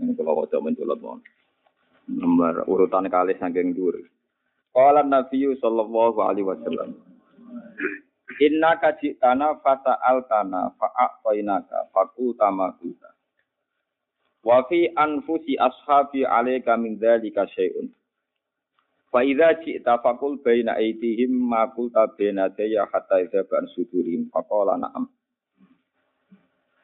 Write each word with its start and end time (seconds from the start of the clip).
Ini 0.00 0.16
kalau 0.16 0.44
wajah 0.44 0.60
menculot 0.62 0.98
mohon. 1.02 1.20
Nomor 2.08 2.64
urutan 2.66 3.06
kali 3.12 3.36
saking 3.36 3.76
dur. 3.76 3.94
Qala 4.72 5.04
Nabi 5.04 5.44
sallallahu 5.60 6.18
alaihi 6.24 6.48
wasallam. 6.48 6.96
Inna 8.40 8.80
kajitana 8.80 9.60
fata'al 9.60 10.24
tana 10.26 10.72
fa'aqainaka 10.80 11.92
faqul 11.92 12.32
tamakuta. 12.40 13.12
Wa 14.42 14.64
fi 14.66 14.88
anfusi 14.96 15.60
ashabi 15.60 16.24
alaika 16.24 16.74
min 16.80 16.96
dzalika 16.96 17.46
syai'un. 17.52 17.92
Fa 19.12 19.20
idza 19.20 19.60
ji'ta 19.60 20.00
faqul 20.00 20.40
baina 20.40 20.80
aydihim 20.80 21.36
ma 21.36 21.68
qulta 21.68 22.08
baina 22.16 22.48
daya 22.48 22.88
hatta 22.88 23.20
idza 23.20 23.44
ban 23.44 23.68
faqala 24.32 24.80
na'am. 24.80 25.04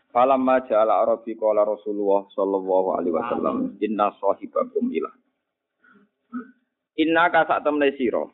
Falamma 0.08 0.64
ja'ala 0.64 1.04
Arabi 1.04 1.36
qala 1.36 1.68
Rasulullah 1.68 2.24
sallallahu 2.32 2.88
alaihi 2.96 3.12
wasallam 3.12 3.56
inna 3.84 4.08
sahibakum 4.16 4.88
ilah. 4.88 5.12
Inna 6.98 7.28
ka 7.28 7.44
sak 7.44 7.62
temne 7.62 7.92
sira. 7.94 8.24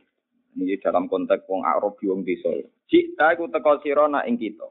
Ini 0.55 0.79
dalam 0.79 1.11
konteks 1.11 1.51
wong 1.51 1.67
Arabi 1.67 2.07
wong 2.07 2.23
desa. 2.23 2.55
Jika 2.87 3.35
iku 3.35 3.51
teka 3.51 3.83
sira 3.83 4.07
nak 4.07 4.25
ing 4.31 4.39
kita. 4.39 4.71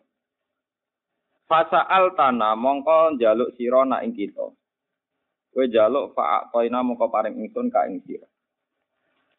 Fasa'al 1.43 2.15
tana 2.15 2.55
mongko 2.55 3.19
njaluk 3.19 3.51
sira 3.59 3.83
nak 3.83 4.01
ing 4.07 4.15
kita. 4.15 4.47
Kowe 5.53 5.65
njaluk 5.67 6.15
fa'atoina 6.15 6.81
mongko 6.81 7.11
paring 7.11 7.35
ingsun 7.35 7.67
ka 7.67 7.85
ing 7.85 7.99
sira. 8.07 8.25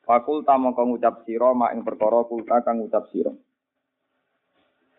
Fakulta 0.04 0.60
mongko 0.60 0.84
ngucap 0.84 1.24
sira 1.24 1.56
mak 1.56 1.72
ing 1.72 1.80
perkara 1.80 2.28
kulta 2.28 2.60
kang 2.60 2.84
ngucap 2.84 3.08
sira. 3.08 3.32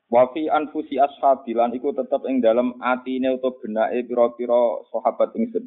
Wa 0.06 0.30
fi 0.30 0.46
anfusi 0.46 1.02
ashabilan 1.02 1.74
iku 1.74 1.90
tetep 1.90 2.22
ing 2.30 2.38
dalem 2.38 2.78
atine 2.78 3.34
utawa 3.34 3.58
benake 3.58 4.06
pira-pira 4.06 4.86
sahabat 4.94 5.34
ingsun. 5.34 5.66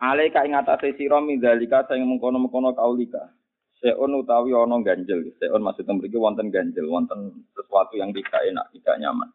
Alaika 0.00 0.44
ing 0.44 0.56
atase 0.56 0.96
sira 0.96 1.20
mindzalika 1.20 1.84
sing 1.88 2.04
mengkono-mengkono 2.04 2.72
kaulika. 2.72 3.32
Seon 3.76 4.16
utawi 4.16 4.56
ana 4.56 4.80
ganjel, 4.80 5.28
seon 5.36 5.60
maksudnya 5.60 5.92
mriki 5.92 6.16
wonten 6.16 6.48
ganjel, 6.48 6.88
wonten 6.88 7.44
sesuatu 7.52 8.00
yang 8.00 8.08
tidak 8.16 8.40
enak, 8.48 8.66
tidak 8.72 8.96
nyaman. 8.96 9.28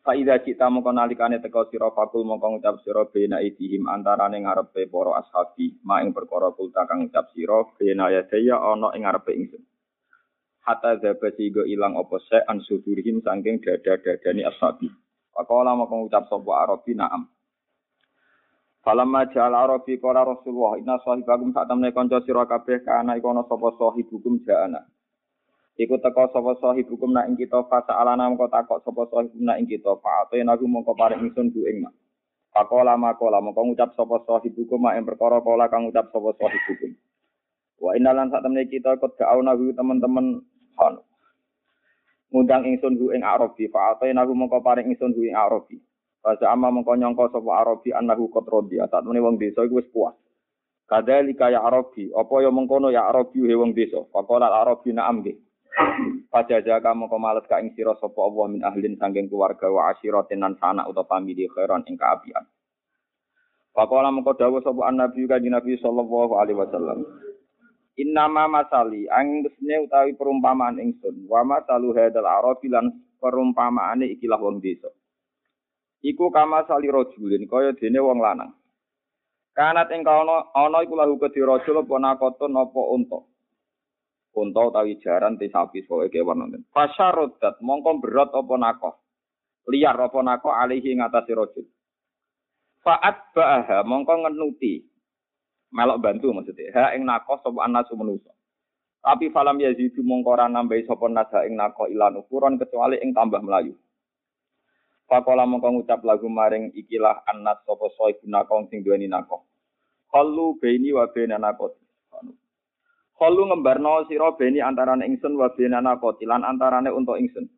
Faida 0.00 0.40
cita 0.40 0.72
mongko 0.72 0.96
nalikane 0.96 1.36
teka 1.36 1.68
sira 1.68 1.92
fakul 1.92 2.24
mongko 2.24 2.56
ngucap 2.56 2.80
sira 2.80 3.04
bena 3.12 3.44
idihim 3.44 3.84
antarane 3.84 4.40
ngarepe 4.40 4.88
para 4.88 5.20
ashabi, 5.20 5.76
ma 5.84 6.00
ing 6.00 6.16
perkara 6.16 6.48
kulta 6.56 6.88
kang 6.88 7.04
ngucap 7.04 7.28
sira 7.36 7.60
bena 7.76 8.08
ya 8.08 8.24
daya 8.24 8.56
ana 8.56 8.96
ing 8.96 9.04
ngarepe 9.04 9.36
ingsun. 9.36 9.60
Hatta 10.68 11.00
zabati 11.00 11.48
go 11.48 11.64
ilang 11.64 11.96
apa 11.96 12.20
se 12.28 12.44
an 12.44 12.60
sudurihim 12.60 13.24
saking 13.24 13.64
dada-dadani 13.64 14.44
ashabi. 14.44 14.92
Pakola 15.32 15.72
mau 15.72 15.88
ngucap 15.88 16.28
sapa 16.28 16.50
Arabi 16.68 16.92
na'am. 16.92 17.24
Falamma 18.84 19.30
ja'al 19.32 19.54
Arabi 19.56 19.96
qala 19.96 20.28
Rasulullah 20.28 20.76
inna 20.76 21.00
sahibakum 21.00 21.56
sak 21.56 21.70
temne 21.70 21.88
kanca 21.96 22.20
sira 22.26 22.44
kabeh 22.44 22.84
kana 22.84 23.16
iku 23.16 23.32
ana 23.32 23.48
sapa 23.48 23.72
sahibukum 23.80 24.44
ja'ana. 24.44 24.84
Iku 25.78 25.94
teka 26.02 26.34
sapa 26.34 26.58
sahibukum 26.58 27.14
nak 27.14 27.30
ing 27.30 27.38
kita 27.38 27.62
fasa 27.70 27.94
alana 27.94 28.26
mengko 28.26 28.50
takok 28.50 28.82
sapa 28.82 29.06
sahibukum 29.14 29.46
nak 29.46 29.62
ing 29.62 29.70
kita 29.70 29.94
fa'ate 30.02 30.42
naku 30.42 30.66
mengko 30.66 30.92
paring 30.98 31.22
ingsun 31.22 31.54
ku 31.54 31.62
ing 31.70 31.86
mak. 31.86 31.94
Pakola 32.50 32.98
makola 32.98 33.38
mengko 33.38 33.62
ngucap 33.62 33.94
sapa 33.94 34.26
sahibukum 34.26 34.82
mak 34.82 34.98
ing 34.98 35.06
perkara 35.06 35.38
kala 35.38 35.70
kang 35.70 35.86
ngucap 35.86 36.10
sapa 36.10 36.34
sahibukum. 36.34 36.98
Wa 37.78 37.94
innalan 37.94 38.26
sak 38.26 38.42
temne 38.42 38.66
kita 38.66 38.98
kok 38.98 39.14
ga'auna 39.14 39.54
teman-teman 39.54 40.42
subhanahu. 40.78 41.02
Ngundang 42.28 42.62
ingsun 42.70 42.94
hu 43.00 43.10
ing 43.10 43.26
Arabi, 43.26 43.66
fa 43.72 43.98
atainahu 43.98 44.30
mongko 44.36 44.62
paring 44.62 44.86
ingsun 44.94 45.10
hu 45.16 45.26
ing 45.26 45.34
Arabi. 45.34 45.82
Fasa 46.22 46.52
ama 46.52 46.70
mongko 46.70 46.94
nyangka 46.94 47.34
sapa 47.34 47.50
Arabi 47.56 47.90
annahu 47.90 48.30
qad 48.30 48.46
radi, 48.46 48.78
mene 48.78 49.18
wong 49.18 49.40
desa 49.40 49.66
iku 49.66 49.80
wis 49.80 49.88
puas. 49.90 50.14
Kadzalika 50.88 51.48
ya 51.48 51.64
Arabi, 51.64 52.12
apa 52.12 52.34
ya 52.44 52.52
mengkono 52.52 52.92
ya 52.92 53.08
Arabi 53.08 53.44
he 53.44 53.56
wong 53.56 53.72
desa. 53.72 54.04
Faqala 54.12 54.48
Arabi 54.48 54.92
na'am 54.92 55.20
nggih. 55.20 55.36
Pajaja 56.32 56.80
kamu 56.80 57.08
males 57.16 57.44
ka 57.48 57.60
ing 57.60 57.72
sira 57.72 57.96
sapa 57.96 58.20
Allah 58.24 58.46
min 58.48 58.60
ahlin 58.64 58.96
sangking 58.96 59.28
keluarga 59.28 59.68
wa 59.68 59.92
asyiratin 59.92 60.40
nan 60.40 60.56
sanak 60.60 60.88
utawa 60.88 61.08
pamili 61.08 61.48
khairan 61.48 61.84
ing 61.88 61.96
kaapian. 61.96 62.44
Faqala 63.72 64.12
mengko 64.12 64.36
dawuh 64.36 64.60
sapa 64.60 64.88
Nabi 64.92 65.28
kanjeng 65.28 65.56
Nabi 65.56 65.76
sallallahu 65.80 66.40
alaihi 66.40 66.56
wasallam. 66.56 67.04
Innama 67.98 68.46
masali 68.46 69.10
anggesne 69.10 69.82
utawi 69.82 70.14
perumpamaan 70.14 70.78
ingsun 70.78 71.26
wa 71.26 71.42
masalu 71.42 71.90
hadal 71.98 72.30
arabi 72.30 72.70
lan 72.70 72.94
perumpamaane 73.18 74.06
ikilah 74.14 74.38
wong 74.38 74.62
desa. 74.62 74.86
Iku 76.06 76.30
kama 76.30 76.62
sali 76.70 76.86
rajulin 76.86 77.50
kaya 77.50 77.74
dene 77.74 77.98
wong 77.98 78.22
lanang. 78.22 78.54
Kanat 79.50 79.90
ing 79.90 80.06
kana 80.06 80.46
ana 80.54 80.78
iku 80.86 80.94
lahu 80.94 81.18
kedhi 81.18 81.42
rajul 81.42 81.82
apa 81.82 81.94
nakotun 81.98 82.54
apa 82.54 82.80
unta. 82.94 83.18
Unta 84.38 84.60
utawi 84.62 85.02
jaran 85.02 85.34
te 85.34 85.50
sapi 85.50 85.82
pokoke 85.82 86.14
kewan 86.14 86.46
nonton. 86.46 86.62
Fasyarodat 86.70 87.58
mongko 87.58 87.98
berat 87.98 88.30
apa 88.30 88.54
nakoh. 88.54 88.94
Liar 89.66 89.98
apa 89.98 90.22
nakoh 90.22 90.54
alihi 90.54 90.94
ngatasi 91.02 91.34
rajul. 91.34 91.66
Fa'at 92.86 93.34
ba'aha 93.34 93.82
mongko 93.82 94.14
ngenuti 94.22 94.86
melok 95.72 96.00
bantu 96.00 96.32
maksudnya. 96.32 96.72
Ha 96.74 96.84
ing 96.96 97.04
nako 97.04 97.40
sapa 97.40 97.64
anasu 97.64 97.96
manusa 97.96 98.32
tapi 98.98 99.30
falam 99.30 99.56
yazidu 99.62 100.02
mongko 100.02 100.34
ora 100.34 100.46
nambahi 100.50 100.84
sapa 100.84 101.06
nasa 101.06 101.46
ing 101.46 101.54
nako 101.54 101.86
ilan 101.86 102.18
ukuran 102.18 102.58
kecuali 102.58 102.98
ing 102.98 103.14
tambah 103.14 103.40
melayu. 103.40 103.72
Pakola 105.08 105.48
mongko 105.48 105.80
ngucap 105.80 106.04
lagu 106.04 106.28
maring 106.28 106.74
ikilah 106.74 107.24
anas 107.24 107.62
sapa 107.64 107.86
soe 107.94 108.18
nako 108.26 108.66
sing 108.68 108.82
duweni 108.82 109.06
nako. 109.08 109.46
Kalu 110.12 110.60
beni 110.60 110.92
wa 110.92 111.08
bena 111.08 111.38
nako 111.38 111.78
Kalu 113.18 113.50
ngembarno 113.50 114.06
sira 114.06 114.30
beni 114.36 114.62
antarane 114.62 115.02
ingsun 115.08 115.34
wa 115.40 115.50
bena 115.56 115.80
nako 115.80 116.18
lan 116.22 116.44
antarane 116.44 116.90
untuk 116.90 117.16
ingsun. 117.16 117.48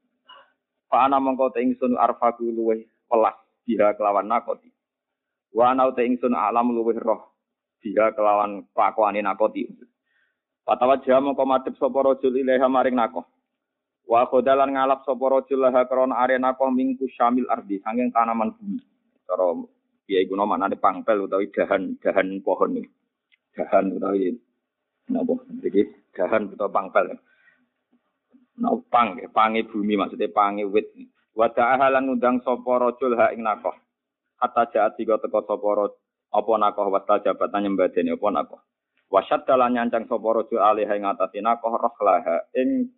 Fa 0.86 1.08
ana 1.08 1.18
mongko 1.18 1.56
te 1.56 1.64
ingsun 1.64 1.98
arfaku 1.98 2.46
luweh 2.46 2.84
welas 3.10 3.36
biha 3.62 3.94
kelawan 3.94 4.26
nakoti 4.26 4.66
Wa 5.54 5.74
ana 5.74 5.90
te 5.94 6.02
ingsun 6.06 6.34
alam 6.34 6.74
luweh 6.74 6.98
roh 6.98 7.29
dia 7.80 8.12
kelawan 8.12 8.64
kelakuane 8.76 9.24
nakoti. 9.24 9.68
Patawa 10.64 11.00
jam 11.02 11.26
mongko 11.26 11.44
madhep 11.48 11.74
sapa 11.80 11.98
rajul 11.98 12.36
ilaha 12.36 12.68
maring 12.70 12.94
nakoh. 12.94 13.26
Wa 14.06 14.28
khodalan 14.28 14.76
ngalap 14.76 15.02
sapa 15.02 15.24
rajul 15.26 15.66
laha 15.66 15.88
krana 15.88 16.20
are 16.20 16.36
nakoh 16.36 16.70
mingku 16.70 17.08
syamil 17.16 17.48
ardi 17.48 17.80
sanging 17.82 18.12
tanaman 18.12 18.54
bumi. 18.54 18.78
Cara 19.26 19.50
piye 20.06 20.26
iku 20.28 20.36
maknane 20.38 20.76
pangpel 20.78 21.26
utawi 21.26 21.50
dahan-dahan 21.50 22.38
pohon 22.44 22.78
iki. 22.78 22.90
Dahan 23.56 23.96
utawi 23.96 24.36
napa 25.10 25.34
iki 25.64 25.82
dahan 26.14 26.54
utawa 26.54 26.70
pangpel. 26.70 27.18
Nah, 28.60 28.76
pang, 28.92 29.16
pange 29.32 29.64
bumi 29.64 29.96
maksudnya 29.96 30.28
pange 30.28 30.68
wit. 30.68 30.92
Wada'a 31.32 31.80
halan 31.80 32.12
ngundang 32.12 32.44
sapa 32.44 32.72
rajul 32.76 33.16
ha 33.16 33.32
ing 33.32 33.40
nakoh. 33.40 33.72
Hatta 34.36 34.68
jaat 34.68 35.00
tiga 35.00 35.16
teko 35.16 35.40
sapa 35.48 35.68
apa 36.30 36.52
nakoh 36.58 36.94
wasta 36.94 37.22
jabatan 37.26 37.66
nyembadani 37.66 38.14
apa 38.14 38.28
nakoh? 38.30 38.60
Wasyad 39.10 39.42
dalan 39.42 39.74
nyancang 39.74 40.06
sapa 40.06 40.28
raja 40.30 40.56
alih 40.70 40.86
ing 40.86 41.02
atase 41.02 41.42
nakoh 41.42 41.74
rohlaha 41.74 42.46
ing 42.54 42.94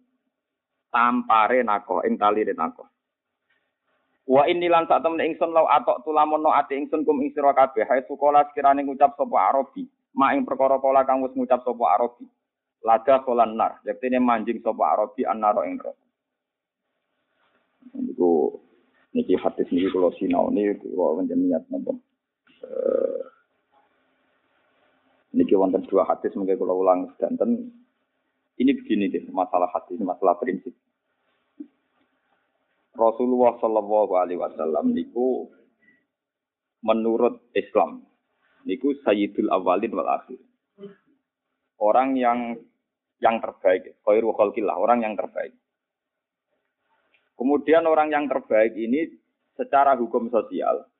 tampare 0.92 1.64
nakoh 1.64 2.04
ing 2.04 2.20
talire 2.20 2.52
nakoh. 2.52 2.84
Wa 4.28 4.44
inni 4.46 4.68
lan 4.68 4.84
sak 4.86 5.02
temen 5.02 5.24
ingsun 5.24 5.50
lau 5.50 5.66
atok 5.66 6.04
tulamono 6.04 6.52
ati 6.52 6.76
ingsun 6.76 7.02
kum 7.08 7.24
ing 7.24 7.32
sira 7.32 7.56
kabeh. 7.56 7.88
Hae 7.88 8.04
sukola 8.04 8.44
sekirane 8.52 8.84
ngucap 8.84 9.16
sapa 9.16 9.36
Arabi 9.50 9.88
mak 10.12 10.36
ing 10.36 10.44
perkara 10.44 10.76
kala 10.78 11.08
kang 11.08 11.24
wis 11.24 11.32
ngucap 11.32 11.64
sapa 11.64 11.84
Arabi. 11.96 12.28
Lada 12.84 13.24
kolan 13.24 13.56
nar 13.56 13.80
yektene 13.88 14.20
manjing 14.20 14.60
sapa 14.60 14.92
Arabi 14.92 15.24
annaro 15.24 15.64
ing 15.64 15.80
neraka 15.80 16.02
niku 17.98 18.60
niki 19.16 19.34
hadis 19.36 19.68
niki 19.72 19.88
kula 19.90 20.12
sinau. 20.20 20.52
Niki 20.52 20.76
kula 20.92 21.24
niat 21.24 21.64
napa 21.72 21.92
Eh, 22.62 23.22
niki 25.34 25.58
wonten 25.58 25.82
dua 25.90 26.06
hadis 26.06 26.30
mungkin 26.38 26.60
kalau 26.60 26.78
ulang 26.78 27.10
sedanten 27.16 27.74
ini 28.60 28.70
begini 28.78 29.10
deh 29.10 29.26
masalah 29.34 29.66
hadis 29.74 29.98
masalah 29.98 30.36
prinsip 30.38 30.76
Rasulullah 32.92 33.56
Shallallahu 33.58 34.12
Alaihi 34.14 34.38
Wasallam 34.38 34.92
niku 34.92 35.48
menurut 36.84 37.40
Islam 37.56 38.04
niku 38.68 38.94
Sayyidul 39.02 39.48
Awalin 39.48 39.92
wal 39.96 40.10
Akhir. 40.12 40.38
Orang 41.82 42.14
yang 42.14 42.60
yang 43.18 43.42
terbaik, 43.42 43.98
khairu 44.06 44.30
khalqillah, 44.36 44.76
orang 44.78 45.02
yang 45.02 45.14
terbaik. 45.18 45.56
Kemudian 47.34 47.88
orang 47.88 48.12
yang 48.12 48.30
terbaik 48.30 48.76
ini 48.76 49.08
secara 49.58 49.98
hukum 49.98 50.30
sosial 50.30 50.91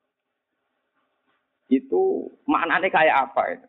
itu 1.71 2.33
maknanya 2.49 2.89
kayak 2.91 3.17
apa 3.31 3.43
itu? 3.59 3.69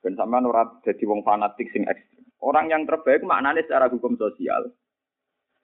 Dan 0.00 0.16
sama 0.16 0.40
nurat 0.40 0.80
jadi 0.84 1.02
wong 1.04 1.24
fanatik 1.24 1.68
sing 1.72 1.84
ekstrim. 1.88 2.24
Orang 2.40 2.72
yang 2.72 2.88
terbaik 2.88 3.20
maknanya 3.24 3.64
secara 3.64 3.92
hukum 3.92 4.16
sosial 4.16 4.72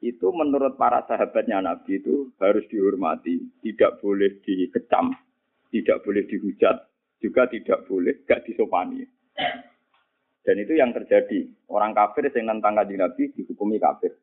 itu 0.05 0.29
menurut 0.29 0.77
para 0.77 1.09
sahabatnya 1.09 1.65
Nabi 1.65 1.97
itu 1.97 2.29
harus 2.37 2.69
dihormati, 2.69 3.41
tidak 3.65 3.97
boleh 4.05 4.29
dikecam, 4.45 5.17
tidak 5.73 6.05
boleh 6.05 6.29
dihujat, 6.29 6.85
juga 7.25 7.49
tidak 7.49 7.89
boleh 7.89 8.21
gak 8.29 8.45
disopani. 8.45 9.09
Dan 10.47 10.63
itu 10.63 10.79
yang 10.79 10.95
terjadi. 10.95 11.49
Orang 11.67 11.97
kafir 11.97 12.31
yang 12.31 12.61
nentang 12.61 12.79
kaji 12.79 12.95
Nabi 12.95 13.35
dihukumi 13.35 13.83
kafir. 13.83 14.15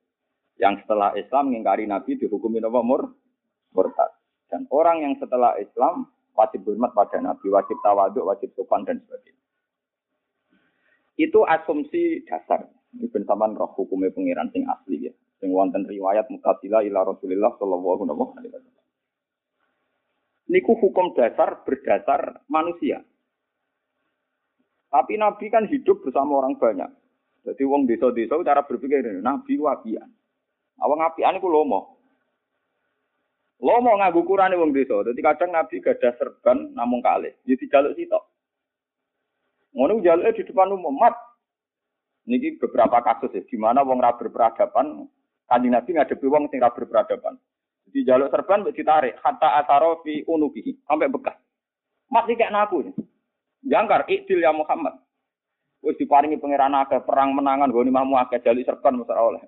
Yang 0.56 0.86
setelah 0.86 1.12
Islam 1.20 1.52
mengingkari 1.52 1.84
Nabi 1.84 2.16
dihukumi 2.16 2.64
nomor 2.64 3.12
murtad. 3.76 4.14
Dan 4.48 4.70
orang 4.72 5.04
yang 5.04 5.14
setelah 5.20 5.60
Islam 5.60 6.08
wajib 6.34 6.66
hormat 6.66 6.92
pada 6.98 7.22
Nabi, 7.22 7.48
wajib 7.50 7.78
tawaduk, 7.86 8.26
wajib 8.26 8.50
sopan 8.58 8.86
dan 8.86 9.02
sebagainya. 9.06 9.42
Itu 11.18 11.46
asumsi 11.46 12.26
dasar. 12.26 12.66
Ini 12.94 13.10
bensaman 13.10 13.58
roh 13.58 13.74
hukumnya 13.74 14.14
pengiran 14.14 14.50
sing 14.54 14.66
asli 14.70 15.10
ya. 15.10 15.14
Sing 15.42 15.50
wonten 15.50 15.86
riwayat 15.86 16.30
mutasila 16.30 16.86
ila 16.86 17.10
Rasulillah 17.10 17.58
sallallahu 17.58 18.06
alaihi 18.38 18.54
wasallam. 18.54 18.86
Niku 20.50 20.74
hukum 20.78 21.18
dasar 21.18 21.66
berdasar 21.66 22.46
manusia. 22.50 23.02
Tapi 24.94 25.18
Nabi 25.18 25.50
kan 25.50 25.66
hidup 25.66 26.06
bersama 26.06 26.38
orang 26.38 26.54
banyak. 26.62 26.90
Jadi 27.44 27.64
wong 27.66 27.90
desa-desa 27.90 28.38
cara 28.46 28.62
berpikir 28.62 29.02
Nabi 29.26 29.58
wapian. 29.58 30.06
Awang 30.78 31.02
apian 31.02 31.38
iku 31.42 31.50
lomo. 31.50 31.93
Lomo 33.64 33.96
nganggo 33.96 34.28
ukurane 34.28 34.60
wong 34.60 34.76
desa. 34.76 35.00
Jadi 35.08 35.24
kadang 35.24 35.56
Nabi 35.56 35.80
gadah 35.80 36.12
serban 36.20 36.76
namung 36.76 37.00
kalih. 37.00 37.32
Jadi 37.48 37.72
jaluk 37.72 37.96
sitok. 37.96 38.24
Ngono 39.72 40.04
jaluke 40.04 40.36
di 40.36 40.44
depan 40.44 40.76
umum 40.76 40.92
mat. 40.92 41.16
Niki 42.28 42.60
beberapa 42.60 43.04
kasus 43.04 43.36
ya, 43.36 43.44
di 43.44 43.60
mana 43.60 43.84
wong 43.84 44.00
ra 44.00 44.16
berperadaban, 44.16 45.12
kanjeng 45.48 45.76
Nabi 45.76 45.92
ngadepi 45.92 46.28
wong 46.28 46.48
sing 46.48 46.60
ra 46.60 46.72
berperadaban. 46.72 47.36
Jadi 47.88 48.00
jaluk 48.04 48.32
serban 48.32 48.64
mbok 48.64 48.76
ditarik 48.76 49.20
hatta 49.24 49.60
ataro 49.60 50.04
fi 50.04 50.24
unuki 50.28 50.84
sampai 50.84 51.12
bekas. 51.12 51.36
Mat 52.12 52.28
iki 52.28 52.40
kayak 52.40 52.52
naku. 52.52 52.92
Jangkar 53.64 54.08
ikdil 54.12 54.44
ya 54.44 54.52
Muhammad. 54.52 55.00
Wis 55.84 56.00
diparingi 56.00 56.40
pangeran 56.40 56.80
akeh 56.80 57.04
perang 57.04 57.36
menangan 57.36 57.72
goni 57.72 57.92
mamu 57.92 58.20
akeh 58.20 58.44
jaluk 58.44 58.68
serban 58.68 59.00
mesti 59.00 59.16
oleh. 59.16 59.44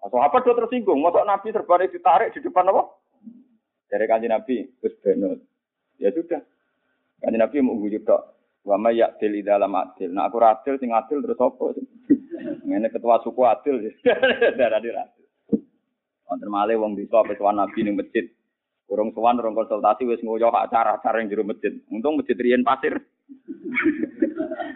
apa 0.00 0.40
do 0.40 0.56
tersinggung, 0.56 0.98
mosok 0.98 1.26
Nabi 1.28 1.54
serban 1.54 1.86
ditarik 1.86 2.34
di 2.34 2.42
depan 2.42 2.70
apa? 2.74 2.99
Dari 3.90 4.06
kanjeng 4.06 4.30
Nabi, 4.30 4.62
wis 4.78 4.94
benut. 5.02 5.42
Ya 5.98 6.14
sudah. 6.14 6.38
Kanjeng 7.18 7.42
Nabi 7.42 7.56
mau 7.58 7.74
gujuk 7.74 8.06
tok. 8.06 8.38
Wa 8.62 8.78
may 8.78 9.02
ya'dil 9.02 9.42
dalam 9.42 9.74
adil. 9.74 10.14
Nah 10.14 10.30
aku 10.30 10.38
adil 10.38 10.78
sing 10.78 10.94
adil 10.94 11.24
terus 11.24 11.40
apa? 11.42 11.74
Ngene 12.70 12.92
ketua 12.94 13.18
suku 13.26 13.42
adil. 13.42 13.82
Darah 14.58 14.78
di 14.78 14.94
adil. 14.94 15.26
Wonten 16.30 16.46
malih 16.46 16.78
wong 16.78 16.94
desa 16.94 17.26
apa 17.26 17.34
sowan 17.34 17.58
Nabi 17.58 17.82
ning 17.82 17.98
masjid. 17.98 18.30
Urung 18.86 19.10
sowan 19.10 19.42
urung 19.42 19.58
konsultasi 19.58 20.06
wis 20.06 20.22
ngoyo 20.22 20.54
acara-acara 20.54 21.18
ing 21.18 21.32
jero 21.32 21.42
masjid. 21.42 21.74
Untung 21.90 22.20
masjid 22.20 22.38
riyen 22.38 22.62
pasir. 22.62 22.94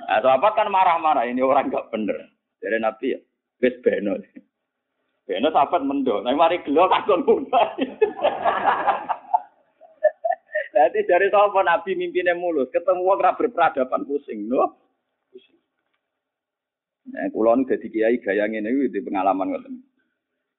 Nah, 0.04 0.20
sahabat 0.20 0.52
kan 0.52 0.68
marah-marah 0.68 1.24
ini 1.26 1.40
orang 1.40 1.72
gak 1.72 1.88
bener. 1.88 2.28
Jadi 2.60 2.76
Nabi 2.76 3.16
ya, 3.16 3.20
wis 3.58 3.74
beno. 3.80 4.20
Beno 5.24 5.48
sahabat 5.48 5.80
mendo. 5.80 6.20
Nah, 6.20 6.36
mari 6.36 6.60
gelo 6.60 6.84
kakon 6.84 7.24
munah. 7.24 7.68
Nanti 10.74 11.06
dari 11.06 11.30
sapa 11.30 11.62
Nabi 11.62 11.94
mimpinnya 11.94 12.34
mulus, 12.34 12.68
ketemu 12.74 13.06
wong 13.06 13.22
berperadaban 13.38 14.04
pusing, 14.04 14.50
no. 14.50 14.74
Nah, 17.04 17.30
kulo 17.30 17.54
nu 17.54 17.68
dadi 17.68 17.86
kiai 17.92 18.18
gaya 18.18 18.48
ngene 18.50 18.68
iki 18.74 18.92
di 18.92 19.00
pengalaman 19.04 19.54
ngoten. 19.54 19.74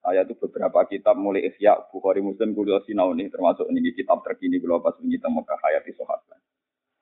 Saya 0.05 0.21
itu 0.21 0.37
beberapa 0.37 0.85
kitab 0.85 1.17
mulai 1.17 1.49
Ihya, 1.49 1.89
Bukhari 1.89 2.21
Muslim, 2.21 2.53
kulo 2.53 2.79
sinau 2.85 3.11
nih 3.17 3.33
termasuk 3.33 3.65
ini 3.73 3.91
kitab 3.91 4.21
terkini 4.21 4.61
kulo 4.61 4.77
pas 4.79 4.93
kita 4.95 5.27
Mekah 5.27 5.57
Hayati 5.57 5.91
Sahabat. 5.97 6.39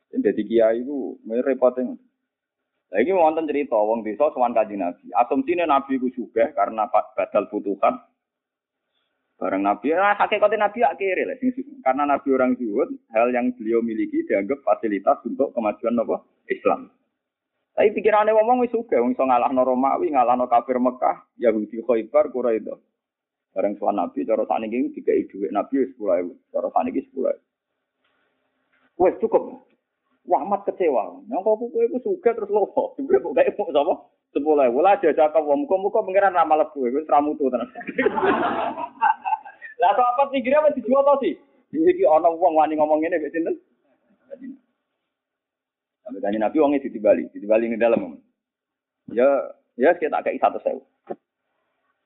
Dan 0.09 0.23
jadi 0.23 0.41
kiai 0.47 0.81
itu 0.81 1.19
repotnya. 1.27 1.99
Nah, 2.93 3.01
ini 3.01 3.09
wonten 3.09 3.49
cerita 3.49 3.73
wong 3.73 4.05
desa 4.05 4.29
sowan 4.29 4.53
kanjeng 4.53 4.85
Nabi. 4.85 5.09
Asumsine 5.17 5.65
Nabi 5.65 5.97
ku 5.97 6.13
juga 6.13 6.53
karena 6.53 6.85
badal 6.85 7.49
futuhan 7.49 7.97
Barang 9.43 9.59
Nabi, 9.59 9.91
nah, 9.91 10.15
hakikatnya 10.15 10.69
Nabi 10.69 10.79
akhirnya 10.87 11.35
lah. 11.35 11.37
Karena 11.83 12.03
Nabi 12.07 12.27
orang 12.31 12.55
zuhud, 12.55 12.95
hal 13.11 13.27
yang 13.33 13.51
beliau 13.57 13.83
miliki 13.83 14.23
dianggap 14.23 14.63
fasilitas 14.63 15.19
untuk 15.27 15.51
kemajuan 15.51 15.99
apa? 15.99 16.23
Islam. 16.47 16.87
Tapi 17.75 17.91
pikirannya 17.91 18.31
ngomong 18.31 18.63
wis 18.63 18.71
suka, 18.71 19.01
wong 19.01 19.17
iso 19.17 19.25
ngalahno 19.25 19.65
Romawi, 19.65 20.13
ngalahno 20.13 20.45
kafir 20.45 20.77
Mekah, 20.77 21.27
Yahudi 21.41 21.81
Khaibar, 21.81 22.29
Quraisy. 22.29 22.71
Barang 23.51 23.73
soal 23.81 23.97
Nabi, 23.97 24.23
cara 24.23 24.45
sakniki 24.45 24.95
dikai 24.95 25.27
dhuwit 25.27 25.51
Nabi 25.51 25.81
wis 25.81 25.91
10.000, 25.97 26.53
cara 26.53 26.67
sakniki 26.69 27.01
10.000. 27.11 27.35
Wes 29.01 29.17
cukup. 29.17 29.72
Wah, 30.23 30.39
amat 30.47 30.63
kecewa. 30.71 31.19
Yang 31.27 31.41
kau 31.43 31.59
kowe 31.59 31.83
iku 31.83 31.99
suka 31.99 32.31
terus 32.31 32.47
lopo. 32.47 32.83
Jebule 32.95 33.19
kok 33.27 33.35
gawe 33.35 33.49
kok 33.51 33.73
sapa? 33.75 33.93
10.000. 34.33 34.71
Lah 34.79 34.95
jajak 34.97 35.35
wong 35.35 35.67
muga-muga 35.67 35.99
pangeran 36.01 36.33
ra 36.33 36.47
malah 36.47 36.67
kowe, 36.71 36.87
wis 36.87 37.05
ra 37.11 37.19
mutu 37.19 37.51
tenan. 37.51 37.67
Lah 39.83 39.91
apa 39.91 40.31
pikirnya 40.31 40.63
apa 40.63 40.71
dijual 40.73 41.03
tau 41.03 41.19
sih? 41.19 41.35
Iki 41.75 42.07
ana 42.07 42.31
wong 42.31 42.55
wani 42.55 42.79
ngomong 42.79 43.03
ngene 43.03 43.19
mek 43.19 43.35
sinten? 43.35 43.55
Sampai 46.03 46.19
tanya 46.19 46.47
Nabi 46.47 46.57
wongnya 46.59 46.83
ditibali, 46.83 47.27
ditibali 47.31 47.71
di 47.71 47.79
dalam. 47.79 48.19
Ya, 49.11 49.27
ya 49.75 49.91
kita 49.95 50.23
kayak 50.23 50.39
satu 50.39 50.59
sewu. 50.63 50.81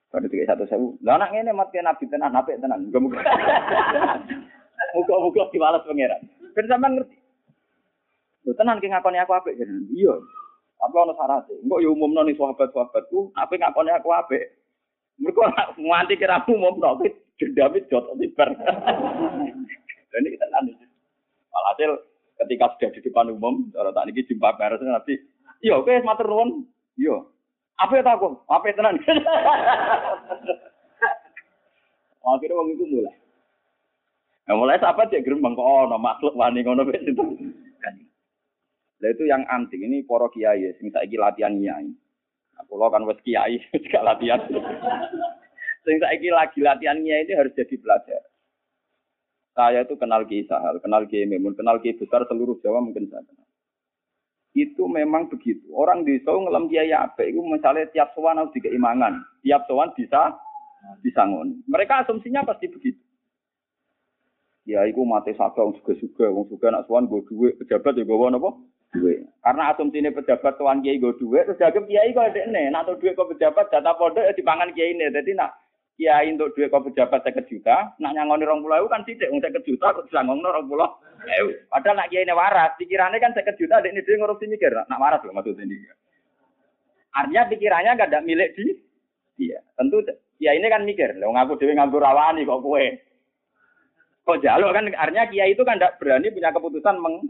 Kalau 0.08 0.28
tiga 0.30 0.48
satu 0.48 0.64
sewu, 0.66 0.96
lah 1.04 1.20
anak 1.20 1.34
ini 1.36 1.52
mati 1.52 1.78
Nabi 1.82 2.08
tenan, 2.08 2.32
nabi 2.32 2.56
tenan, 2.58 2.88
muka 2.88 2.98
muka. 2.98 3.20
muka 4.96 5.14
muka 5.20 5.42
dibalas 5.52 5.84
pangeran. 5.84 6.22
Sampean 6.56 6.92
ngerti. 6.98 7.27
Lho 8.46 8.52
tenan 8.54 8.78
ki 8.82 8.90
ngakoni 8.90 9.18
aku 9.18 9.32
apik 9.34 9.56
jenengan. 9.58 9.88
Iya. 9.90 10.14
Tapi 10.78 10.94
ana 10.94 11.12
syaratnya. 11.18 11.54
Engko 11.64 11.82
ya 11.82 11.88
umumno 11.90 12.20
ning 12.22 12.38
sahabat-sahabatku, 12.38 13.34
apa 13.34 13.52
ngakoni 13.58 13.90
aku 13.94 14.08
apik. 14.14 14.44
Mereka 15.18 15.42
nganti 15.82 16.14
kira 16.14 16.46
umum 16.46 16.78
tok 16.78 17.02
dendamit 17.38 17.86
jotot 17.90 18.14
tibar. 18.18 18.50
Dan 20.10 20.24
ini 20.24 20.34
kita 20.34 20.46
nanti. 20.50 20.72
Walhasil 21.50 21.90
ketika 22.38 22.70
sudah 22.74 22.90
di 22.94 23.00
depan 23.02 23.34
umum, 23.34 23.66
cara 23.74 23.90
tak 23.90 24.06
ini 24.08 24.22
jumpa 24.22 24.54
beres 24.54 24.78
nanti, 24.78 25.18
iya 25.58 25.74
oke 25.74 25.90
matur 26.06 26.30
nuwun, 26.30 26.62
iya. 26.94 27.18
Apa 27.78 27.98
ya 27.98 28.06
aku? 28.06 28.38
Apa 28.46 28.74
tenan? 28.74 28.98
Akhirnya 32.28 32.60
wong 32.60 32.68
itu 32.76 32.84
mulai. 32.92 33.16
Nah, 34.48 34.54
mulai 34.56 34.80
sahabat 34.80 35.08
ya 35.12 35.24
gerembang 35.24 35.56
kok 35.56 35.64
ono 35.64 35.96
makhluk 35.96 36.36
wani 36.36 36.60
ngono 36.60 36.84
wis 36.88 37.00
itu. 37.04 37.24
Lah 38.98 39.08
itu 39.14 39.24
yang 39.30 39.46
antik 39.46 39.78
ini 39.78 40.02
para 40.02 40.26
kiai 40.34 40.74
sing 40.82 40.90
saiki 40.90 41.14
latihan 41.14 41.54
kiai. 41.54 41.86
Aku 42.66 42.74
lo 42.74 42.90
kan 42.90 43.06
wis 43.06 43.22
kiai, 43.22 43.62
wis 43.72 43.84
latihan. 43.94 44.42
Sing 45.86 45.96
saiki 46.02 46.28
lagi 46.34 46.58
latihannya 46.58 47.26
ini 47.26 47.32
harus 47.38 47.54
jadi 47.54 47.78
pelajar. 47.78 48.22
Saya 49.58 49.82
itu 49.82 49.98
kenal 49.98 50.22
Kiai 50.22 50.46
Sahal, 50.46 50.78
kenal 50.78 51.10
Kiai 51.10 51.26
Memun, 51.26 51.58
kenal 51.58 51.82
Kiai 51.82 51.98
besar 51.98 52.22
seluruh 52.30 52.62
Jawa 52.62 52.78
mungkin 52.78 53.10
saya 53.10 53.26
kenal. 53.26 53.42
Itu 54.54 54.86
memang 54.86 55.26
begitu. 55.34 55.66
Orang 55.74 56.06
di 56.06 56.22
Solo 56.22 56.46
ngelam 56.46 56.70
Kiai 56.70 56.94
apa? 56.94 57.26
Itu 57.26 57.42
misalnya 57.42 57.90
tiap 57.90 58.14
sowan 58.14 58.38
harus 58.38 58.54
dikeimangan. 58.54 59.18
Tiap 59.42 59.66
sowan 59.66 59.90
bisa 59.98 60.38
disangon. 61.02 61.58
Mereka 61.66 62.06
asumsinya 62.06 62.46
pasti 62.46 62.70
begitu. 62.70 63.02
Ya, 64.62 64.86
itu 64.86 65.02
mati 65.02 65.34
saka 65.34 65.64
wong 65.64 65.74
suga-suga, 65.80 66.28
wong 66.30 66.44
suga 66.52 66.68
nak 66.68 66.86
sowan 66.86 67.08
gue 67.08 67.24
duit, 67.26 67.56
pejabat 67.56 67.96
ya 67.96 68.04
gue 68.04 68.14
apa? 68.14 68.50
Duit. 68.88 69.20
Karena 69.44 69.76
ini 69.76 70.08
pejabat 70.08 70.56
tuan 70.56 70.80
kiai 70.80 70.96
gue 70.96 71.12
duit, 71.20 71.44
terus 71.44 71.60
kiai 71.60 72.16
kok 72.16 72.24
ada 72.24 72.40
nih, 72.48 72.72
nak 72.72 72.88
duit 72.88 73.12
kok 73.12 73.28
pejabat 73.36 73.68
jatah 73.68 73.94
pondok 74.00 74.24
ya 74.24 74.32
dipangan 74.32 74.72
kiai 74.72 74.96
ini, 74.96 75.12
jadi 75.12 75.36
nak 75.36 75.60
kiai 76.00 76.32
untuk 76.32 76.56
duit 76.56 76.72
kau 76.72 76.80
pejabat 76.80 77.20
saya 77.20 77.42
juta, 77.44 77.92
nak 78.00 78.12
nyangoni 78.16 78.48
rong 78.48 78.64
pulau 78.64 78.88
kan 78.88 79.04
tidak, 79.04 79.28
untuk 79.28 79.52
saya 79.52 79.60
juta 79.66 79.86
kok 79.92 80.08
ngomong 80.08 80.40
rong 80.40 80.68
pulau. 80.72 80.88
Padahal 81.68 81.96
nak 82.00 82.08
kiai 82.08 82.24
ini 82.24 82.32
waras, 82.32 82.76
pikirannya 82.80 83.20
kan 83.20 83.36
saya 83.36 83.52
juta, 83.58 83.82
ini 83.84 84.00
dia 84.00 84.16
ngurusi 84.16 84.48
mikir, 84.48 84.72
nak 84.72 85.00
waras 85.02 85.20
loh 85.26 85.36
maksudnya 85.36 85.68
ini. 85.68 85.76
Artinya 87.12 87.50
pikirannya 87.50 87.98
gak 87.98 88.10
ada 88.14 88.20
milik 88.22 88.54
di 88.56 88.72
dia. 89.36 89.60
Tentu 89.76 90.00
Ya 90.38 90.54
ini 90.54 90.70
kan 90.70 90.86
mikir, 90.86 91.18
lo 91.18 91.34
ngaku 91.34 91.58
dewi 91.58 91.74
nganggur 91.74 91.98
rawani 91.98 92.46
kok 92.46 92.62
kue. 92.62 92.94
Kok 94.22 94.38
jaluk 94.38 94.70
kan 94.70 94.86
artinya 94.94 95.26
kiai 95.26 95.50
itu 95.50 95.66
kan 95.66 95.82
tidak 95.82 95.98
berani 95.98 96.30
punya 96.30 96.54
keputusan 96.54 96.94
meng, 96.94 97.26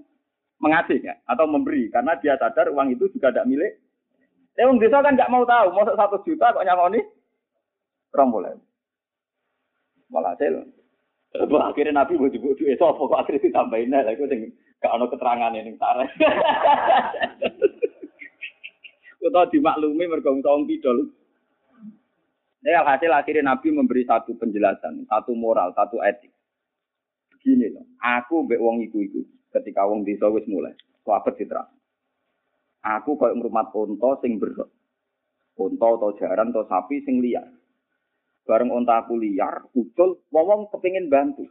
mengasih 0.58 0.98
ya, 1.02 1.14
atau 1.26 1.46
memberi 1.46 1.86
karena 1.88 2.18
dia 2.18 2.34
sadar 2.34 2.70
uang 2.74 2.94
itu 2.94 3.06
juga 3.14 3.30
tidak 3.30 3.46
milik. 3.46 3.78
Eh 4.58 4.66
wong 4.66 4.82
desa 4.82 4.98
kan 4.98 5.14
nggak 5.14 5.30
mau 5.30 5.46
tahu, 5.46 5.70
mau 5.70 5.86
satu 5.86 6.18
juta 6.26 6.50
kok 6.50 6.66
nyangoni 6.66 6.98
rombolan. 8.10 8.58
Malah 10.10 10.34
hasil. 10.34 10.66
Akhirnya 11.38 12.02
Nabi 12.02 12.18
jebuk 12.34 12.58
duit 12.58 12.80
sopo 12.80 13.06
kok 13.06 13.22
akhirnya 13.22 13.44
ditambahin 13.46 13.92
lah, 13.94 14.10
itu 14.10 14.26
sing 14.26 14.40
gak 14.82 14.94
ono 14.96 15.06
keterangan 15.06 15.54
ini 15.54 15.76
tarik. 15.82 16.10
Kita 19.18 19.42
dimaklumi 19.52 20.04
mergo 20.08 20.34
wong 20.34 20.66
pidol. 20.66 21.06
Ini 22.64 22.82
hasil 22.82 23.12
akhirnya 23.14 23.54
Nabi 23.54 23.70
memberi 23.70 24.02
satu 24.02 24.34
penjelasan, 24.34 25.06
satu 25.06 25.36
moral, 25.38 25.70
satu 25.78 26.02
etik. 26.02 26.32
Begini 27.30 27.70
loh, 27.70 27.86
aku 28.02 28.42
mbek 28.42 28.58
wong 28.58 28.82
iku 28.82 28.98
iku 29.04 29.22
ketika 29.54 29.88
wong 29.88 30.04
desa 30.04 30.28
wis 30.28 30.44
mulai, 30.48 30.74
sahabat 31.04 31.34
citra. 31.40 31.64
Aku 32.84 33.18
koyo 33.18 33.34
ngrumat 33.34 33.74
unta 33.74 34.20
sing 34.22 34.38
berok. 34.38 34.70
Unta 35.58 35.86
atau 35.90 36.14
jaran 36.14 36.54
atau 36.54 36.64
sapi 36.70 37.02
sing 37.02 37.18
liar. 37.18 37.50
Bareng 38.46 38.70
unta 38.70 39.02
aku 39.02 39.18
liar, 39.18 39.66
ucul, 39.74 40.22
wong 40.30 40.70
kepingin 40.70 41.10
bantu. 41.10 41.44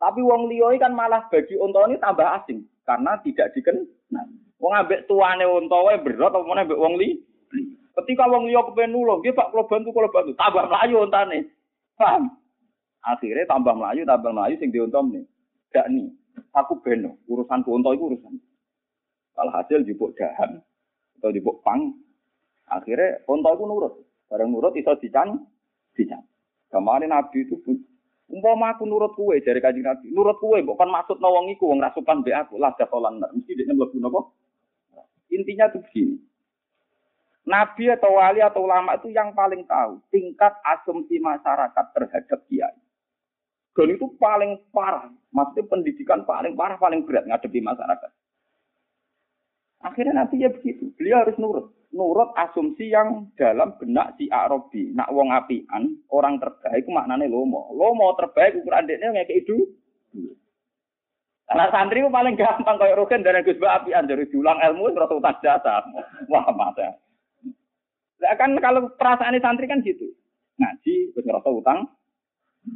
Tapi 0.00 0.18
wong 0.24 0.50
lioi 0.50 0.82
kan 0.82 0.90
malah 0.96 1.30
bagi 1.30 1.54
unta 1.54 1.86
ini 1.86 2.00
tambah 2.02 2.26
asing 2.42 2.66
karena 2.82 3.14
tidak 3.22 3.54
dikenal. 3.54 3.86
Wong 4.58 4.72
ambek 4.74 5.06
tuane 5.06 5.46
unta 5.46 5.78
wae 5.86 6.02
berot 6.02 6.34
apa 6.34 6.42
ambek 6.42 6.80
wong 6.80 6.98
li. 6.98 7.20
Ketika 7.92 8.24
wong 8.24 8.48
liya 8.48 8.64
kepen 8.64 8.96
nulung, 8.96 9.20
dia 9.20 9.36
Pak 9.36 9.52
kalau 9.52 9.68
bantu 9.68 9.92
kalau 9.92 10.08
bantu, 10.08 10.32
tambah 10.32 10.64
melayu 10.64 11.04
ontane. 11.04 11.44
Paham? 12.00 12.32
Akhirnya 13.04 13.44
tambah 13.44 13.76
melayu, 13.76 14.08
tambah 14.08 14.32
melayu 14.32 14.56
sing 14.56 14.72
diontom 14.72 15.12
nih. 15.12 15.28
Gak 15.76 15.92
nih, 15.92 16.08
aku 16.52 16.80
beno, 16.84 17.20
urusan 17.28 17.64
unta 17.64 17.90
itu 17.96 18.04
urusan. 18.12 18.34
Kalau 19.32 19.52
hasil 19.52 19.84
jupuk 19.88 20.12
dahan 20.16 20.60
atau 21.18 21.32
jupuk 21.32 21.64
pang, 21.64 21.96
akhirnya 22.68 23.24
unta 23.28 23.56
itu 23.56 23.64
nurut. 23.64 23.94
Barang 24.28 24.48
nurut 24.52 24.76
iso 24.76 24.92
dican, 25.00 25.40
dican. 25.96 26.20
Kemarin 26.72 27.12
Nabi 27.12 27.44
itu 27.44 27.60
umpama 28.32 28.72
aku 28.72 28.88
nurut 28.88 29.12
kue 29.12 29.44
dari 29.44 29.60
kajian 29.60 29.84
Nabi, 29.84 30.08
nurut 30.08 30.40
kue 30.40 30.64
bukan 30.64 30.88
maksud 30.88 31.20
nawang 31.20 31.52
iku 31.52 31.68
wong 31.68 31.84
rasukan 31.84 32.24
be 32.24 32.32
aku 32.32 32.56
lah 32.56 32.72
jatolan 32.80 33.20
mesti 33.20 33.52
dia 33.52 33.68
napa? 33.68 34.20
Intinya 35.28 35.68
tuh 35.68 35.84
begini. 35.84 36.16
Nabi 37.42 37.90
atau 37.90 38.16
wali 38.16 38.38
atau 38.38 38.64
ulama 38.64 38.94
itu 38.96 39.10
yang 39.10 39.34
paling 39.34 39.66
tahu 39.66 39.98
tingkat 40.14 40.54
asumsi 40.62 41.18
masyarakat 41.18 41.86
terhadap 41.90 42.40
kiai. 42.46 42.81
Dan 43.72 43.88
itu 43.96 44.06
paling 44.20 44.60
parah. 44.68 45.08
Maksudnya 45.32 45.64
pendidikan 45.68 46.28
paling 46.28 46.52
parah, 46.52 46.76
paling 46.76 47.08
berat 47.08 47.24
ngadepi 47.24 47.64
masyarakat. 47.64 48.10
Akhirnya 49.82 50.22
nanti 50.22 50.44
ya 50.44 50.52
begitu. 50.52 50.92
Beliau 50.94 51.24
harus 51.24 51.36
nurut. 51.40 51.66
Nurut 51.92 52.32
asumsi 52.36 52.92
yang 52.92 53.32
dalam 53.36 53.76
benak 53.80 54.16
si 54.20 54.28
Arabi. 54.28 54.92
Nak 54.92 55.12
wong 55.12 55.32
apian, 55.32 55.98
orang 56.12 56.36
terbaik 56.38 56.84
maknanya 56.88 57.28
lomo. 57.28 57.72
Lomo 57.72 58.12
terbaik 58.16 58.60
ukuran 58.60 58.88
deknya 58.88 59.12
kayak 59.12 59.32
itu. 59.44 59.56
Karena 61.48 61.68
santri 61.68 62.00
itu 62.00 62.08
paling 62.08 62.32
gampang 62.38 62.80
kayak 62.80 62.96
Rukin 62.96 63.20
dan 63.20 63.44
Gus 63.44 63.60
apian 63.60 64.08
dari 64.08 64.24
diulang 64.30 64.56
ilmu 64.56 64.88
terus 64.96 65.12
utang 65.12 65.36
jasa. 65.44 65.84
Wah 66.32 66.48
masa. 66.54 66.96
Nah, 68.22 68.38
kan 68.38 68.54
kalau 68.62 68.88
perasaan 68.96 69.36
santri 69.42 69.66
kan 69.68 69.82
gitu. 69.82 70.06
Ngaji, 70.56 71.12
terus 71.12 71.26
utang, 71.26 71.90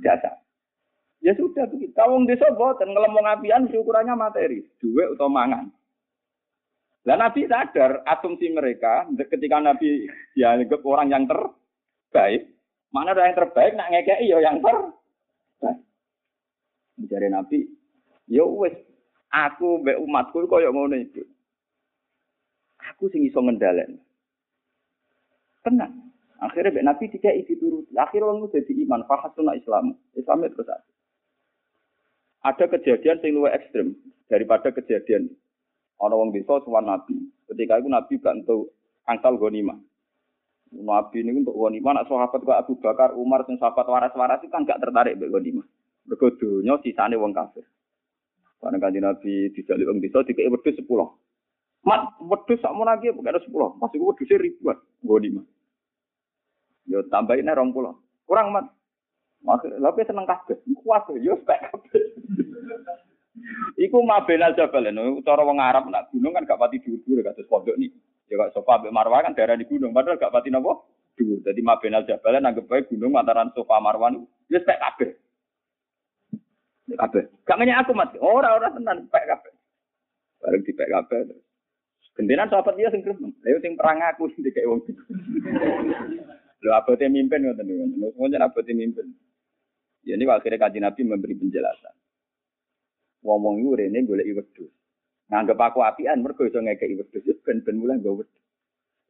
jasa. 0.02 0.45
Ya 1.24 1.32
sudah 1.34 1.64
begitu. 1.66 1.92
Kalau 1.96 2.20
desa 2.28 2.52
boten 2.52 2.92
ngelemong 2.92 3.26
apian 3.26 3.66
ukurannya 3.72 4.14
materi, 4.14 4.62
duit 4.78 5.16
atau 5.16 5.32
mangan. 5.32 5.72
Dan 7.06 7.22
Nabi 7.22 7.46
sadar 7.46 8.02
asumsi 8.02 8.50
mereka 8.50 9.06
ketika 9.30 9.62
Nabi 9.62 10.10
ya 10.34 10.58
orang 10.82 11.08
yang 11.14 11.24
terbaik, 11.30 12.50
mana 12.90 13.14
ada 13.14 13.30
yang 13.30 13.38
terbaik 13.38 13.78
nak 13.78 13.90
ngekei 13.94 14.26
yo 14.26 14.42
ya 14.42 14.50
yang 14.50 14.58
terbaik. 14.58 15.78
Mencari 16.98 17.28
Nabi, 17.30 17.58
yo 18.26 18.42
ya 18.42 18.44
wes 18.58 18.76
aku 19.30 19.86
be 19.86 19.94
umatku 19.94 20.50
koyo 20.50 20.74
ngono 20.74 20.98
itu. 20.98 21.22
Aku 22.90 23.06
sing 23.10 23.22
iso 23.22 23.38
ngendalen. 23.38 24.02
Tenang. 25.62 26.10
Akhirnya 26.38 26.70
Mbak 26.74 26.86
Nabi 26.86 27.04
tiga 27.10 27.30
isi 27.34 27.58
turut. 27.58 27.86
Akhirnya 27.98 28.30
orang 28.30 28.46
jadi 28.52 28.72
iman. 28.86 29.02
Fahasuna 29.08 29.58
Islam. 29.58 29.96
Islamnya 30.14 30.52
terus 30.54 30.70
ada. 30.70 30.95
Ada 32.46 32.70
kejadian 32.70 33.18
yang 33.26 33.42
lebih 33.42 33.54
ekstrim 33.58 33.88
daripada 34.30 34.70
kejadian 34.70 35.34
orang 35.98 36.30
orang 36.30 36.30
desa 36.30 36.62
suwan 36.62 36.86
Nabi. 36.86 37.18
Ketika 37.50 37.82
itu 37.82 37.90
Nabi 37.90 38.14
bantu 38.22 38.70
angsal 39.02 39.34
gonima. 39.34 39.74
Nabi 40.70 41.26
ini 41.26 41.42
untuk 41.42 41.58
gonima. 41.58 41.90
Nak 41.90 42.06
sahabat 42.06 42.42
kok 42.42 42.58
Abu 42.58 42.78
Bakar, 42.78 43.18
Umar, 43.18 43.42
dan 43.46 43.58
sahabat 43.58 43.86
waras-waras 43.86 44.42
itu 44.42 44.50
kan 44.50 44.62
gak 44.62 44.78
tertarik 44.78 45.18
dengan 45.18 45.38
gonima. 45.38 45.62
Berkodonya 46.06 46.78
sisanya 46.86 47.18
wong 47.18 47.34
kafir. 47.34 47.66
Karena 48.62 48.78
kanji 48.78 49.00
Nabi 49.02 49.32
dijalik 49.50 49.86
orang 49.90 50.02
desa, 50.02 50.22
dikei 50.22 50.46
wedus 50.46 50.78
sepuluh. 50.78 51.18
Mat, 51.86 52.18
wedus 52.18 52.58
sama 52.62 52.82
lagi 52.82 53.10
bukan 53.14 53.30
ada 53.30 53.42
sepuluh. 53.42 53.74
Masih 53.78 53.98
wedusnya 54.02 54.42
ribuan. 54.42 54.78
Gonima. 55.02 55.42
Yo 56.86 57.02
tambahin 57.10 57.50
rong 57.50 57.74
pulau. 57.74 57.98
Kurang 58.26 58.54
mat. 58.54 58.70
Maksud, 59.44 59.76
tapi 59.76 60.08
seneng 60.08 60.26
kabeh. 60.26 60.56
Kuat 60.80 61.06
yo 61.20 61.36
spek 61.42 61.60
kabeh. 61.70 62.02
Iku 63.76 64.00
mabenal 64.00 64.56
jabal 64.56 64.88
no, 64.90 65.20
cara 65.20 65.44
wong 65.44 65.60
Arab 65.60 65.92
nak 65.92 66.08
gunung 66.08 66.32
kan 66.32 66.48
gak 66.48 66.56
pati 66.56 66.80
dhuwur-dhuwur 66.80 67.20
kados 67.20 67.48
pondok 67.52 67.76
nih. 67.76 67.92
Ya 68.26 68.40
kok 68.40 68.56
sofa 68.56 68.80
mbek 68.80 68.94
Marwah 68.96 69.22
kan 69.22 69.36
daerah 69.36 69.54
di 69.54 69.68
gunung 69.68 69.92
padahal 69.92 70.16
gak 70.16 70.32
pati 70.32 70.48
napa? 70.48 70.82
Dhuwur. 71.20 71.44
Dadi 71.44 71.60
mabenal 71.60 72.08
jabal 72.08 72.40
nanggep 72.40 72.64
bae 72.64 72.88
gunung 72.88 73.14
antaran 73.20 73.52
sofa 73.52 73.76
Marwah 73.78 74.08
niku 74.08 74.26
wis 74.48 74.64
spek 74.64 74.80
kabeh. 74.80 75.10
Kabeh. 76.96 77.24
Gak 77.44 77.60
aku 77.60 77.92
mati. 77.92 78.16
Ora 78.18 78.56
ora 78.56 78.72
tenan 78.72 79.04
spek 79.04 79.24
kabeh. 79.28 79.52
Bareng 80.40 80.62
dipek 80.64 80.88
kabeh. 80.88 81.18
Gendenan 82.16 82.48
sahabat 82.48 82.80
dia 82.80 82.88
sing. 82.88 83.04
Lha 83.04 83.58
sing 83.60 83.76
perang 83.76 84.00
aku 84.00 84.32
sing 84.32 84.40
dikek 84.40 84.64
wong. 84.64 84.80
Lho 86.64 86.70
abote 86.72 87.04
mimpin 87.12 87.44
ngoten 87.44 87.68
niku. 87.68 87.84
Semuanya 88.16 88.48
abote 88.48 88.72
mimpin. 88.72 89.12
Ya 90.06 90.14
ini 90.14 90.22
akhirnya 90.30 90.62
kaji 90.62 90.78
Nabi 90.78 91.02
memberi 91.02 91.34
penjelasan. 91.34 91.94
Ngomong 93.26 93.58
itu 93.58 93.74
rene 93.74 94.06
golek 94.06 94.30
wedhus. 94.30 94.70
Nganggep 95.26 95.58
aku 95.58 95.82
apian 95.82 96.22
mergo 96.22 96.46
iso 96.46 96.62
ngekeki 96.62 97.02
wedhus 97.02 97.42
ben 97.42 97.58
ben 97.66 97.82
mulai 97.82 97.98
nggo 97.98 98.22
wedhus. 98.22 98.42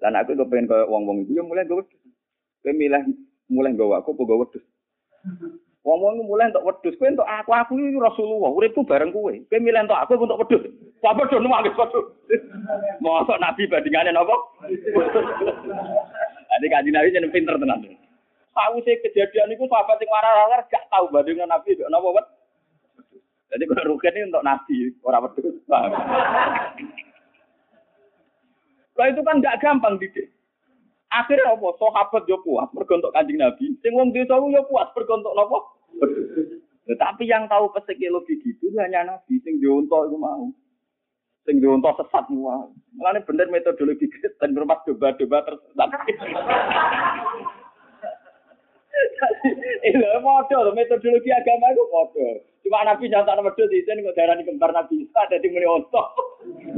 Lan 0.00 0.16
aku 0.16 0.32
kepengen 0.32 0.72
koyo 0.72 0.88
wong-wong 0.88 1.28
iku 1.28 1.36
ya 1.36 1.44
mulai 1.44 1.68
nggo 1.68 1.84
wedhus. 1.84 2.00
Kowe 2.64 2.72
milih 2.72 3.12
mulai 3.52 3.76
nggo 3.76 3.92
aku 3.92 4.16
apa 4.16 4.22
nggo 4.24 4.40
wedhus. 4.40 4.64
Wong-wong 5.84 6.24
mulai 6.24 6.48
untuk 6.48 6.64
wedhus, 6.64 6.96
kowe 6.96 7.12
untuk 7.12 7.28
aku 7.28 7.50
aku 7.52 7.72
iki 7.76 8.00
Rasulullah, 8.00 8.50
uripku 8.56 8.80
bareng 8.88 9.12
kowe. 9.12 9.30
Kowe 9.30 9.58
milih 9.60 9.84
untuk 9.84 10.00
aku 10.00 10.16
untuk 10.16 10.40
wedhus. 10.48 10.64
Apa 11.04 11.28
do 11.28 11.36
nuwang 11.36 11.60
wedhus. 11.68 11.92
Mosok 13.04 13.36
nabi 13.36 13.68
bandingane 13.68 14.16
napa? 14.16 14.32
Jadi 16.56 16.66
kaji 16.72 16.88
Nabi 16.88 17.12
jadi 17.12 17.28
pinter 17.28 17.60
tenan. 17.60 17.84
Tahu 18.56 18.80
sih 18.88 18.96
kejadian 19.04 19.52
itu 19.52 19.68
sahabat 19.68 20.00
yang 20.00 20.08
marah-marah 20.08 20.64
gak 20.72 20.88
tahu 20.88 21.12
bandingnya 21.12 21.44
Nabi 21.44 21.76
gak 21.76 21.92
napa 21.92 22.08
wat. 22.08 22.24
Jadi 23.52 23.68
kalau 23.68 23.92
rugen 23.92 24.16
ini 24.16 24.32
untuk 24.32 24.46
Nabi 24.48 24.96
orang 25.04 25.28
wedhus. 25.28 25.60
Lah 28.96 29.06
itu 29.12 29.20
kan 29.20 29.44
gak 29.44 29.60
gampang 29.60 30.00
didik. 30.00 30.32
Akhirnya 31.12 31.52
apa? 31.52 31.68
Sahabat 31.76 32.24
yo 32.24 32.40
puas 32.40 32.72
bergontok 32.72 33.12
kanjeng 33.12 33.36
Nabi. 33.36 33.76
Sing 33.84 33.92
wong 33.92 34.16
desa 34.16 34.40
yo 34.40 34.64
puas 34.72 34.88
bergontok 34.96 35.36
napa? 35.36 35.58
Tetapi 36.88 37.28
yang 37.28 37.44
tahu 37.52 37.68
psikologi 37.76 38.40
gitu 38.40 38.72
hanya 38.80 39.04
Nabi 39.04 39.36
sing 39.44 39.60
diuntok 39.60 40.08
itu 40.08 40.16
mau. 40.16 40.48
Sing 41.44 41.60
diuntok 41.60 41.92
sesat 42.00 42.24
mau. 42.32 42.72
Mulane 42.96 43.20
bener 43.20 43.52
metodologi 43.52 44.08
dan 44.40 44.56
bermat 44.56 44.80
doba-doba 44.88 45.44
tersesat. 45.44 45.88
Iya, 49.86 50.18
model 50.18 50.74
metodologi 50.74 51.30
agama 51.30 51.70
itu 51.70 51.84
model. 51.88 52.34
Cuma 52.66 52.82
Nabi 52.82 53.06
nama 53.06 53.38
wedhus 53.38 53.70
itu 53.70 53.86
kok 53.86 54.16
darani 54.18 54.42
kembar 54.42 54.74
Nabi 54.74 55.06
Isa 55.06 55.22
ada 55.22 55.38
di 55.38 55.46
muni 55.46 55.66
ontok. 55.68 56.06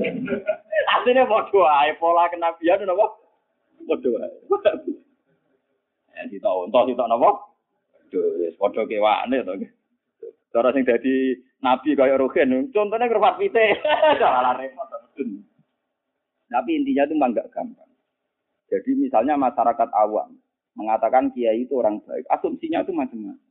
Aslinya 0.98 1.24
model 1.24 1.64
ae 1.64 1.96
pola 1.96 2.28
kenabian 2.28 2.84
napa? 2.84 3.06
Model 3.88 4.20
ae. 4.20 4.36
Ya 6.12 6.22
kita 6.28 6.48
ontok 6.48 6.92
kita 6.92 7.08
napa? 7.08 7.30
Wis 8.12 8.56
padha 8.60 8.84
kewane 8.84 9.40
to. 9.44 9.52
Cara 10.48 10.72
sing 10.72 10.84
dadi 10.84 11.36
nabi 11.60 11.92
kaya 11.92 12.16
Rugen, 12.16 12.72
contohnya 12.72 13.08
kerfat 13.08 13.36
pite. 13.36 13.76
Salah 14.20 14.56
repot. 14.56 14.88
Tapi 16.48 16.70
intinya 16.72 17.04
itu 17.04 17.12
memang 17.12 17.36
gak 17.36 17.52
gampang. 17.52 17.90
Jadi 18.72 18.90
misalnya 18.96 19.36
masyarakat 19.36 19.88
awam, 19.92 20.32
mengatakan 20.78 21.34
kiai 21.34 21.66
itu 21.66 21.74
orang 21.74 21.98
baik. 22.06 22.22
Asumsinya 22.30 22.86
itu 22.86 22.94
macam-macam. 22.94 23.42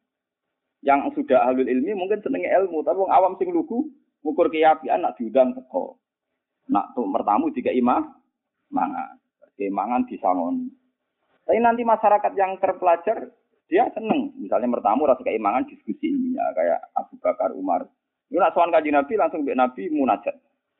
Yang 0.79 0.99
sudah 1.19 1.43
ahli 1.43 1.67
ilmi 1.67 1.91
mungkin 1.99 2.23
senengnya 2.23 2.55
ilmu, 2.63 2.87
tapi 2.87 3.03
orang 3.03 3.11
awam 3.11 3.33
sing 3.35 3.51
lugu 3.51 3.91
ngukur 4.23 4.47
keyakinan 4.47 5.03
nak 5.03 5.19
diundang 5.19 5.51
teko. 5.51 5.99
Nak 6.71 6.95
tuh 6.95 7.03
mertamu 7.03 7.51
tiga 7.51 7.75
imah 7.75 8.07
mangan. 8.71 9.19
Mangan 9.57 10.05
disangon. 10.05 10.69
Tapi 11.43 11.57
nanti 11.57 11.81
masyarakat 11.81 12.31
yang 12.37 12.61
terpelajar 12.61 13.33
dia 13.67 13.89
seneng. 13.91 14.37
Misalnya 14.37 14.69
mertamu 14.69 15.09
rasa 15.09 15.25
keimangan 15.25 15.65
diskusi 15.67 16.13
ini 16.13 16.37
ya 16.37 16.45
kayak 16.53 16.79
Abu 16.93 17.17
Bakar 17.19 17.51
Umar. 17.57 17.89
Ini 18.29 18.37
nak 18.37 18.53
soal 18.53 18.69
kaji 18.69 18.91
Nabi 18.91 19.13
langsung 19.17 19.41
ke 19.43 19.55
Nabi 19.57 19.89
munajat. 19.91 20.35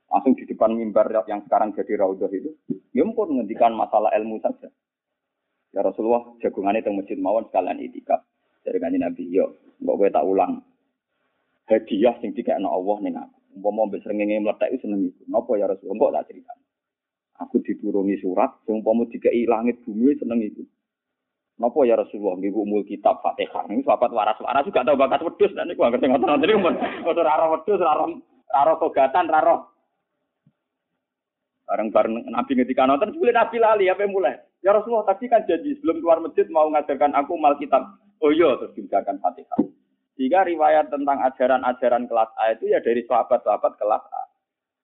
Langsung 0.08 0.38
di 0.40 0.48
depan 0.48 0.72
mimbar 0.76 1.10
yang 1.28 1.44
sekarang 1.48 1.76
jadi 1.76 2.00
raudhah 2.00 2.32
itu. 2.32 2.54
Ya 2.96 3.04
pun 3.04 3.34
menghentikan 3.34 3.76
masalah 3.76 4.14
ilmu 4.16 4.40
saja. 4.40 4.72
Ya 5.76 5.84
Rasulullah 5.84 6.24
jagungannya 6.40 6.84
di 6.84 6.92
masjid 6.94 7.18
mawon 7.20 7.48
sekalian 7.52 7.84
itikaf. 7.84 8.24
Dari 8.64 8.78
kaji 8.80 8.98
Nabi, 9.00 9.32
yo, 9.32 9.56
mbak 9.80 9.96
gue 9.96 10.10
tak 10.12 10.28
ulang. 10.28 10.60
Hadiah 11.68 12.16
sing 12.20 12.32
dikekno 12.36 12.68
Allah 12.68 12.98
ning 13.04 13.16
aku. 13.16 13.38
Umpama 13.58 13.90
mbek 13.90 14.04
meletak 14.08 14.70
itu 14.72 14.86
seneng 14.86 15.12
itu. 15.12 15.22
Napa 15.28 15.52
ya 15.60 15.68
Rasulullah? 15.68 15.98
Mbok 15.98 16.12
tak 16.14 16.26
cerita. 16.32 16.54
Aku 17.38 17.62
dituruni 17.62 18.16
surat, 18.20 18.52
sing 18.64 18.80
umpama 18.80 19.08
dikei 19.08 19.44
langit 19.48 19.84
bumi 19.84 20.16
seneng 20.16 20.40
itu. 20.44 20.64
Napa 21.58 21.84
ya 21.90 21.98
Rasulullah 21.98 22.38
nggih 22.38 22.54
umul 22.54 22.86
kitab 22.86 23.20
Fatihah. 23.26 23.66
Ini 23.68 23.82
sahabat 23.82 24.14
waras-waras 24.14 24.68
juga 24.68 24.86
tahu 24.86 24.98
bakat 25.00 25.26
wedhus 25.26 25.52
dan 25.58 25.66
niku 25.66 25.84
anggere 25.84 26.06
ngoten-ngoten 26.06 26.54
niku 26.54 27.10
ora 27.12 27.34
ora 27.34 27.46
wedhus, 27.58 27.82
ora 27.82 28.06
ora 28.54 28.74
togatan, 28.78 29.26
ora 29.34 29.66
Bareng-bareng 31.68 32.32
Nabi 32.32 32.52
ngetika 32.56 32.88
nonton, 32.88 33.12
sebelum 33.12 33.36
Nabi 33.36 33.60
lali, 33.60 33.86
apa 33.92 34.08
yang 34.08 34.16
mulai? 34.16 34.40
Ya 34.64 34.72
Rasulullah, 34.72 35.04
tadi 35.12 35.28
kan 35.28 35.44
janji 35.44 35.76
sebelum 35.78 36.00
keluar 36.00 36.24
masjid 36.24 36.48
mau 36.48 36.72
ngajarkan 36.72 37.12
aku 37.12 37.36
mal 37.36 37.60
kitab. 37.60 37.84
Oh 38.24 38.32
iya, 38.32 38.56
terus 38.56 38.72
dibacakan 38.74 39.20
Fatihah. 39.20 39.60
Jika 40.18 40.48
riwayat 40.50 40.90
tentang 40.90 41.22
ajaran-ajaran 41.22 42.10
kelas 42.10 42.32
A 42.42 42.58
itu 42.58 42.74
ya 42.74 42.82
dari 42.82 43.06
sahabat-sahabat 43.06 43.78
kelas 43.78 44.04
A. 44.10 44.24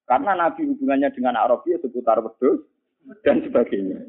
Karena 0.06 0.38
Nabi 0.38 0.70
hubungannya 0.70 1.10
dengan 1.16 1.40
Arabia 1.40 1.80
seputar 1.82 2.22
wedhus 2.22 2.68
dan 3.25 3.42
sebagainya. 3.42 4.04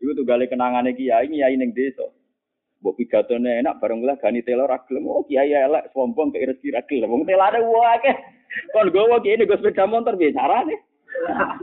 Itu 0.00 0.16
tuh 0.16 0.24
gali 0.24 0.48
kenangannya 0.48 0.96
kiai, 0.96 1.28
kiai 1.28 1.54
neng 1.58 1.76
desa. 1.76 2.08
Mbok 2.80 2.98
pidatone 2.98 3.62
enak 3.62 3.78
bareng 3.78 4.02
lah 4.02 4.16
gani 4.18 4.42
telo 4.42 4.66
ra 4.66 4.78
Oh 5.06 5.22
kiai 5.28 5.52
elek 5.52 5.92
sombong 5.92 6.32
ke 6.32 6.42
rezeki 6.42 6.74
gelem. 6.88 7.10
Wong 7.10 7.22
telane 7.28 7.60
wae. 7.62 8.10
Kon 8.72 8.88
gowo 8.94 9.20
kiai 9.20 9.36
nego 9.36 9.58
sepeda 9.58 9.84
motor 9.84 10.16
biasa 10.16 10.66
nih. 10.70 10.78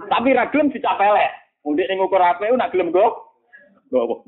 Tapi 0.10 0.36
ra 0.36 0.50
gelem 0.50 0.72
dicapelek. 0.74 1.32
Mundik 1.66 1.88
ning 1.90 2.00
ukur 2.02 2.22
HP 2.22 2.50
nak 2.56 2.72
gelem 2.72 2.94
go. 2.94 3.30
Gowo. 3.92 4.24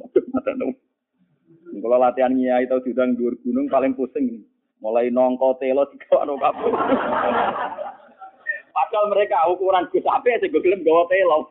Kalau 1.71 1.97
latihan 1.97 2.35
kiai 2.35 2.67
tau 2.67 2.83
diundang 2.83 3.15
dhuwur 3.15 3.39
gunung 3.41 3.71
paling 3.71 3.95
pusing. 3.95 4.43
Mulai 4.81 5.13
nongko 5.13 5.61
telo 5.61 5.85
dikawano 5.93 6.35
kabeh. 6.41 6.73
Padahal 8.71 9.05
mereka 9.13 9.47
ukuran 9.47 9.87
Gus 9.93 10.03
HP 10.03 10.25
sing 10.41 10.51
gelem 10.51 10.83
gawa 10.83 11.07
telo. 11.07 11.47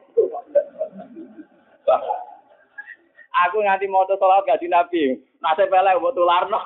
Aku 3.49 3.57
nganti 3.65 3.89
mau 3.89 4.05
sholat 4.05 4.45
gak 4.45 4.61
Nabi. 4.69 5.17
Nasib 5.41 5.73
pelek 5.73 5.97
buat 6.05 6.13
tularno. 6.13 6.61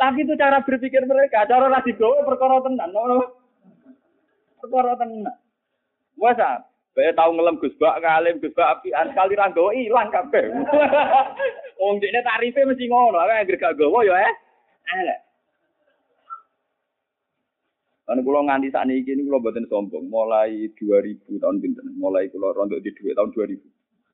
Tapi 0.00 0.24
itu 0.24 0.32
cara 0.40 0.64
berpikir 0.64 1.04
mereka. 1.04 1.44
Cara 1.44 1.68
lagi 1.68 1.92
gawe 1.92 2.24
perkara 2.24 2.64
tenan. 2.64 2.88
Perkara 4.56 4.96
tenan. 4.96 5.36
Wes 6.16 6.40
Bae 6.90 7.14
tau 7.14 7.30
ngelem 7.30 7.62
Gus 7.62 7.76
Bak 7.78 8.02
kalim 8.02 8.42
Gus 8.42 8.50
Bak 8.50 8.82
apian 8.82 9.14
kali 9.14 9.38
ra 9.38 9.46
gawa 9.54 9.70
ilang 9.70 10.10
kabeh. 10.10 10.50
Wong 11.80 12.02
dekne 12.02 12.20
tarife 12.26 12.66
mesti 12.66 12.90
ngono, 12.90 13.22
ae 13.22 13.46
gak 13.46 13.78
gawa 13.78 14.02
ya 14.02 14.18
eh. 14.26 14.34
Elek. 14.90 15.20
Karena 18.10 18.26
kalau 18.26 18.42
nganti 18.42 18.74
saat 18.74 18.90
ini, 18.90 19.06
ini 19.06 19.22
kalau 19.22 19.38
buatin 19.38 19.70
sombong. 19.70 20.10
Mulai 20.10 20.66
2000 20.74 21.30
tahun 21.30 21.62
pinter. 21.62 21.86
Mulai 21.94 22.26
kalau 22.34 22.50
rontok 22.50 22.82
di 22.82 22.90
duit 22.90 23.14
tahun 23.14 23.30
2000. 23.30 23.54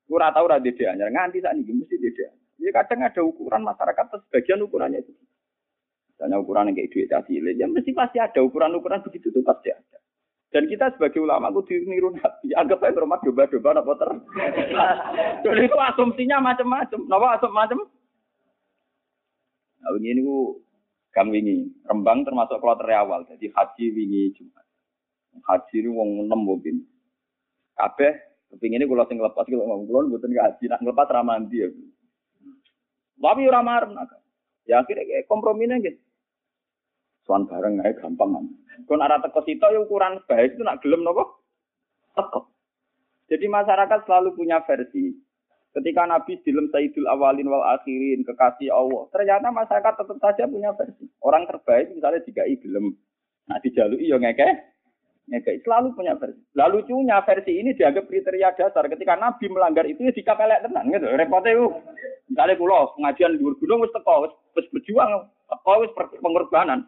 Gue 0.07 0.19
rata 0.21 0.37
tahu 0.37 0.53
rada 0.53 0.69
dia 0.69 0.93
Nganti 0.93 1.41
saat 1.41 1.57
ini 1.57 1.81
mesti 1.81 1.97
dia. 1.97 2.29
Ya 2.61 2.77
kadang 2.77 3.09
ada 3.09 3.25
ukuran 3.25 3.65
masyarakat, 3.65 4.05
sebagian 4.29 4.61
ukurannya 4.69 5.01
itu. 5.01 5.17
Misalnya 6.17 6.41
ukuran 6.41 6.73
yang 6.73 6.81
kayak 6.81 6.91
duit 6.97 7.13
hasil, 7.13 7.45
ya 7.61 7.69
mesti 7.69 7.93
pasti 7.93 8.17
ada 8.17 8.41
ukuran-ukuran 8.41 9.05
begitu 9.05 9.29
itu 9.29 9.45
pasti 9.45 9.69
ada. 9.69 10.01
Dan 10.49 10.65
kita 10.73 10.89
sebagai 10.97 11.21
ulama 11.21 11.53
aku 11.53 11.69
diniru 11.69 12.17
nabi, 12.17 12.57
anggap 12.57 12.81
aja 12.81 13.05
rumah 13.05 13.21
domba-domba 13.21 13.77
apa 13.77 13.93
ter. 14.01 14.11
Jadi 15.45 15.61
itu 15.69 15.77
asumsinya 15.77 16.41
macam-macam. 16.41 17.01
Napa 17.05 17.37
asum 17.37 17.53
macam? 17.53 17.85
Nah, 19.85 19.93
ini 20.01 20.25
gue 20.25 20.57
Kang 21.13 21.29
wingi, 21.29 21.69
Rembang 21.85 22.25
termasuk 22.25 22.57
kloter 22.65 22.89
awal. 22.97 23.29
Jadi 23.29 23.53
haji 23.53 23.85
wingi 23.93 24.33
Jumat. 24.33 24.65
Haji 25.45 25.77
ini 25.85 25.89
wong 25.93 26.25
enam 26.25 26.41
mungkin. 26.49 26.81
Kabeh 27.77 28.17
ini 28.57 28.89
kalau 28.89 29.05
sing 29.13 29.21
lepas 29.21 29.45
kalau 29.45 29.69
ngomong 29.69 29.85
kulon 29.85 30.09
bukan 30.17 30.33
haji 30.33 30.65
nak 30.73 30.81
ngelepas 30.81 31.13
ramandi 31.13 31.61
ya. 31.61 31.69
Tapi 33.21 33.45
nak. 33.53 34.09
Ya 34.65 34.81
akhirnya 34.81 35.21
komprominya 35.29 35.77
gitu. 35.85 36.06
Soan 37.27 37.51
bareng 37.51 37.83
aja 37.83 37.99
gampang 37.99 38.39
kan. 38.39 38.47
Kon 38.87 39.03
arah 39.03 39.19
teko 39.19 39.43
sitok 39.43 39.75
ya 39.75 39.83
ukuran 39.83 40.23
baik 40.31 40.55
itu 40.55 40.63
nak 40.63 40.79
gelem 40.79 41.03
nopo? 41.03 41.43
Teko. 42.15 42.47
Jadi 43.27 43.51
masyarakat 43.51 44.07
selalu 44.07 44.39
punya 44.39 44.63
versi. 44.63 45.11
Ketika 45.75 46.09
Nabi 46.09 46.41
dilem 46.41 46.73
Sayyidul 46.73 47.05
Awalin 47.05 47.53
wal 47.53 47.67
Akhirin, 47.77 48.25
kekasih 48.25 48.73
Allah. 48.73 49.11
Ternyata 49.13 49.53
masyarakat 49.53 49.93
tetap 49.99 50.19
saja 50.23 50.49
punya 50.49 50.73
versi. 50.73 51.05
Orang 51.21 51.45
terbaik 51.51 51.93
misalnya 51.93 52.25
jika 52.25 52.47
gelem. 52.63 52.97
Nah 53.51 53.59
dijalui 53.61 54.07
ya 54.07 54.17
ngeke. 54.17 54.47
Ngeke. 55.27 55.67
Selalu 55.67 55.99
punya 55.99 56.15
versi. 56.17 56.41
Lalu 56.55 56.87
lucunya 56.87 57.19
versi 57.27 57.53
ini 57.59 57.75
dianggap 57.75 58.07
kriteria 58.07 58.55
dasar. 58.55 58.87
Ketika 58.87 59.19
Nabi 59.19 59.51
melanggar 59.51 59.85
itu 59.85 60.07
ya 60.07 60.15
dikapelek 60.15 60.63
tenang. 60.65 60.95
Gitu. 60.95 61.11
Repotnya 61.11 61.51
itu. 61.59 61.67
Misalnya 62.31 62.59
pulau 62.59 62.95
pengajian 62.97 63.39
di 63.39 63.43
gunung 63.43 63.83
wis 63.83 63.95
teko, 63.95 64.33
wis 64.55 64.67
berjuang, 64.71 65.31
teko 65.47 65.73
wis 65.83 65.93
pengorbanan. 66.23 66.87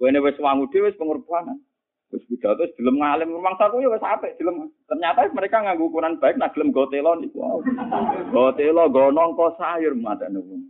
Wene 0.00 0.18
wis 0.24 0.38
wangu 0.40 0.68
dhewe 0.72 0.88
wis 0.88 0.98
pengorbanan. 0.98 1.60
Terus 2.12 2.28
pidato 2.28 2.60
terus 2.60 2.76
gelem 2.76 3.00
ngalim 3.00 3.32
rumang 3.32 3.56
saku 3.56 3.80
ya 3.80 3.88
wis 3.88 4.04
apik 4.04 4.36
gelem. 4.36 4.68
Ternyata 4.84 5.32
mereka 5.32 5.64
nganggo 5.64 5.88
ukuran 5.88 6.20
baik 6.20 6.36
nak 6.36 6.52
gelem 6.52 6.72
gotelo 6.72 7.16
niku. 7.16 7.40
Gotelo 8.32 8.88
gonong 8.92 9.32
kok 9.32 9.56
sayur 9.56 9.96
madan 9.96 10.36
niku. 10.36 10.60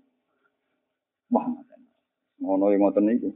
Wah, 1.34 1.46
ngono 2.38 2.70
yang 2.70 2.86
ngoten 2.86 3.10
niku. 3.10 3.30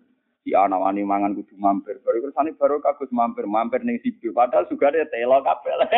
Si 0.46 0.54
anak 0.54 0.78
wani 0.78 1.02
mangan 1.02 1.34
kudu 1.34 1.58
mampir. 1.58 1.98
Baru 2.06 2.22
kersane 2.22 2.54
baru 2.54 2.78
kagus 2.78 3.10
mampir, 3.10 3.50
mampir 3.50 3.82
ning 3.82 3.98
sibu. 3.98 4.30
Padahal 4.30 4.70
ada 4.70 5.10
telo 5.10 5.38
kabel. 5.42 5.80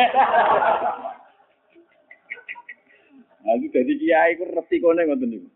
Nah, 3.39 3.55
jadi 3.55 3.93
kiai 3.95 4.35
ku 4.35 4.45
resikone 4.51 5.07
ngoten 5.07 5.31
niku. 5.31 5.47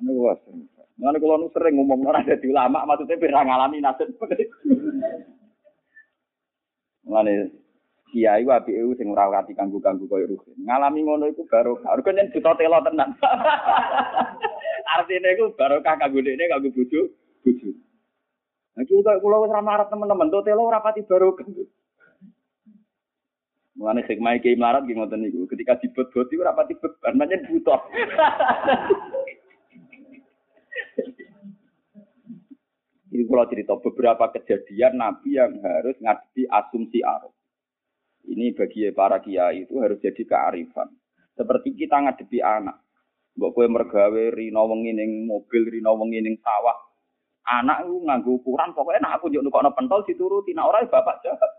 Anu 0.00 0.12
was. 0.28 0.40
Mana 0.96 1.20
kalau 1.20 1.36
nu 1.36 1.52
sering 1.52 1.76
ngomong 1.76 2.08
orang 2.08 2.24
jadi 2.24 2.48
ulama, 2.48 2.88
maksudnya 2.88 3.20
biar 3.20 3.44
ngalami 3.44 3.84
nasib. 3.84 4.16
Mulane 7.04 7.52
kiai 8.08 8.42
wa 8.48 8.64
BU 8.64 8.96
sing 8.96 9.12
ora 9.12 9.28
kati 9.28 9.52
kanggo-kanggo 9.52 10.08
koyo 10.08 10.24
rugen. 10.24 10.56
Ngalami 10.64 11.04
ngono 11.04 11.28
iku 11.28 11.44
barokah. 11.44 12.00
Rugen 12.00 12.16
yen 12.16 12.32
buta 12.32 12.56
telo 12.56 12.80
tenan. 12.80 13.12
Artinya 14.96 15.28
iku 15.36 15.52
barokah 15.52 16.00
kanggo 16.00 16.24
dekne 16.24 16.48
kanggo 16.48 16.72
bojo, 16.72 17.00
bojo. 17.44 17.70
Nah, 18.76 18.84
kita 18.84 19.20
kula 19.20 19.44
wis 19.44 19.52
ra 19.52 19.60
marap 19.60 19.92
teman-teman, 19.92 20.32
to 20.32 20.40
telo 20.48 20.64
ora 20.64 20.80
pati 20.80 21.04
barokah. 21.04 21.44
Mulane 23.76 24.00
hikmah 24.08 24.40
iki 24.40 24.56
melarat 24.56 24.88
nggih 24.88 24.96
ngoten 24.96 25.20
niku. 25.20 25.44
Ketika 25.52 25.76
dibot-boti 25.76 26.40
ora 26.40 26.56
pati 26.56 26.72
beban, 26.80 27.20
pancen 27.20 27.44
butuh. 27.52 27.80
Ini 33.16 33.24
kalau 33.24 33.48
cerita 33.48 33.72
beberapa 33.80 34.28
kejadian 34.28 35.00
Nabi 35.00 35.40
yang 35.40 35.56
harus 35.64 35.96
ngadepi 36.04 36.44
asumsi 36.52 37.00
arus. 37.00 37.32
Ini 38.28 38.52
bagi 38.52 38.92
para 38.92 39.24
kiai 39.24 39.64
itu 39.64 39.80
harus 39.80 39.96
jadi 40.04 40.20
kearifan. 40.20 40.92
Seperti 41.32 41.72
kita 41.72 41.96
ngadepi 41.96 42.44
anak. 42.44 42.76
Mbok 43.40 43.56
kue 43.56 43.72
mergawe 43.72 44.24
rino 44.36 44.68
wengi 44.68 44.92
ning 44.92 45.24
mobil, 45.24 45.64
rino 45.64 45.96
wengi 45.96 46.28
ning 46.28 46.36
sawah. 46.44 46.76
Anak 47.48 47.88
itu 47.88 48.04
nganggu 48.04 48.36
ukuran 48.36 48.76
pokoknya 48.76 49.08
nak 49.08 49.14
aku 49.16 49.32
njuk 49.32 49.48
nukokno 49.48 49.72
pentol 49.72 50.04
dituruti, 50.04 50.52
nak 50.52 50.68
ora 50.68 50.84
bapak 50.84 51.24
jahat. 51.24 51.52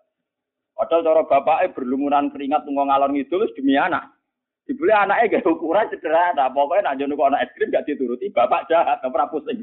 Padahal 0.77 1.01
cara 1.01 1.21
bapaknya 1.25 1.73
berlumuran 1.73 2.29
keringat 2.29 2.69
tunggu 2.69 2.85
ngalor 2.85 3.09
ngidul 3.17 3.49
demi 3.57 3.73
anak. 3.81 4.13
Dibeli 4.69 4.93
anaknya 4.93 5.41
gak 5.41 5.49
ukuran 5.49 5.89
sederhana, 5.89 6.53
pokoknya 6.53 6.91
nak 6.91 6.93
njuk 7.01 7.09
nukokno 7.17 7.37
es 7.41 7.49
krim 7.57 7.73
gak 7.73 7.89
dituruti, 7.89 8.29
bapak 8.29 8.69
jahat, 8.69 9.01
gak 9.01 9.09
pernah 9.09 9.31
pusing. 9.33 9.57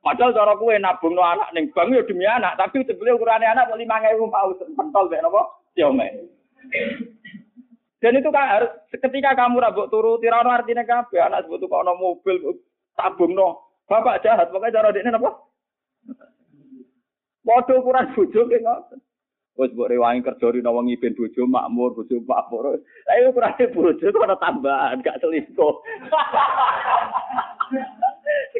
Padahal 0.00 0.32
cara 0.32 0.56
kue 0.56 0.80
nabung 0.80 1.12
no 1.12 1.20
anak 1.20 1.52
neng 1.52 1.68
bank 1.76 1.92
ya 1.92 2.00
demi 2.08 2.24
anak, 2.24 2.56
tapi 2.56 2.80
sebelum 2.88 3.20
ukurannya 3.20 3.52
anak 3.52 3.68
mau 3.68 3.76
lima 3.76 4.00
ribu 4.00 4.32
paus 4.32 4.56
pentol 4.72 5.12
deh 5.12 5.20
nopo 5.20 5.68
Xiaomi. 5.76 6.08
Dan 8.00 8.16
itu 8.16 8.32
kan 8.32 8.48
harus 8.48 8.72
ketika 8.88 9.36
kamu 9.36 9.60
rabuk 9.60 9.92
turu 9.92 10.16
tirano 10.16 10.48
artinya 10.48 10.88
kabeh 10.88 11.20
anak 11.20 11.44
sebut 11.44 11.68
kok 11.68 11.84
ono 11.84 11.92
mobil 12.00 12.56
tabung 12.96 13.36
no. 13.36 13.76
Bapak 13.84 14.24
jahat 14.24 14.48
pokoknya 14.48 14.80
cara 14.80 14.94
dekne 14.94 15.12
apa? 15.12 15.30
Padha 17.44 17.72
ukuran 17.76 18.14
bojo 18.16 18.40
ki 18.48 18.62
ngoten. 18.62 18.98
Wis 19.58 19.74
mbok 19.74 19.90
rewangi 19.90 20.24
kerja 20.24 20.46
rino 20.48 20.70
wengi 20.72 20.96
ben 20.96 21.12
bojo 21.12 21.44
makmur, 21.44 21.92
bojo 21.92 22.22
makmur. 22.24 22.78
Lah 22.78 23.16
ukurane 23.28 23.64
bojo 23.68 24.00
itu 24.00 24.18
ada 24.22 24.38
tambahan, 24.38 25.02
gak 25.04 25.20
selingkuh. 25.20 25.74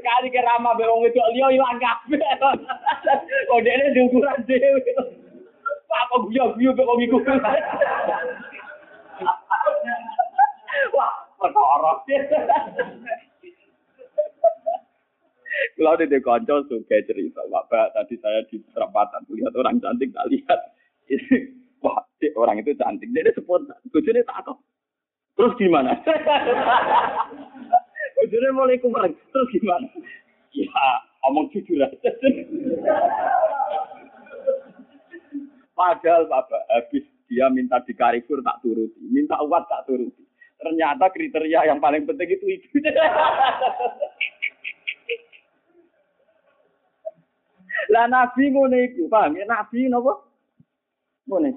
Sekali 0.00 0.32
ke 0.32 0.40
ramah 0.40 0.72
be 0.80 0.88
wong 0.88 1.04
itu 1.04 1.20
liya 1.36 1.52
ilang 1.52 1.76
kabeh. 1.76 2.16
Kok 3.52 3.60
dekne 3.60 3.92
diukuran 3.92 4.40
dhewe. 4.48 4.80
Pak 5.90 6.08
kok 6.08 6.24
guyu-guyu 6.24 6.72
kok 6.72 6.88
iku. 7.04 7.18
Wah, 10.96 11.12
perkara. 11.36 11.92
Kalau 15.76 16.00
di 16.00 16.18
konco 16.24 16.64
suka 16.72 17.04
cerita, 17.04 17.44
Bapak 17.52 17.92
tadi 17.92 18.16
saya 18.24 18.40
di 18.48 18.56
perempatan 18.72 19.28
lihat 19.28 19.52
orang 19.52 19.76
cantik, 19.84 20.08
tak 20.16 20.24
lihat. 20.32 20.60
Wah, 21.84 22.00
orang 22.40 22.64
itu 22.64 22.72
cantik, 22.80 23.12
jadi 23.12 23.36
spontan. 23.36 23.76
Bujurnya 23.92 24.24
tak 24.24 24.48
tahu. 24.48 24.56
Terus 25.36 25.52
gimana? 25.60 26.00
Bujurnya 28.20 28.52
mulai 28.52 28.76
kumarang, 28.76 29.16
terus 29.16 29.48
gimana? 29.48 29.88
Ya, 30.52 30.68
omong 31.24 31.48
jujur 31.56 31.80
aja. 31.80 32.10
Padahal 35.72 36.28
Bapak 36.28 36.60
habis 36.68 37.08
dia 37.32 37.48
minta 37.48 37.80
di 37.88 37.96
Karifur 37.96 38.44
tak 38.44 38.60
turuti, 38.60 39.00
minta 39.08 39.40
uat 39.40 39.64
tak 39.72 39.88
turuti. 39.88 40.20
Ternyata 40.60 41.08
kriteria 41.08 41.72
yang 41.72 41.80
paling 41.80 42.04
penting 42.04 42.36
itu 42.36 42.44
itu. 42.60 42.68
Lah 47.88 48.04
nabi 48.04 48.52
ngono 48.52 48.76
iku, 48.76 49.08
paham 49.08 49.40
ya 49.40 49.48
nabi 49.48 49.88
napa? 49.88 50.20
Ngono. 51.24 51.48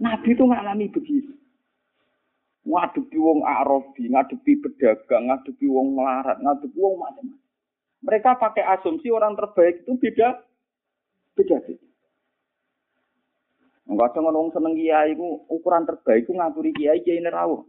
Nabi 0.00 0.28
itu 0.32 0.44
ngalami 0.48 0.86
begitu. 0.88 1.36
Ngadepi 2.68 3.16
wong 3.16 3.40
Arabi, 3.48 4.12
ngadepi 4.12 4.60
pedagang, 4.60 5.32
ngadepi 5.32 5.64
wong 5.72 5.96
melarat, 5.96 6.36
ngadepi 6.36 6.76
wong 6.76 7.00
macam-macam. 7.00 7.48
Mereka 8.04 8.30
pakai 8.38 8.62
asumsi 8.76 9.08
orang 9.08 9.34
terbaik 9.34 9.82
itu 9.82 9.96
beda 9.96 10.38
beda 11.34 11.56
beda. 11.64 11.88
Kadang 13.88 14.28
orang 14.28 14.52
seneng 14.52 14.76
kiai 14.76 15.16
ku 15.16 15.48
ukuran 15.48 15.88
terbaik 15.88 16.28
ku 16.28 16.36
ngaturi 16.36 16.76
kiai 16.76 17.00
kiai 17.02 17.24
nerawuh. 17.24 17.64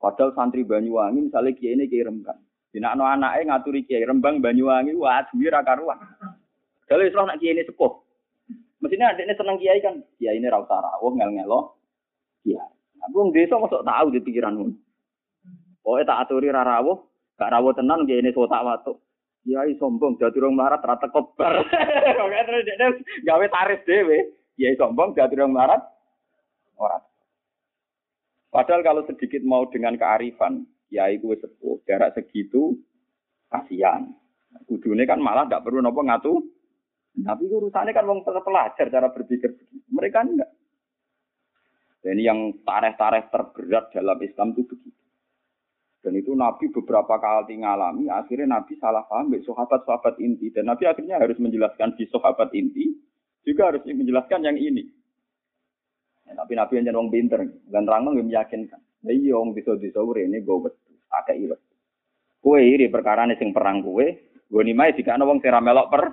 Padahal 0.00 0.32
santri 0.32 0.64
Banyuwangi 0.64 1.28
misalnya 1.28 1.52
kiai 1.52 1.76
ini 1.76 1.84
kiai 1.86 2.08
Rembang. 2.08 2.40
Dina 2.72 2.96
no 2.96 3.04
anaknya 3.04 3.52
ngaturi 3.52 3.84
kiai 3.84 4.08
Rembang 4.08 4.40
Banyuwangi 4.40 4.96
wah 4.96 5.20
ra 5.28 5.60
karuan. 5.60 6.00
Kalau 6.88 7.04
Islam 7.04 7.28
nak 7.28 7.38
kiai 7.38 7.52
ini 7.52 7.68
sepuh. 7.68 7.92
Mestinya 8.80 9.12
adiknya 9.12 9.36
seneng 9.36 9.60
kiai 9.60 9.78
kan. 9.84 10.00
Kiai 10.16 10.40
ini 10.40 10.48
ra 10.48 10.58
usah 10.64 10.80
rawuh 10.80 11.12
ngel-ngelo. 11.12 11.76
Kiai. 12.42 12.79
Wong 13.10 13.34
desa 13.34 13.58
mosok 13.58 13.82
tahu 13.82 14.06
di 14.14 14.20
pikiranmu. 14.22 14.66
Pokoke 15.80 16.04
tak 16.04 16.28
aturi 16.28 16.52
ra 16.52 16.62
rawuh, 16.62 16.98
gak 17.40 17.50
rawuh 17.50 17.72
tenan 17.72 18.04
kiai 18.04 18.20
ini 18.20 18.36
sotak 18.36 18.62
watuk. 18.62 19.00
Kiai 19.40 19.72
sombong 19.80 20.20
dadi 20.20 20.36
rong 20.36 20.52
marat 20.52 20.84
ra 20.84 21.00
teko 21.00 21.32
bar. 21.34 21.64
Oke 22.24 22.38
terus 22.44 22.62
dekne 22.68 22.86
gawe 23.24 23.46
tarif 23.48 23.80
dhewe. 23.88 24.18
Kiai 24.54 24.76
sombong 24.76 25.16
gak 25.16 25.32
orang 25.32 25.50
melarat 25.50 25.82
orang. 26.76 27.04
Padahal 28.50 28.82
kalau 28.82 29.02
sedikit 29.06 29.40
mau 29.46 29.64
dengan 29.70 29.94
kearifan, 29.94 30.66
kiai 30.90 31.22
gue 31.22 31.38
sepuh, 31.38 31.86
jarak 31.86 32.18
segitu, 32.18 32.74
kasihan. 33.46 34.10
Kudune 34.66 35.06
kan 35.06 35.22
malah 35.22 35.46
tidak 35.46 35.62
perlu 35.62 35.78
nopo 35.78 36.02
ngatu. 36.02 36.34
Tapi 37.14 37.42
urusannya 37.46 37.94
kan 37.94 38.06
wong 38.10 38.26
pelajar 38.26 38.86
cara 38.90 39.08
berpikir. 39.14 39.54
Mereka 39.90 40.18
enggak. 40.26 40.50
Dan 42.00 42.16
ini 42.16 42.24
yang 42.24 42.40
tareh-tareh 42.64 43.28
terberat 43.28 43.92
dalam 43.92 44.16
Islam 44.24 44.56
itu 44.56 44.64
begitu. 44.64 45.00
Dan 46.00 46.16
itu 46.16 46.32
Nabi 46.32 46.72
beberapa 46.72 47.20
kali 47.20 47.60
ngalami, 47.60 48.08
akhirnya 48.08 48.56
Nabi 48.56 48.72
salah 48.80 49.04
paham, 49.04 49.36
sahabat-sahabat 49.36 50.16
inti. 50.16 50.48
Dan 50.48 50.72
Nabi 50.72 50.88
akhirnya 50.88 51.20
harus 51.20 51.36
menjelaskan 51.36 51.92
di 52.00 52.08
sahabat 52.08 52.56
inti, 52.56 52.88
juga 53.44 53.68
harus 53.68 53.84
menjelaskan 53.84 54.48
yang 54.48 54.56
ini. 54.56 54.88
Ya, 56.24 56.40
tapi 56.40 56.56
Nabi 56.56 56.80
yang 56.80 56.96
wong 56.96 57.12
pinter 57.12 57.44
dan 57.68 57.84
rangno 57.84 58.16
yang 58.16 58.32
meyakinkan. 58.32 58.80
Ya 59.04 59.12
iya 59.12 59.36
wong 59.36 59.52
bisa 59.52 59.76
bisa 59.76 60.00
ini 60.00 60.40
gue 60.40 60.56
betul, 60.60 60.96
agak 61.12 61.36
iya. 61.36 61.56
Kue 62.40 62.64
iri 62.64 62.88
perkara 62.88 63.28
nih 63.28 63.36
sing 63.36 63.52
perang 63.52 63.84
kue, 63.84 64.32
gue 64.48 64.62
nih 64.64 64.76
mai 64.76 64.96
jika 64.96 65.20
wong 65.20 65.40
sing 65.44 65.52
melok 65.52 65.88
per. 65.92 66.04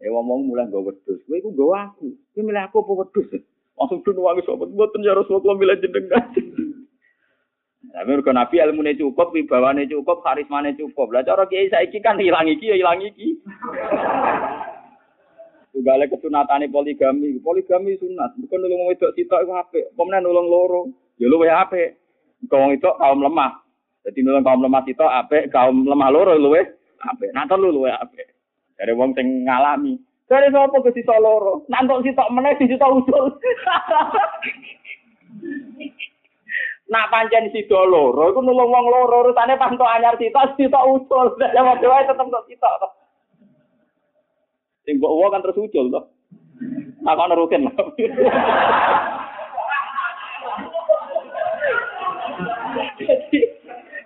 Eh 0.00 0.08
wong 0.08 0.48
mulai 0.48 0.64
gue 0.72 0.80
betul, 0.80 1.20
kue 1.28 1.44
gue 1.44 1.52
gue 1.52 1.68
aku, 1.68 2.08
kue 2.32 2.40
milih 2.40 2.64
aku 2.64 2.80
apa 2.80 2.92
betul? 3.04 3.44
Langsung 3.80 4.04
tuh 4.04 4.12
nuangi 4.12 4.44
sobat, 4.44 4.68
buat 4.76 4.92
ya 5.00 5.16
Rasulullah 5.16 5.56
milih 5.56 5.80
jenengan. 5.80 6.24
Tapi 7.80 8.12
mereka 8.12 8.36
Nabi 8.36 8.60
ilmu 8.60 8.84
cukup, 8.92 9.32
wibawane 9.32 9.88
cukup, 9.88 10.20
karismane 10.20 10.76
cukup. 10.76 11.08
Lah 11.16 11.24
cara 11.24 11.48
kiai 11.48 11.72
saiki 11.72 12.04
kan 12.04 12.20
hilang 12.20 12.44
iki 12.44 12.68
ya 12.68 12.76
hilang 12.76 13.00
iki. 13.00 13.40
Tugale 15.72 16.12
kesunatane 16.12 16.68
poligami. 16.68 17.40
Poligami 17.40 17.96
sunat. 17.96 18.36
Bukan 18.36 18.58
nulung 18.60 18.84
wedok 18.92 19.16
sitok 19.16 19.48
iku 19.48 19.52
apik. 19.56 19.84
Pemenang 19.96 20.28
nulung 20.28 20.52
loro. 20.52 20.82
Ya 21.16 21.26
luwe 21.32 21.48
apik. 21.48 21.96
Wong 22.52 22.76
itu 22.76 22.90
kaum 23.00 23.24
lemah. 23.24 23.64
Jadi 24.04 24.20
nulung 24.20 24.44
kaum 24.44 24.60
lemah 24.60 24.84
sitok 24.84 25.08
apik, 25.08 25.48
kaum 25.48 25.88
lemah 25.88 26.08
loro 26.12 26.36
luwe 26.36 26.60
apik. 27.00 27.32
Nah 27.32 27.48
telu 27.48 27.72
luwe 27.72 27.88
apik. 27.96 28.28
Dari 28.76 28.92
wong 28.92 29.16
sing 29.16 29.48
ngalami. 29.48 29.96
Dari 30.30 30.46
sapa 30.54 30.78
ke 30.78 30.94
sitok 30.94 31.18
loro? 31.18 31.66
Nantok 31.66 32.06
sitok 32.06 32.30
meneh 32.30 32.54
di 32.54 32.70
sitok 32.70 33.02
usul. 33.02 33.34
Nak 36.86 37.10
pancen 37.10 37.50
sitok 37.50 37.90
loro 37.90 38.30
iku 38.30 38.38
nulung 38.38 38.70
wong 38.70 38.86
loro 38.94 39.26
urusane 39.26 39.58
pantok 39.58 39.90
anyar 39.90 40.14
sitok 40.22 40.54
sitok 40.54 40.86
usul. 40.86 41.34
Ya 41.50 41.66
wae 41.66 42.06
tetep 42.06 42.30
sitok. 42.46 42.94
Sing 44.86 45.02
mbok 45.02 45.34
kan 45.34 45.42
terus 45.42 45.58
ucul 45.58 45.90
to. 45.90 46.00
Aku 47.02 47.20
ana 47.26 47.34
rutin. 47.34 47.66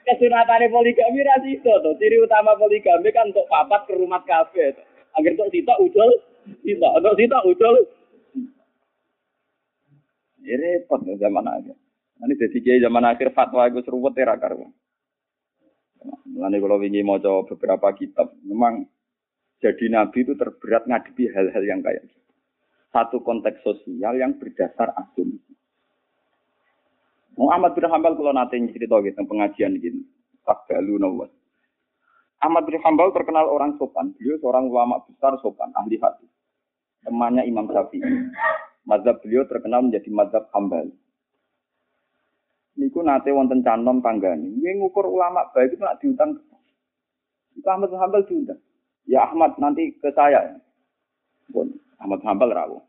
Kesunatane 0.08 0.72
poligami 0.72 1.20
ra 1.20 1.36
itu 1.44 1.68
to. 1.68 1.90
Ciri 2.00 2.16
utama 2.16 2.56
poligami 2.56 3.12
kan 3.12 3.28
untuk 3.28 3.44
papat 3.52 3.84
ke 3.84 3.92
rumah 3.92 4.24
kafe. 4.24 4.72
Agar 5.14 5.30
untuk 5.38 5.50
sitok 5.54 5.78
ucul, 5.82 6.10
sitok. 6.66 6.92
Untuk 6.98 7.14
sitok 7.18 7.44
ucul. 7.46 7.74
Ya 10.44 10.54
repot 10.60 11.00
zaman 11.02 11.46
aja. 11.48 11.72
Ini 12.24 12.34
jadi 12.36 12.58
kiai 12.60 12.80
zaman 12.84 13.04
akhir 13.08 13.32
fatwa 13.32 13.66
itu 13.66 13.80
seruwet 13.82 14.14
ya 14.14 14.36
karuan. 14.36 14.70
Mulane 16.28 16.60
kalau 16.60 16.78
ingin 16.84 17.08
mau 17.08 17.16
beberapa 17.20 17.88
kitab, 17.96 18.36
memang 18.44 18.84
jadi 19.64 19.88
Nabi 19.88 20.28
itu 20.28 20.36
terberat 20.36 20.84
ngadepi 20.84 21.32
hal-hal 21.32 21.64
yang 21.64 21.80
kayak 21.80 22.04
gitu. 22.04 22.20
Satu 22.92 23.24
konteks 23.24 23.64
sosial 23.64 24.20
yang 24.20 24.36
berdasar 24.36 24.92
asumsi. 24.94 25.56
Muhammad 27.34 27.74
bin 27.74 27.90
Hambal 27.90 28.14
kalau 28.14 28.30
nanti 28.30 28.60
cerita 28.70 29.02
gitu 29.02 29.18
pengajian 29.26 29.74
gini, 29.80 30.06
Takbalu 30.46 31.02
nawat. 31.02 31.30
Ahmad 32.44 32.68
bin 32.68 32.76
Hambal 32.84 33.08
terkenal 33.16 33.48
orang 33.48 33.80
sopan. 33.80 34.12
Beliau 34.20 34.36
seorang 34.44 34.68
ulama 34.68 35.00
besar 35.08 35.32
sopan, 35.40 35.72
ahli 35.72 35.96
hadis. 35.96 36.28
Temannya 37.00 37.48
Imam 37.48 37.64
Syafi'i. 37.72 38.04
Mazhab 38.84 39.24
beliau 39.24 39.48
terkenal 39.48 39.80
menjadi 39.80 40.12
mazhab 40.12 40.44
Hambal. 40.52 40.92
Niku 42.76 43.00
nate 43.00 43.32
wonten 43.32 43.64
canom 43.64 44.04
tanggani. 44.04 44.60
Ini 44.60 44.76
ngukur 44.76 45.08
ulama 45.08 45.48
baik 45.56 45.72
itu 45.72 45.80
nak 45.80 45.96
diutang. 46.04 46.36
Itu 47.56 47.64
Ahmad 47.64 47.88
bin 47.88 48.02
Hambal 48.02 48.22
diundang. 48.28 48.60
Ya 49.08 49.24
Ahmad 49.24 49.56
nanti 49.56 49.96
ke 49.96 50.12
saya. 50.12 50.60
Pun 51.48 51.72
Ahmad 51.96 52.20
Hambal 52.28 52.52
rawuh. 52.52 52.84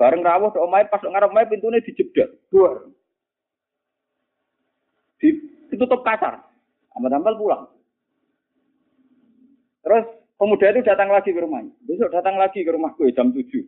Bareng 0.00 0.24
rawuh 0.24 0.48
tok 0.56 0.64
omahe 0.64 0.88
pas 0.88 1.04
ngarep 1.04 1.28
omahe 1.28 1.52
pintune 1.52 1.84
dijebdak. 1.84 2.32
Dua. 2.48 2.80
Di, 5.20 5.36
ditutup 5.68 6.00
kasar. 6.00 6.40
Ahmad 6.96 7.12
Hambal 7.12 7.36
pulang. 7.36 7.68
Terus 9.80 10.04
pemuda 10.36 10.66
itu 10.72 10.80
datang 10.84 11.08
lagi 11.08 11.30
ke 11.32 11.40
rumahnya. 11.40 11.72
Besok 11.88 12.12
datang 12.12 12.36
lagi 12.36 12.60
ke 12.64 12.70
rumahku 12.70 13.08
jam 13.12 13.32
tujuh. 13.32 13.64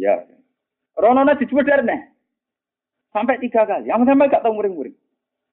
Iya. 0.00 0.26
Ronona 0.96 1.36
dijual 1.36 1.64
nih. 1.64 2.00
Sampai 3.12 3.40
tiga 3.40 3.64
kali. 3.64 3.88
Ahmad 3.88 4.08
Hambal 4.12 4.28
gak 4.28 4.44
tahu 4.44 4.56
muring-muring. 4.56 4.96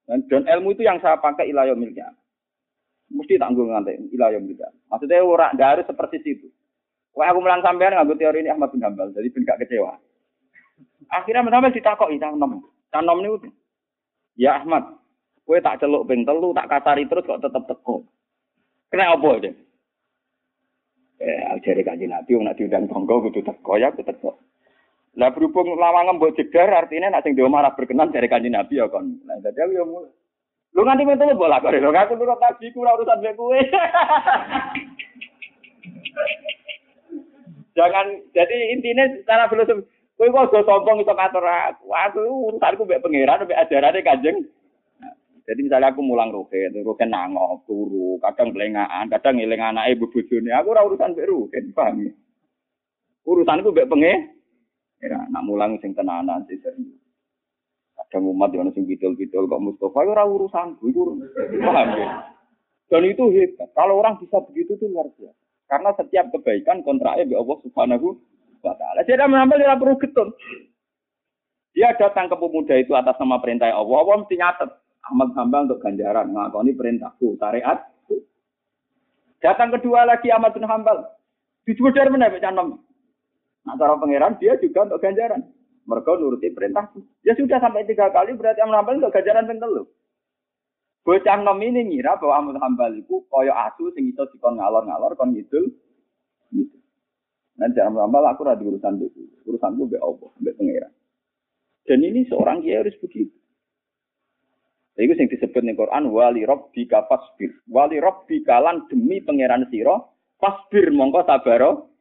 Dan, 0.04 0.28
dan 0.28 0.44
ilmu 0.48 0.76
itu 0.76 0.84
yang 0.84 1.00
saya 1.00 1.16
pakai 1.16 1.48
ilayah 1.48 1.76
miliknya 1.80 2.12
mesti 3.14 3.38
tanggung 3.38 3.70
ngantek 3.70 4.02
ilayah 4.10 4.42
tidak. 4.42 4.72
Maksudnya 4.90 5.22
orang 5.22 5.54
nggak 5.56 5.70
harus 5.78 5.86
seperti 5.86 6.18
itu. 6.26 6.48
Wah 7.14 7.30
aku 7.30 7.46
mulang 7.46 7.62
sampean 7.62 7.94
nganggo 7.94 8.18
teori 8.18 8.42
ini 8.42 8.50
Ahmad 8.50 8.74
bin 8.74 8.82
Hambal, 8.82 9.14
jadi 9.14 9.30
ben 9.30 9.46
gak 9.46 9.62
kecewa. 9.62 9.94
Akhirnya 11.14 11.46
Ahmad 11.46 11.54
Hambal 11.54 11.76
ditakoki 11.78 12.18
nom. 12.18 12.66
Nom 12.94 13.20
niku. 13.22 13.54
Ya 14.34 14.58
Ahmad, 14.58 14.98
kowe 15.46 15.62
tak 15.62 15.78
celuk 15.78 16.10
ping 16.10 16.26
telu, 16.26 16.58
tak 16.58 16.70
kasari 16.74 17.06
terus 17.06 17.26
kok 17.30 17.38
tetep 17.38 17.64
teko. 17.70 18.02
Kena 18.90 19.14
apa 19.14 19.30
deh? 19.46 19.54
Jari 21.64 21.84
kanji 21.88 22.12
Nabi, 22.12 22.36
nak 22.44 22.60
diundang 22.60 22.92
tonggo, 22.92 23.24
kudu 23.24 23.40
teko, 23.40 23.80
ya 23.80 23.96
kudu 23.96 24.04
teko. 24.04 24.36
Lah 25.16 25.32
berhubung 25.32 25.78
lawangan 25.80 26.18
mbok 26.20 26.36
jedar 26.36 26.74
artinya 26.74 27.14
nak 27.14 27.24
sing 27.24 27.38
marah 27.38 27.72
berkenan 27.78 28.12
dari 28.12 28.28
kanji 28.28 28.50
Nabi 28.52 28.82
ya 28.82 28.92
kon. 28.92 29.24
Nah, 29.24 29.40
dadi 29.40 29.62
aku 29.62 29.72
ya 29.78 29.86
mulai. 29.86 30.12
Lu 30.74 30.82
nganti 30.82 31.06
mentu 31.06 31.30
lu 31.30 31.38
bola 31.38 31.62
kore, 31.62 31.78
lu 31.78 31.94
aku 31.94 32.18
nurut 32.18 32.42
nabi 32.42 32.74
ku 32.74 32.82
urusan 32.82 33.22
mek 33.22 33.38
kowe. 33.38 33.54
Jangan 37.78 38.06
jadi 38.34 38.58
intinya 38.74 39.06
secara 39.22 39.46
filosofi 39.54 39.86
kowe 40.18 40.50
kok 40.50 40.66
sombong 40.66 41.06
iso 41.06 41.14
ngatur 41.14 41.46
aku. 41.46 41.94
Aku 41.94 42.22
urusanku 42.50 42.90
mbek 42.90 43.06
pangeran 43.06 43.46
mbek 43.46 43.62
ajarane 43.62 44.02
Kanjeng. 44.02 44.50
Jadi 45.44 45.60
misalnya 45.60 45.92
aku 45.92 46.00
mulang 46.00 46.32
rugen, 46.32 46.72
rugen 46.88 47.12
nangok, 47.12 47.68
turu, 47.68 48.16
kadang 48.24 48.56
belengaan, 48.56 49.12
kadang 49.12 49.36
ngiling 49.36 49.60
anake 49.60 50.00
bojone. 50.00 50.52
Aku 50.56 50.72
ora 50.72 50.88
urusan 50.88 51.12
mbek 51.12 51.28
rugen, 51.28 51.76
paham 51.76 52.08
ya? 52.08 52.12
Urusanku 53.28 53.76
mbek 53.76 53.90
pengen 53.92 54.32
Ya, 55.04 55.20
nak 55.36 55.44
mulang 55.44 55.76
sing 55.84 55.92
tenanan 55.92 56.48
sih 56.48 56.56
serius. 56.64 56.96
Ada 58.00 58.24
umat 58.24 58.56
yang 58.56 58.72
sing 58.72 58.88
bidol-bidol 58.88 59.52
kok 59.52 59.60
Mustafa 59.60 60.00
ya 60.08 60.16
ora 60.16 60.24
urusan 60.24 60.80
iku. 60.80 61.20
Paham 61.60 61.88
ya? 62.00 62.08
Dan 62.88 63.12
itu 63.12 63.28
hebat. 63.36 63.68
Kalau 63.76 64.00
orang 64.00 64.16
bisa 64.24 64.40
begitu 64.48 64.80
itu 64.80 64.88
luar 64.88 65.12
biasa. 65.20 65.44
Karena 65.68 65.92
setiap 66.00 66.32
kebaikan 66.32 66.88
kontraknya 66.88 67.28
bi 67.28 67.36
Allah 67.36 67.58
Subhanahu 67.68 68.16
wa 68.64 68.74
taala. 68.80 69.04
Jadi 69.04 69.20
menambah 69.28 69.60
dia 69.60 69.76
perlu 69.76 70.00
getun. 70.00 70.32
Dia 71.76 71.92
datang 72.00 72.32
ke 72.32 72.36
pemuda 72.40 72.80
itu 72.80 72.96
atas 72.96 73.20
nama 73.20 73.44
perintah 73.44 73.76
Allah. 73.76 73.98
Allah 74.08 74.24
mesti 74.24 74.40
nyatet 74.40 74.72
Ahmad 75.04 75.36
Hamba 75.36 75.68
untuk 75.68 75.84
ganjaran 75.84 76.32
ngakoni 76.32 76.72
perintahku, 76.80 77.36
syariat. 77.36 77.84
Datang 79.44 79.76
kedua 79.76 80.08
lagi 80.08 80.32
Ahmad 80.32 80.56
bin 80.56 80.64
Hambal. 80.64 81.04
Dijubur 81.68 81.92
dari 81.92 82.08
mana 82.08 82.32
canom? 82.32 82.80
Nah, 83.64 83.76
cara 83.76 84.00
pangeran 84.00 84.40
dia 84.40 84.56
juga 84.60 84.88
untuk 84.88 85.04
ganjaran. 85.04 85.44
Mereka 85.84 86.16
nuruti 86.16 86.48
perintahku. 86.56 87.04
Ya 87.28 87.36
sudah 87.36 87.60
sampai 87.60 87.84
tiga 87.84 88.08
kali 88.08 88.40
berarti 88.40 88.64
yang 88.64 88.72
menambah 88.72 89.04
untuk 89.04 89.12
ganjaran 89.12 89.52
yang 89.52 89.60
telu. 89.60 89.84
Bocah 91.04 91.36
nom 91.44 91.60
ini 91.60 91.92
ngira 91.92 92.16
bahwa 92.16 92.40
Ahmad 92.40 92.58
Hambal 92.64 92.96
itu 92.96 93.28
koyo 93.28 93.52
asu 93.52 93.92
sing 93.92 94.08
iso 94.08 94.24
dikon 94.32 94.56
ngalor-ngalor 94.56 95.20
kon 95.20 95.36
ngidul. 95.36 95.68
Gitu. 96.56 96.80
Nah, 97.60 97.68
jangan 97.76 98.08
Hambal 98.08 98.24
aku 98.32 98.48
rada 98.48 98.64
urusan 98.64 99.04
itu. 99.04 99.28
Urusanku 99.44 99.92
be 99.92 100.00
Allah, 100.00 100.32
be 100.40 100.56
pangeran. 100.56 100.96
Dan 101.84 102.00
ini 102.00 102.24
seorang 102.32 102.64
kiai 102.64 102.80
harus 102.80 102.96
begitu. 103.04 103.36
Itu 104.94 105.18
yang 105.18 105.30
disebut 105.30 105.62
nih 105.66 105.74
Quran 105.74 106.14
wali 106.14 106.46
rabbika 106.46 107.10
fasbir. 107.10 107.50
Wali 107.66 107.98
rabbika 107.98 108.62
lan 108.62 108.86
demi 108.90 109.20
pangeran 109.26 109.66
siro 109.74 110.14
fasbir 110.38 110.94
mongko 110.94 111.26
sabaro 111.26 111.94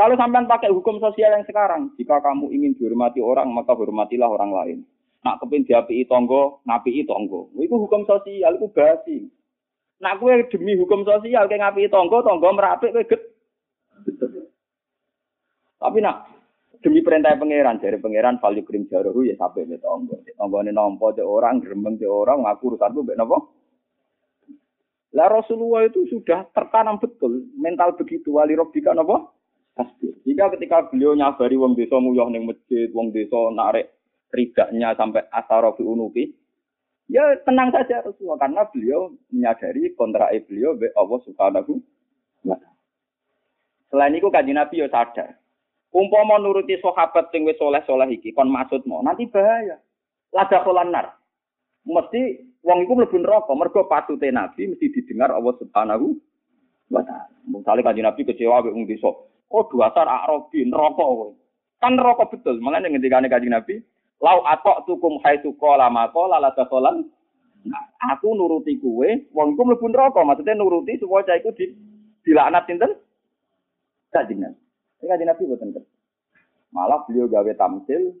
kalau 0.00 0.16
sampean 0.16 0.48
pakai 0.48 0.72
hukum 0.72 0.96
sosial 0.96 1.28
yang 1.28 1.44
sekarang, 1.44 1.92
jika 2.00 2.24
kamu 2.24 2.48
ingin 2.56 2.72
dihormati 2.72 3.20
orang, 3.20 3.52
maka 3.52 3.76
hormatilah 3.76 4.32
orang 4.32 4.48
lain. 4.48 4.78
Nak 5.20 5.44
kepin 5.44 5.68
diapi 5.68 6.08
tonggo, 6.08 6.64
napi 6.64 7.04
tonggo. 7.04 7.52
Itu 7.60 7.76
hukum 7.76 8.08
sosial, 8.08 8.56
itu 8.56 8.72
basi. 8.72 9.28
Nak 10.00 10.16
kue 10.16 10.32
demi 10.48 10.72
hukum 10.80 11.04
sosial, 11.04 11.44
kayak 11.44 11.60
ngapi 11.60 11.92
tonggo, 11.92 12.24
tonggo 12.24 12.48
merapik, 12.48 12.96
kue 12.96 13.04
get. 13.04 13.20
Tapi 15.76 16.00
nak 16.00 16.39
demi 16.80 17.04
perintah 17.04 17.36
pangeran, 17.36 17.80
dari 17.80 18.00
pangeran 18.00 18.40
value 18.40 18.64
krim 18.64 18.88
jaruhu 18.88 19.28
ya 19.28 19.36
sampai 19.36 19.68
di 19.68 19.76
tonggo. 19.76 20.24
Tonggo 20.36 20.58
ini 20.64 20.72
nompo 20.72 21.12
di 21.12 21.20
orang, 21.20 21.60
gerembeng 21.60 22.00
di 22.00 22.08
orang, 22.08 22.44
ngaku 22.44 22.74
urusan 22.74 22.92
itu, 22.96 23.12
nopo. 23.16 23.38
Lah 25.10 25.26
Rasulullah 25.26 25.84
itu 25.84 26.06
sudah 26.06 26.46
tertanam 26.54 27.02
betul 27.02 27.50
mental 27.58 27.98
begitu 27.98 28.30
wali 28.38 28.54
robbika 28.54 28.94
nopo 28.94 29.34
tasbih. 29.74 30.14
Jika 30.22 30.54
ketika 30.54 30.86
beliau 30.86 31.16
nyabari 31.18 31.56
wong 31.58 31.74
desa 31.74 31.98
nguyah 31.98 32.28
ning 32.30 32.46
masjid, 32.46 32.86
wong 32.94 33.10
desa 33.10 33.38
narik 33.50 33.90
ridaknya 34.30 34.94
sampai 34.94 35.26
asarofi 35.34 35.82
unuki, 35.82 36.30
ya 37.10 37.24
tenang 37.42 37.74
saja 37.74 38.06
Rasulullah 38.06 38.38
karena 38.38 38.62
beliau 38.70 39.10
menyadari 39.34 39.90
kontrak 39.98 40.30
beliau 40.46 40.78
be 40.78 40.94
Allah 40.94 41.18
Subhanahu 41.26 41.72
wa 42.46 42.56
Selain 43.90 44.14
itu 44.14 44.30
kaji 44.30 44.54
Nabi 44.54 44.86
ya 44.86 44.88
sadar. 44.92 45.39
Umpama 45.90 46.38
nuruti 46.38 46.78
sahabat 46.78 47.34
sing 47.34 47.42
wis 47.42 47.58
soleh-soleh 47.58 48.06
iki 48.14 48.30
kon 48.30 48.46
maksudmu 48.46 49.02
nanti 49.02 49.26
bahaya. 49.26 49.82
Lada 50.30 50.62
kolanar. 50.62 51.18
Mesti 51.82 52.46
wong 52.62 52.86
iku 52.86 52.92
mlebu 52.94 53.18
neraka 53.18 53.50
mergo 53.58 53.90
patute 53.90 54.30
Nabi 54.30 54.70
mesti 54.70 54.86
didengar 54.94 55.34
Allah 55.34 55.50
Subhanahu 55.58 56.14
wa 56.94 57.02
taala. 57.02 57.34
Misalnya 57.50 57.82
kaji 57.90 58.00
Nabi 58.06 58.20
kecewa 58.22 58.62
wong 58.70 58.86
desa, 58.86 59.10
Oh 59.50 59.66
dua 59.66 59.90
sar 59.90 60.06
akrobi 60.06 60.62
neraka 60.62 61.02
kowe. 61.02 61.34
Kan 61.82 61.98
neraka 61.98 62.30
betul. 62.30 62.62
Mulane 62.62 62.86
ngendikane 62.86 63.26
Kanjeng 63.26 63.50
Nabi, 63.50 63.82
lau 64.22 64.46
atok 64.46 64.86
tukum 64.86 65.18
haitsu 65.26 65.58
qala 65.58 65.90
ma 65.90 66.06
qala 66.14 66.38
la. 66.38 66.54
Nah, 67.60 67.84
aku 68.08 68.32
nuruti 68.32 68.80
kuwe, 68.80 69.28
wong 69.36 69.58
iku 69.58 69.62
mlebu 69.66 69.86
neraka. 69.90 70.22
Maksudnya 70.22 70.54
nuruti 70.54 70.96
supaya 71.02 71.26
cah 71.26 71.36
iku 71.42 71.50
di 71.58 71.74
dilaknat 72.22 72.64
sinten? 72.70 72.94
Kanjeng 74.14 74.38
Nabi. 74.46 74.69
Kanjeng 75.00 75.28
Nabi 75.28 75.48
boten 75.48 75.72
Malah 76.70 77.02
beliau 77.08 77.26
gawe 77.26 77.52
tamsil, 77.58 78.14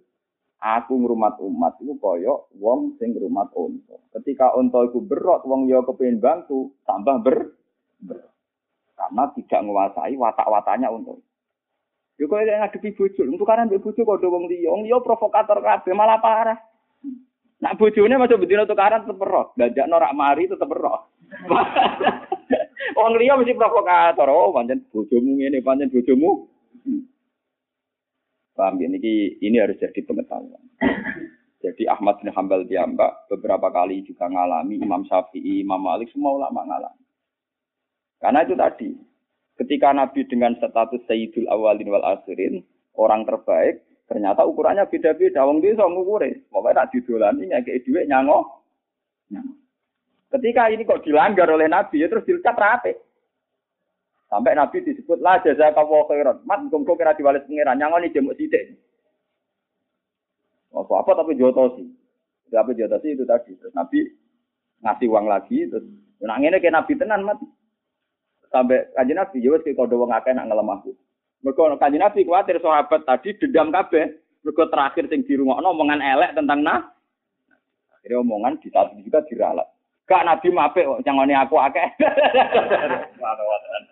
aku 0.58 0.92
ngrumat 0.98 1.38
umat 1.38 1.78
itu 1.78 1.94
koyok 2.02 2.50
wong 2.58 2.98
sing 2.98 3.14
ngrumat 3.14 3.52
unta. 3.54 3.94
Ketika 4.18 4.58
unta 4.58 4.82
iku 4.90 4.98
berot 4.98 5.46
wong 5.46 5.70
yo 5.70 5.86
kepengin 5.86 6.18
bantu, 6.18 6.74
tambah 6.82 7.22
ber, 7.22 7.54
ber 8.02 8.30
karena 8.98 9.24
tidak 9.32 9.60
menguasai 9.64 10.18
watak-watanya 10.18 10.92
untuk 10.92 11.24
Yo 12.20 12.28
kok 12.28 12.44
yang 12.44 12.60
ngadepi 12.60 12.92
bojo, 12.92 13.24
untuk 13.24 13.48
karena 13.48 13.64
mbek 13.64 13.80
bojo 13.80 14.04
kok 14.04 14.20
wong 14.28 14.44
liya, 14.44 14.68
wong 14.68 14.84
liya 14.84 15.00
provokator 15.00 15.56
kabeh 15.64 15.96
malah 15.96 16.20
parah. 16.20 16.58
Nak 17.64 17.80
bojone 17.80 18.12
masuk 18.20 18.44
bedino 18.44 18.68
tukaran 18.68 19.08
tetep 19.08 19.24
roh, 19.24 19.56
dajak 19.56 19.88
norak 19.88 20.12
mari 20.12 20.44
tetep 20.44 20.68
roh. 20.68 21.08
Wong 23.00 23.16
liya 23.16 23.40
mesti 23.40 23.56
provokator, 23.56 24.28
oh 24.28 24.52
pancen 24.52 24.84
bojomu 24.92 25.40
ngene, 25.40 25.64
pancen 25.64 25.88
bojomu. 25.88 26.44
Paham 28.60 28.76
ya, 28.76 28.92
ini, 28.92 29.40
ini 29.40 29.56
harus 29.56 29.80
jadi 29.80 30.04
pengetahuan. 30.04 30.60
Jadi 31.64 31.88
Ahmad 31.88 32.20
bin 32.20 32.28
Hambal 32.28 32.68
Mbak 32.68 33.32
beberapa 33.32 33.72
kali 33.72 34.04
juga 34.04 34.28
ngalami, 34.28 34.76
Imam 34.76 35.00
Syafi'i, 35.08 35.64
Imam 35.64 35.80
Malik, 35.80 36.12
semua 36.12 36.36
ulama 36.36 36.68
ngalami. 36.68 37.04
Karena 38.20 38.44
itu 38.44 38.52
tadi, 38.52 38.92
ketika 39.56 39.96
Nabi 39.96 40.28
dengan 40.28 40.52
status 40.60 41.00
Sayyidul 41.08 41.48
Awalin 41.48 41.88
wal 41.88 42.04
Akhirin, 42.04 42.60
orang 43.00 43.24
terbaik, 43.24 43.80
ternyata 44.04 44.44
ukurannya 44.44 44.84
beda-beda. 44.92 45.48
Wong 45.48 45.64
bisa 45.64 45.88
ngukure. 45.88 46.44
Pokoknya 46.52 46.84
tak 46.84 46.88
didolani 46.92 47.48
ngekei 47.48 47.80
duit 47.80 48.04
nyango. 48.12 48.60
Ketika 50.30 50.68
ini 50.68 50.84
kok 50.84 51.00
dilanggar 51.00 51.48
oleh 51.48 51.64
Nabi, 51.64 52.04
ya 52.04 52.12
terus 52.12 52.28
dilecat 52.28 52.60
rapi. 52.60 52.92
Sampai 54.30 54.54
Nabi 54.54 54.86
disebut 54.86 55.18
lah 55.18 55.42
jaza 55.42 55.74
kawo 55.74 56.06
khairan. 56.06 56.38
Mat 56.46 56.62
kok 56.70 56.86
kira 56.94 57.18
diwales 57.18 57.42
pangeran 57.50 57.82
nyangoni 57.82 58.14
jemuk 58.14 58.38
sithik. 58.38 58.78
Apa 60.70 61.02
apa 61.02 61.10
tapi 61.18 61.34
jotosi. 61.34 61.82
Tapi 62.46 62.78
jotosi 62.78 63.18
itu 63.18 63.26
tadi. 63.26 63.58
Terus 63.58 63.74
Nabi 63.74 64.06
ngasih 64.86 65.10
uang 65.10 65.26
lagi 65.26 65.66
terus 65.66 65.84
nah 66.20 66.36
ngene 66.36 66.60
kayak 66.60 66.76
Nabi 66.76 66.92
tenan 67.00 67.24
mati 67.24 67.48
sampai 68.52 68.92
kanjeng 68.92 69.16
Nabi 69.16 69.40
ya 69.40 69.56
wis 69.56 69.64
kodo 69.72 69.98
wong 69.98 70.14
akeh 70.14 70.30
nak 70.30 70.46
ngelemahku. 70.46 70.94
Mergo 71.42 71.74
kanjeng 71.74 71.98
Nabi 71.98 72.22
kuwatir 72.22 72.62
sahabat 72.62 73.02
tadi 73.02 73.34
dendam 73.34 73.74
kabeh. 73.74 74.14
Mergo 74.46 74.62
terakhir 74.70 75.10
sing 75.10 75.26
dirungokno 75.26 75.74
omongan 75.74 75.98
elek 75.98 76.38
tentang 76.38 76.62
nah. 76.62 76.86
Akhirnya 77.98 78.22
omongan 78.22 78.62
saat 78.62 78.94
juga 79.02 79.26
diralat. 79.26 79.66
Kak 80.06 80.22
Nabi 80.22 80.54
mapik 80.54 80.86
kok 80.86 81.02
cangone 81.02 81.34
aku 81.34 81.58
akeh. 81.58 81.88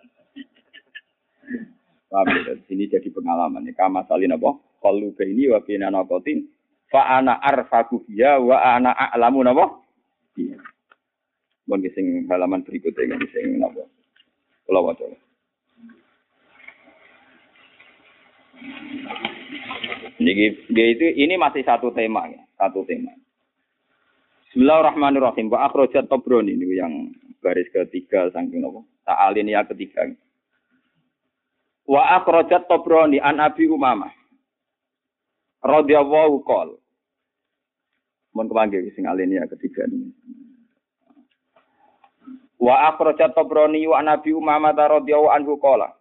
Paham 2.09 2.27
ya? 2.29 2.53
Ini 2.69 2.89
jadi 2.89 3.09
pengalaman. 3.13 3.69
Ya. 3.69 3.73
Kama 3.77 4.05
salin 4.09 4.33
apa? 4.33 4.57
Kalau 4.81 5.13
ini 5.13 5.51
wa 5.51 5.59
bina 5.61 5.93
nakotin. 5.93 6.49
Fa 6.89 7.21
ana 7.21 7.37
arfaku 7.37 8.01
biya 8.09 8.41
wa 8.41 8.57
ana 8.57 8.89
a'lamu 8.97 9.45
napa? 9.45 9.77
Iya. 10.33 10.57
Bon 11.69 11.77
sing 11.93 12.25
halaman 12.25 12.65
berikutnya 12.65 13.13
sing 13.29 13.61
napa? 13.61 13.85
Kalau 14.65 14.89
waca. 14.89 15.05
Jadi 20.19 20.83
itu 20.97 21.05
ini 21.15 21.39
masih 21.39 21.63
satu 21.63 21.93
tema 21.95 22.27
ya, 22.27 22.41
satu 22.57 22.83
tema. 22.83 23.13
Bismillahirrahmanirrahim. 24.49 25.47
Wa 25.53 25.69
akhrajat 25.69 26.09
Tabrani 26.09 26.57
ini 26.57 26.73
yang 26.73 27.13
garis 27.39 27.69
ketiga 27.69 28.33
saking 28.33 28.65
apa? 28.65 28.81
Ta'alin 29.05 29.47
ya 29.47 29.61
ketiga. 29.69 30.09
Wa 31.89 32.21
akhrajat 32.21 32.69
Tabrani 32.69 33.17
an 33.17 33.41
Abi 33.41 33.65
Umamah. 33.65 34.13
Radhiyallahu 35.65 36.45
qol. 36.45 36.77
Mun 38.37 38.45
kepanggih 38.45 38.93
sing 38.93 39.09
alini 39.09 39.41
ya 39.41 39.49
ketiga 39.49 39.89
ini. 39.89 40.13
Wa 42.61 42.93
akhrajat 42.93 43.33
Tabrani 43.33 43.89
wa 43.89 43.97
an 43.97 44.13
Abi 44.13 44.37
Umamah 44.37 44.77
radhiyallahu 44.77 45.33
anhu 45.33 45.57
qala. 45.57 45.97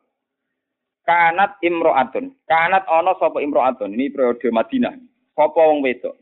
Kanat 1.09 1.57
imro'atun. 1.65 2.37
Kanat 2.45 2.85
ana 2.85 3.17
sapa 3.17 3.41
imro'atun. 3.41 3.97
Ini 3.97 4.13
periode 4.13 4.53
Madinah. 4.53 4.93
Sapa 5.33 5.57
wong 5.57 5.81
wedok? 5.81 6.13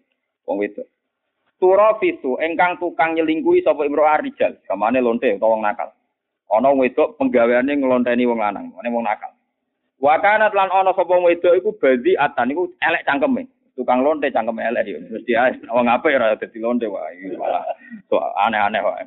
Wong 0.47 0.63
wedok. 0.63 0.87
Engkang 2.39 2.79
tukang 2.79 3.19
nyelingkuhi 3.19 3.67
sapa 3.67 3.83
imro'ah 3.83 4.23
rijal. 4.23 4.55
Kamane 4.71 5.03
lonte 5.03 5.27
wong 5.43 5.59
nakal. 5.59 5.91
Ana 6.55 6.71
wedok 6.71 7.19
penggaweane 7.19 7.75
nglonteni 7.83 8.23
wong 8.31 8.39
lanang, 8.39 8.71
ngene 8.71 8.89
wong 8.95 9.03
nakal. 9.03 9.36
Wa 9.97 10.21
kanat 10.21 10.53
lan 10.53 10.69
ana 10.69 10.93
sapa 10.93 11.17
wedok 11.17 11.57
iku 11.57 11.71
badi 11.81 12.13
atan 12.21 12.53
iku 12.53 12.69
elek 12.85 13.05
cangkeme. 13.09 13.49
Tukang 13.73 14.05
lonte 14.05 14.29
cangkeme 14.29 14.61
elek 14.61 14.85
yo. 14.89 14.99
Mesti 15.01 15.33
wong 15.73 15.89
apik 15.89 16.17
ora 16.17 16.37
dadi 16.37 16.59
lonte 16.61 16.85
wae. 16.85 17.33
Malah 17.37 17.65
aneh-aneh 18.45 18.83
wae. 18.85 19.05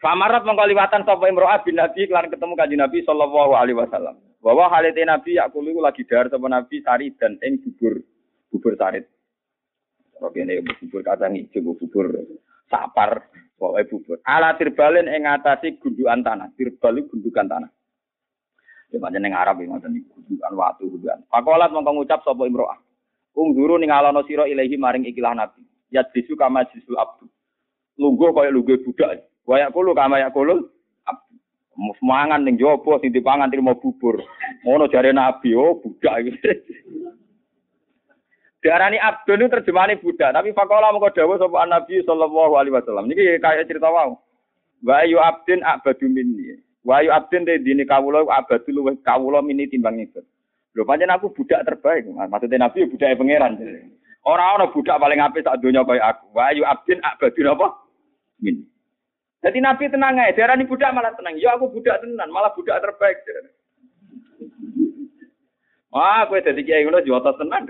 Famarat 0.00 0.46
mengkaliwatan 0.48 1.04
sapa 1.04 1.28
imro'ah 1.28 1.60
bin 1.60 1.76
Nabi 1.76 2.08
lan 2.08 2.32
ketemu 2.32 2.54
kanjeng 2.56 2.80
Nabi 2.80 3.04
sallallahu 3.04 3.52
alaihi 3.52 3.76
wasallam. 3.76 4.16
Bahwa 4.40 4.72
halite 4.72 5.04
Nabi 5.04 5.36
yakul 5.36 5.68
iku 5.68 5.84
lagi 5.84 6.06
dahar 6.08 6.32
sapa 6.32 6.46
Nabi 6.48 6.80
sari 6.80 7.12
dan 7.18 7.36
ing 7.44 7.60
bubur 7.60 8.00
bubur 8.48 8.72
sarit. 8.80 9.04
Ini 10.20 10.60
bubur 10.60 11.00
kacang 11.00 11.32
hijau, 11.32 11.74
bubur 11.76 12.12
sapar, 12.68 13.28
pokoknya 13.56 13.88
bubur. 13.88 14.16
Ala 14.24 14.52
tirbalen 14.56 15.08
ing 15.08 15.24
ngatasi 15.24 15.80
gundukan 15.80 16.20
tanah. 16.22 16.48
Tirbal 16.54 17.02
gundukan 17.08 17.46
tanah. 17.48 17.70
Ya 18.90 18.98
macam 18.98 19.22
ning 19.22 19.34
Arab 19.34 19.62
ya 19.62 19.70
ngoten 19.70 19.94
niku 19.94 20.18
gundukan 20.18 20.52
watu 20.58 20.84
gundukan. 20.90 21.18
Pakolat 21.30 21.70
mongko 21.70 21.90
ngucap 21.94 22.20
sapa 22.26 22.42
imro'ah. 22.42 22.78
Ungduru 23.38 23.78
ning 23.78 23.94
alono 23.94 24.26
sira 24.26 24.50
ilahi 24.50 24.74
maring 24.74 25.06
ikilah 25.06 25.34
Nabi. 25.38 25.62
Ya 25.94 26.02
disu 26.02 26.34
kama 26.34 26.66
jisul 26.74 26.98
abdu. 26.98 27.30
Lungguh 27.98 28.34
kaya 28.34 28.50
lungguh 28.50 28.82
budak. 28.82 29.30
Kaya 29.46 29.70
kulo 29.70 29.94
kama 29.94 30.18
ya 30.18 30.34
kulo 30.34 30.70
mangan 32.02 32.44
ning 32.44 32.58
jopo 32.60 32.98
sing 33.00 33.14
dipangan 33.14 33.48
trimo 33.48 33.78
bubur. 33.78 34.20
Ngono 34.66 34.90
jare 34.92 35.14
Nabi, 35.14 35.56
oh 35.56 35.80
budak 35.80 36.14
iki. 36.26 36.32
Diarani 38.60 39.00
abdun 39.00 39.40
itu 39.40 39.52
terjemahane 39.56 39.96
budak, 40.04 40.36
tapi 40.36 40.52
fakola 40.52 40.92
mengko 40.92 41.16
dawuh 41.16 41.40
sapa 41.40 41.64
Nabi 41.64 42.04
sallallahu 42.04 42.60
alaihi 42.60 42.76
wasallam. 42.76 43.08
Niki 43.08 43.40
kayak 43.40 43.64
cerita 43.64 43.88
wau. 43.88 44.20
Wa 44.84 45.00
ayu 45.00 45.16
abdin 45.16 45.64
abadu 45.64 46.04
minni. 46.12 46.60
Wa 46.80 47.04
ayu 47.04 47.12
abdin 47.12 47.44
de 47.44 47.60
dini 47.60 47.84
kawula 47.84 48.24
abadu 48.24 48.72
luwih 48.72 48.96
kawula 49.04 49.44
mini 49.44 49.68
timbang 49.68 50.00
ingsun. 50.00 50.24
Lho 50.72 50.86
pancen 50.88 51.12
aku 51.12 51.34
budak 51.34 51.66
terbaik. 51.68 52.08
Maksudnya 52.08 52.66
Nabi 52.68 52.88
budake 52.88 53.18
pangeran. 53.18 53.60
Ora 54.24 54.56
ana 54.56 54.70
budak 54.72 55.00
paling 55.00 55.20
apik 55.20 55.44
sak 55.44 55.60
donya 55.60 55.84
kaya 55.84 56.14
aku. 56.14 56.24
Wa 56.32 56.52
ayu 56.52 56.64
abdin 56.64 57.04
abadu 57.04 57.40
napa? 57.44 57.68
Min. 58.40 58.64
Jadi 59.40 59.58
Nabi 59.64 59.88
tenang 59.88 60.20
aja, 60.20 60.36
diarani 60.36 60.68
budak 60.68 60.92
malah 60.92 61.16
tenang. 61.16 61.40
Ya 61.40 61.56
aku 61.56 61.72
budak 61.72 62.04
tenan, 62.04 62.28
malah 62.28 62.52
budak 62.52 62.76
terbaik. 62.84 63.16
Wah, 65.90 66.28
kowe 66.28 66.38
dadi 66.44 66.60
kiai 66.62 66.84
ngono 66.84 67.00
jotos 67.02 67.40
tenan. 67.40 67.64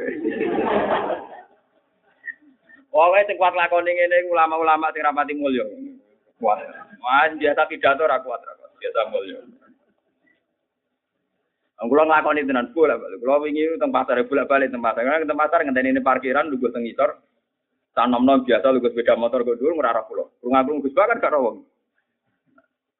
Wong 2.90 3.10
sing 3.22 3.38
kuat 3.38 3.54
lakoni 3.54 3.94
ngene 3.94 4.26
ulama-ulama 4.34 4.90
sing 4.90 5.06
rapati 5.06 5.38
mulya. 5.38 5.62
Wah, 6.42 6.58
biasa 7.38 7.70
pidato 7.70 8.02
ra 8.02 8.18
kuat. 8.18 8.42
Biasa 8.80 9.00
mulya. 9.12 9.38
Kulo 11.80 12.02
nglakoni 12.04 12.44
tenan 12.44 12.72
bola. 12.72 12.96
Kulo 12.96 13.44
wingi 13.44 13.76
teng 13.80 13.92
pasar 13.92 14.20
bolak-balik 14.24 14.68
teng 14.72 14.84
pasar. 14.84 15.04
Karena 15.04 15.24
teng 15.24 15.40
pasar 15.40 15.64
ngenteni 15.64 15.96
ini 15.96 16.00
parkiran 16.04 16.48
lugu 16.48 16.72
teng 16.72 16.84
ngisor. 16.84 17.20
Tanom-nom 17.96 18.44
biasa 18.44 18.72
lugu 18.72 18.88
sepeda 18.92 19.16
motor 19.16 19.44
go 19.44 19.56
dhuwur 19.56 19.76
ngrarah 19.76 20.04
kulo. 20.04 20.36
Rungagung 20.40 20.80
Gus 20.84 20.96
kan 20.96 21.20
karo 21.20 21.38
wong. 21.40 21.56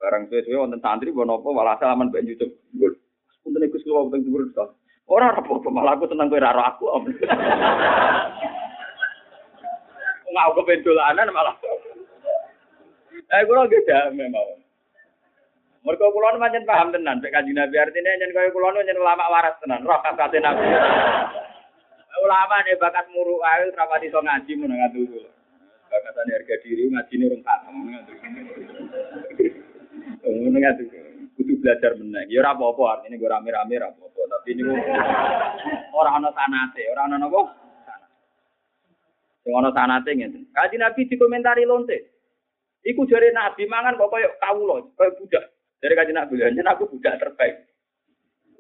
Barang 0.01 0.33
suwe-suwe 0.33 0.57
wonten 0.57 0.81
santri 0.81 1.13
bono 1.13 1.41
apa 1.41 1.49
malah 1.53 1.77
salaman 1.77 2.09
ben 2.09 2.25
YouTube. 2.25 2.57
Punten 3.45 3.69
Gus 3.69 3.85
kulo 3.85 4.09
teng 4.13 4.25
dhuwur 4.25 4.49
Ora 5.11 5.35
ora 5.35 5.43
apa 5.43 5.69
malah 5.75 5.99
aku 5.99 6.07
seneng 6.09 6.33
kowe 6.33 6.39
ora 6.39 6.71
aku. 6.71 6.85
Enggak 10.25 10.47
aku 10.55 10.61
pendolanan 10.65 11.29
malah. 11.35 11.57
Eh 13.31 13.43
kula 13.45 13.69
ge 13.69 13.83
damai 13.85 14.31
mawon. 14.31 14.60
Mergo 15.81 16.13
kula 16.13 16.37
pancen 16.37 16.69
paham 16.69 16.93
tenan 16.93 17.25
nek 17.25 17.33
Kanjeng 17.33 17.57
Nabi 17.57 17.81
artine 17.81 18.13
yen 18.21 18.37
kaya 18.37 18.53
kula 18.53 18.85
yen 18.85 19.01
ulama 19.01 19.33
waras 19.33 19.57
tenan, 19.65 19.81
roh 19.81 19.97
kakate 20.05 20.37
Nabi. 20.37 20.69
Ulama 22.21 22.57
nek 22.61 22.77
bakat 22.77 23.09
muru 23.17 23.41
ae 23.41 23.65
ora 23.73 23.97
iso 24.05 24.21
ngaji 24.21 24.53
mun 24.61 24.77
ngatu. 24.77 25.09
Bakatane 25.89 26.31
harga 26.37 26.57
diri 26.61 26.85
ngajine 26.93 27.25
urung 27.33 27.41
khatam 27.41 27.75
ngatu. 27.89 28.13
Ngono 30.29 30.59
ngatu. 30.61 30.85
Kudu 31.41 31.53
belajar 31.65 31.97
meneh. 31.97 32.29
Ya 32.29 32.45
ora 32.45 32.53
apa-apa 32.53 33.01
artine 33.01 33.17
gue 33.17 33.33
rame-rame 33.33 33.81
ora 33.81 33.89
apa-apa. 33.89 34.21
Tapi 34.37 34.53
ini 34.53 34.63
orang 35.97 36.21
ana 36.21 36.31
sanate, 36.37 36.83
orang 36.93 37.09
ana 37.09 37.17
napa? 37.25 37.41
Sing 39.41 39.53
ana 39.57 39.73
sanate 39.73 40.13
ngeten. 40.13 40.45
Kaji 40.53 40.77
Nabi 40.77 41.09
dikomentari 41.09 41.65
lonte. 41.65 41.97
Iku 42.85 43.09
jare 43.09 43.33
Nabi 43.33 43.65
mangan 43.65 43.97
kok 43.97 44.13
koyo 44.13 44.29
kawula, 44.37 44.85
koyo 44.93 45.17
budak. 45.17 45.60
Dari 45.81 45.97
kaji 45.97 46.13
Nabi, 46.13 46.45
yen 46.45 46.69
aku 46.69 46.85
budak 46.93 47.17
terbaik. 47.17 47.65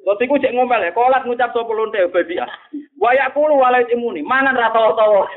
Lot 0.08 0.16
iku 0.24 0.40
cek 0.40 0.56
ngomel 0.56 0.80
ya, 0.80 0.96
kolat 0.96 1.28
ngucap 1.28 1.52
sapa 1.52 1.68
lonte 1.76 2.00
badia. 2.08 2.48
Wa 2.96 3.12
yaqulu 3.12 3.60
walait 3.60 3.92
imuni, 3.92 4.24
mangan 4.24 4.56
ra 4.56 4.72
tawa-tawa. 4.72 5.28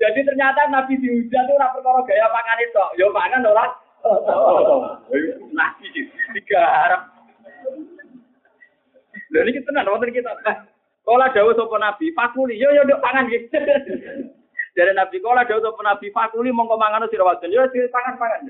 Jadi 0.00 0.20
ternyata 0.24 0.64
Nabi 0.72 0.96
dihujat 0.96 1.44
itu 1.44 1.52
ora 1.60 1.76
perkara 1.76 2.00
gaya 2.08 2.26
pangan 2.32 2.64
itu, 2.64 2.84
ya 2.96 3.06
pangan 3.12 3.44
ora 3.44 3.64
Nabi 5.52 5.86
tiga 6.40 6.62
harap. 6.64 7.02
Lha 9.28 9.40
niki 9.44 9.60
tenan 9.68 9.92
wonten 9.92 10.08
kita. 10.08 10.32
Kala 11.04 11.28
dawuh 11.36 11.52
sapa 11.52 11.76
Nabi, 11.76 12.16
fakuli 12.16 12.56
yo 12.56 12.72
yo 12.72 12.88
nduk 12.88 13.04
pangan 13.04 13.28
iki. 13.28 13.44
Dari 14.80 14.96
Nabi 14.96 15.20
kala 15.20 15.44
dawuh 15.44 15.60
sapa 15.60 15.80
Nabi, 15.84 16.08
fakuli 16.08 16.48
mongko 16.48 16.80
mangan 16.80 17.04
sira 17.12 17.20
wadon. 17.20 17.52
Yo 17.52 17.68
pangan-pangan. 17.68 18.48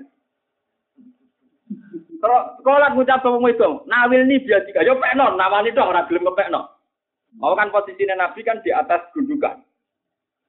Terus 2.22 2.42
kala 2.62 2.94
ngucap 2.94 3.18
sapa 3.18 3.34
wedok, 3.34 3.82
nawil 3.90 4.22
ni 4.30 4.38
biasa 4.38 4.86
yo 4.86 4.94
pekno, 5.02 5.34
nawani 5.34 5.74
tok 5.74 5.90
ora 5.90 6.06
gelem 6.06 6.30
kepekno. 6.30 6.70
Mau 7.34 7.58
kan 7.58 7.74
posisinya 7.74 8.14
Nabi 8.14 8.46
kan 8.46 8.62
di 8.62 8.70
atas 8.70 9.10
gundukan. 9.10 9.58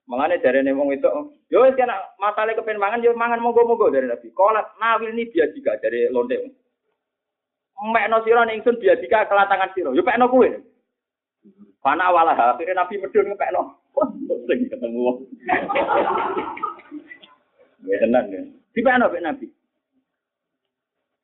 Mengane 0.06 0.38
dari 0.38 0.62
nih 0.62 0.78
wong 0.78 0.94
itu, 0.94 1.10
yo 1.50 1.66
kena 1.74 1.98
masalah 2.22 2.54
kepen 2.54 2.78
mangan, 2.78 3.02
yo 3.02 3.18
mangan 3.18 3.42
monggo-monggo 3.42 3.90
dari 3.90 4.06
Nabi. 4.06 4.30
Kolat 4.38 4.78
nawil 4.78 5.18
ini 5.18 5.34
biasa 5.34 5.58
juga 5.58 5.82
dari 5.82 6.14
lonte. 6.14 6.38
Mekno 7.82 8.22
sira 8.22 8.46
ning 8.46 8.62
biasa 8.62 9.02
juga 9.02 9.26
kelatangan 9.26 9.74
sira. 9.74 9.90
Yo 9.98 10.06
pekno 10.06 10.30
kuwe. 10.30 10.62
Pana 11.82 12.14
awal 12.14 12.30
akhirnya 12.38 12.86
Nabi 12.86 13.02
medun 13.02 13.34
pekno. 13.34 13.81
Sing 14.48 14.60
ketemu 14.72 15.00
wong. 15.00 15.18
Ya 17.88 17.96
tenan 18.00 18.32
ya. 18.32 18.42
Dipekno 18.72 19.12
pek 19.12 19.24
Nabi. 19.24 19.46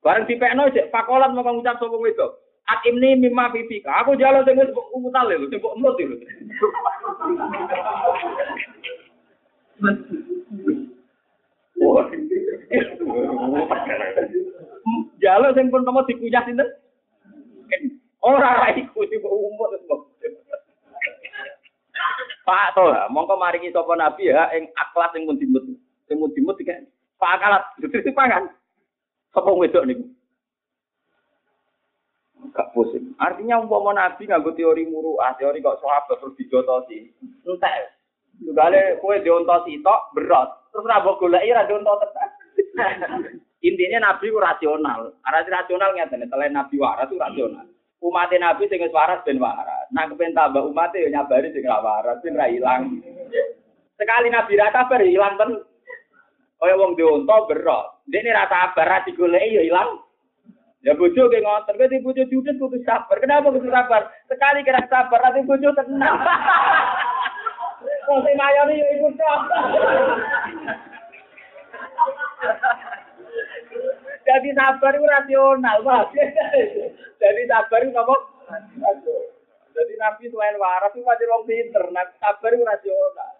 Bareng 0.03 0.27
dipekno 0.27 0.71
cek 0.71 0.91
pakolat 0.91 1.31
mau 1.31 1.43
ngucap 1.43 1.79
sapa 1.79 1.95
wedok. 1.95 2.43
At 2.67 2.83
ini 2.83 3.15
mimma 3.15 3.55
fifika. 3.55 4.03
Aku 4.03 4.19
jalan 4.19 4.43
sing 4.43 4.59
wis 4.59 4.75
umutal 4.91 5.31
lho, 5.31 5.47
sing 5.47 5.63
kok 5.63 5.75
emut 5.79 5.95
lho. 5.95 6.15
Jalo 15.23 15.47
sing 15.55 15.71
pun 15.71 15.87
temu 15.87 16.03
dikunyah 16.03 16.43
sinten? 16.43 16.67
Ora 18.19 18.67
ra 18.67 18.67
iku 18.75 19.07
sing 19.07 19.23
umut 19.23 19.71
Pak 22.47 22.73
to, 22.75 22.83
mongko 23.11 23.35
maringi 23.35 23.75
sapa 23.75 23.91
nabi 23.99 24.31
ya 24.31 24.47
ing 24.55 24.71
akhlak 24.73 25.11
sing 25.11 25.27
pun 25.27 25.35
dimut. 25.35 25.63
Sing 26.07 26.15
pun 26.15 26.31
dimut 26.31 26.55
iki 26.61 26.73
Pak 27.17 27.33
akalat 27.41 27.63
dadi 27.81 28.11
pangan. 28.13 28.47
Sapa 29.33 29.49
wedok 29.51 29.85
niku? 29.85 30.05
Gak 32.53 32.71
pusing. 32.71 33.17
Artinya 33.17 33.59
umpama 33.59 33.93
nabi 33.93 34.29
nganggo 34.29 34.53
teori 34.53 34.85
muruah, 34.85 35.33
teori 35.35 35.59
kok 35.59 35.81
sahabat 35.81 36.21
terus 36.21 36.37
dijotosi. 36.37 37.09
Entek. 37.43 37.97
Gale 38.53 39.01
kue 39.01 39.17
diontosi 39.25 39.81
tok 39.81 40.13
berat. 40.13 40.69
Terus 40.69 40.85
ra 40.85 41.01
mbok 41.01 41.17
goleki 41.17 41.53
ra 41.53 41.65
diontos 41.65 42.01
tenan. 42.05 43.25
Intinya 43.67 44.13
nabi 44.13 44.29
ku 44.29 44.37
rasional. 44.37 45.17
Arah 45.25 45.41
rasional 45.41 45.91
ngeten, 45.97 46.29
selain 46.29 46.53
nabi 46.53 46.77
waras 46.77 47.09
itu 47.09 47.17
rasional. 47.17 47.65
Umat 47.97 48.29
nabi 48.29 48.69
sing 48.69 48.77
wis 48.77 48.93
waras 48.93 49.25
ben 49.25 49.41
waras. 49.41 49.89
Nah 49.89 50.05
kepen 50.05 50.37
tambah 50.37 50.69
umat 50.69 50.93
ya 50.93 51.09
nyabari 51.09 51.49
sing 51.49 51.65
ra 51.65 51.81
waras, 51.81 52.21
sing 52.21 52.37
ra 52.37 52.45
ilang. 52.45 53.01
Sekali 53.97 54.29
nabi 54.29 54.53
ra 54.53 54.69
kabar 54.69 55.01
ilang 55.01 55.33
ten. 55.41 55.51
Kaya 56.61 56.77
wong 56.77 56.93
diunta 56.93 57.49
berot. 57.49 58.05
Dene 58.05 58.29
ra 58.29 58.45
sabar 58.45 58.85
ra 58.85 58.97
digoleki 59.01 59.57
ya 59.57 59.63
ilang. 59.65 60.05
Ya 60.85 60.93
bojo 60.93 61.25
ke 61.25 61.41
ngoten, 61.41 61.73
kowe 61.73 61.89
di 61.89 62.05
bojo 62.05 62.23
judes 62.29 62.53
kudu 62.61 62.77
sabar. 62.85 63.17
Kenapa 63.17 63.49
kudu 63.49 63.65
sabar? 63.73 64.13
Sekali 64.29 64.61
kira 64.61 64.85
sabar, 64.85 65.19
nanti 65.25 65.41
bojo 65.41 65.73
tenang. 65.73 66.21
Kok 68.05 68.21
sing 68.23 68.35
mayone 68.37 68.77
ya 68.77 68.87
iku 68.93 69.09
tok. 69.17 69.41
Jadi 74.21 74.49
sabar 74.53 74.91
itu 74.93 75.07
rasional, 75.09 75.77
Mas. 75.81 76.07
Jadi 77.17 77.41
sabar 77.49 77.81
itu 77.81 77.97
apa? 77.97 78.15
Jadi 79.77 79.93
Nabi 80.01 80.23
selain 80.33 80.57
waras 80.57 80.93
itu 80.97 81.05
masih 81.05 81.25
wong 81.29 81.43
pinter, 81.45 81.83
nah, 81.93 82.05
sabar 82.17 82.49
itu 82.49 82.65
rasional. 82.65 83.33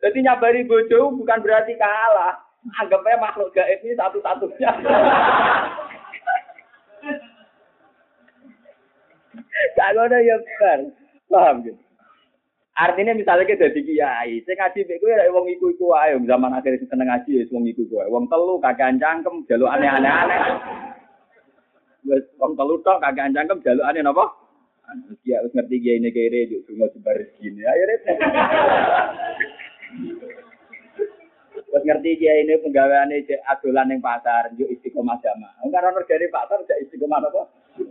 Jadi 0.00 0.18
nyabari 0.24 0.64
bojo 0.64 1.14
bukan 1.14 1.38
berarti 1.44 1.76
kalah. 1.76 2.40
Anggapnya 2.76 3.16
makhluk 3.16 3.52
gaib 3.56 3.80
ini 3.84 3.96
satu-satunya. 3.96 4.70
Kalau 9.76 10.02
ada 10.08 10.18
yang 10.20 10.40
benar, 10.40 10.80
paham 11.28 11.56
gitu. 11.64 11.80
Artinya 12.80 13.12
misalnya 13.12 13.44
kita 13.44 13.68
jadi 13.72 13.80
kiai, 13.84 14.40
saya 14.48 14.56
ngaji 14.56 14.88
beku 14.88 15.04
ya 15.04 15.28
wong 15.28 15.52
iku 15.52 15.68
iku 15.68 15.92
ayo 16.00 16.16
zaman 16.24 16.56
akhir 16.56 16.80
seneng 16.88 17.12
ngaji 17.12 17.44
ya 17.44 17.44
wong 17.52 17.68
iku 17.68 17.84
iku 17.84 18.00
wong 18.08 18.24
telu 18.32 18.56
kagak 18.56 18.96
cangkem 18.96 19.44
jaluk 19.44 19.68
aneh-aneh 19.68 20.40
Wes 22.08 22.24
wong 22.40 22.56
telu 22.56 22.80
tok 22.80 23.00
kagak 23.04 23.32
cangkem 23.36 23.60
jaluk 23.60 23.84
aneh 23.84 24.00
napa? 24.00 24.24
Dia 25.22 25.38
harus 25.38 25.54
ngerti 25.54 25.76
kiai 25.78 25.98
ini 26.02 26.10
kere 26.10 26.50
juk 26.50 26.66
cuma 26.66 26.90
sebar 26.90 27.18
gini. 27.38 27.62
Ayo 27.62 27.82
deh. 27.86 27.98
Wes 31.70 31.82
ngerti 31.84 32.10
kiai 32.18 32.42
ini 32.48 32.58
penggaweane 32.58 33.22
cek 33.28 33.44
adolan 33.46 33.92
ning 33.92 34.00
pasar, 34.02 34.50
juk 34.56 34.66
istiqomah 34.66 35.20
jamaah. 35.22 35.60
Wong 35.62 35.70
karo 35.70 35.94
negari 35.94 36.26
pasar 36.32 36.58
cek 36.66 36.88
istiqomah 36.88 37.20
apa? 37.20 37.42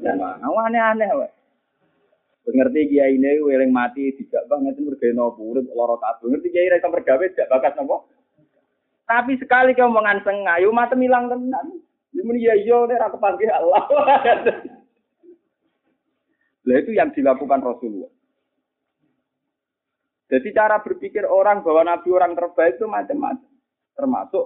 Jamaah. 0.01 0.41
Aneh-aneh 0.43 1.09
wae. 1.15 1.29
Ngerti 2.49 2.81
kiai 2.89 3.13
ini 3.13 3.45
weling 3.45 3.69
mati 3.69 4.09
tidak 4.17 4.49
banget 4.49 4.73
itu 4.73 4.89
mergawe 4.89 5.13
nopo 5.13 5.53
urip 5.53 5.69
lara 5.69 6.01
kabeh. 6.01 6.33
Ngerti 6.33 6.47
kiai 6.49 6.65
iso 6.73 6.89
mergawe 6.89 7.25
tidak 7.29 7.49
bakat 7.53 7.77
nopo. 7.77 8.09
Tapi 9.05 9.37
sekali 9.37 9.77
kau 9.77 9.89
menganseng 9.89 10.49
ayo 10.49 10.73
mata 10.73 10.97
milang 10.97 11.29
tenan. 11.29 11.77
Ini 12.09 12.41
ya 12.41 12.53
iya 12.57 12.77
nek 12.89 12.99
ra 12.99 13.07
kepanggih 13.13 13.49
Allah. 13.49 13.83
Lah 16.67 16.75
itu 16.77 16.91
yang 16.93 17.09
dilakukan 17.15 17.61
Rasulullah. 17.63 18.11
Jadi 20.29 20.53
cara 20.53 20.77
berpikir 20.85 21.25
orang 21.25 21.65
bahwa 21.65 21.81
Nabi 21.89 22.09
orang 22.13 22.37
terbaik 22.37 22.77
itu 22.77 22.85
macam-macam. 22.85 23.49
Termasuk 23.97 24.45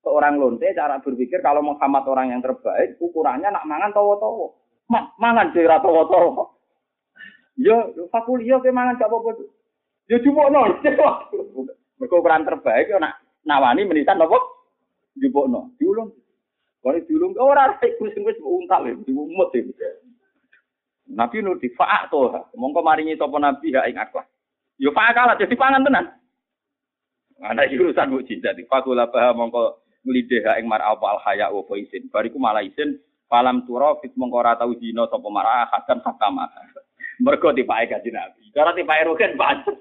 seorang 0.00 0.40
lonte 0.40 0.64
cara 0.72 0.96
berpikir 1.04 1.44
kalau 1.44 1.60
Muhammad 1.60 2.08
orang 2.08 2.32
yang 2.32 2.40
terbaik 2.40 2.96
ukurannya 2.96 3.52
nak 3.52 3.68
mangan 3.68 3.92
tawa-tawa. 3.92 4.56
Ma 4.88 5.12
mangan 5.20 5.52
sih 5.52 5.68
tawa-tawa. 5.68 6.48
Ya, 7.58 7.76
fakul 8.08 8.40
iya 8.40 8.56
ke 8.62 8.72
mangan 8.72 8.96
gak 8.96 9.10
apa-apa. 9.10 9.44
Ya 10.08 10.16
jupukno. 10.24 10.80
Mergo 11.98 12.16
ukuran 12.22 12.46
terbaik 12.46 12.88
ya 12.88 12.96
nak 12.96 13.20
nawani 13.44 13.84
menitan 13.84 14.16
apa? 14.16 14.38
Jupukno. 15.20 15.76
Diulung. 15.76 16.08
Kalau 16.78 17.02
diulung 17.10 17.34
ora 17.36 17.74
ora 17.74 17.82
iku 17.82 18.06
sing 18.14 18.22
wis 18.22 18.38
untal 18.38 18.86
ya, 18.86 18.94
diumut 19.02 19.50
ya. 19.50 19.90
Nabi 21.08 21.42
nur 21.42 21.58
di 21.58 21.72
fa'at 21.74 22.12
to. 22.12 22.30
Mongko 22.54 22.80
maringi 22.84 23.18
sapa 23.18 23.34
nabi 23.40 23.74
ya 23.74 23.88
ing 23.88 23.98
akhlak. 23.98 24.28
Yo 24.78 24.94
fa'at 24.94 25.12
kalah 25.16 25.34
jadi 25.40 25.56
pangan 25.58 25.82
tenan. 25.82 26.06
Iki 27.42 27.80
urusan 27.82 28.14
mukjizat. 28.14 28.60
Fakula 28.70 29.10
bah 29.10 29.34
mongko 29.34 29.82
nglideh 30.06 30.46
ing 30.62 30.70
mar 30.70 30.84
apa 30.84 31.18
al 31.18 31.20
haya 31.26 31.50
wa 31.50 31.64
isin. 31.74 32.06
Bariku 32.12 32.38
malah 32.38 32.62
isin 32.62 33.00
Falam 33.28 33.68
turo 33.68 34.00
fit 34.00 34.16
mongko 34.16 34.40
ora 34.40 34.56
tau 34.56 34.72
dina 34.72 35.04
sapa 35.10 35.28
marah 35.28 35.68
hakan 35.68 36.00
hakama. 36.00 36.48
Mergo 37.20 37.52
dipake 37.52 37.92
gaji 37.92 38.08
Nabi. 38.08 38.48
Cara 38.56 38.72
dipake 38.72 39.04
rugen 39.04 39.36
pancet. 39.36 39.76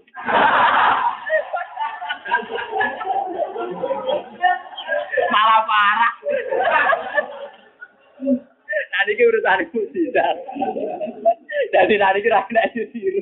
Malah 5.27 5.61
parah. 5.67 6.13
Tadi 8.67 9.11
ki 9.13 9.23
urusan 9.27 9.61
sidar. 9.93 10.35
Jadi 11.73 11.95
tadi 11.99 12.19
ki 12.23 12.29
ra 12.31 12.41
kena 12.47 12.69
ditiru. 12.73 13.21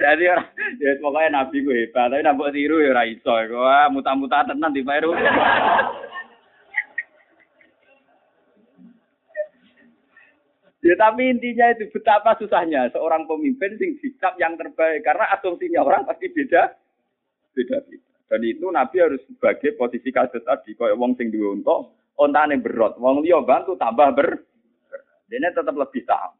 Jadi 0.00 0.24
orang, 0.32 0.48
ya 0.80 0.96
pokoknya 1.02 1.28
nabi 1.34 1.60
gue 1.60 1.76
hebat, 1.84 2.08
tapi 2.08 2.24
nambah 2.24 2.52
tiru 2.54 2.80
ya 2.80 2.96
ora 2.96 3.04
iso. 3.04 3.32
Wah, 3.32 3.90
muta-muta 3.92 4.48
tenan 4.48 4.72
di 4.72 4.80
Peru. 4.80 5.12
Ya 10.80 10.96
tapi 10.96 11.28
intinya 11.28 11.76
itu 11.76 11.92
betapa 11.92 12.40
susahnya 12.40 12.88
seorang 12.88 13.28
pemimpin 13.28 13.76
sing 13.76 14.00
sikap 14.00 14.32
yang 14.40 14.56
terbaik 14.56 15.04
karena 15.04 15.28
asumsinya 15.36 15.84
orang 15.84 16.08
pasti 16.08 16.32
beda 16.32 16.72
beda 17.60 17.84
beda. 17.84 18.10
Dan 18.30 18.40
itu 18.46 18.66
Nabi 18.70 18.96
harus 19.02 19.20
sebagai 19.26 19.74
posisi 19.74 20.08
kasus 20.14 20.40
tadi 20.46 20.72
kaya 20.78 20.94
wong 20.94 21.18
sing 21.18 21.28
duwe 21.28 21.60
unta, 21.60 21.92
ontane 22.16 22.56
berot. 22.62 22.96
Wong 22.96 23.26
liya 23.26 23.42
bantu 23.42 23.74
tambah 23.76 24.08
ber. 24.16 24.28
Dene 25.28 25.50
tetap 25.52 25.74
lebih 25.74 26.02
tahu. 26.08 26.32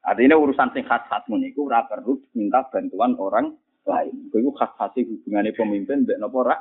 Artinya 0.00 0.40
urusan 0.40 0.72
sing 0.72 0.86
khas-khas 0.88 1.28
niku 1.28 1.68
ora 1.68 1.84
perlu 1.84 2.16
minta 2.32 2.64
bantuan 2.72 3.18
orang 3.20 3.52
lain. 3.84 4.32
Itu 4.32 4.48
khas-khas 4.56 4.96
hubungannya 4.96 5.52
pemimpin 5.52 6.08
mbek 6.08 6.18
napa 6.18 6.36
ora? 6.40 6.56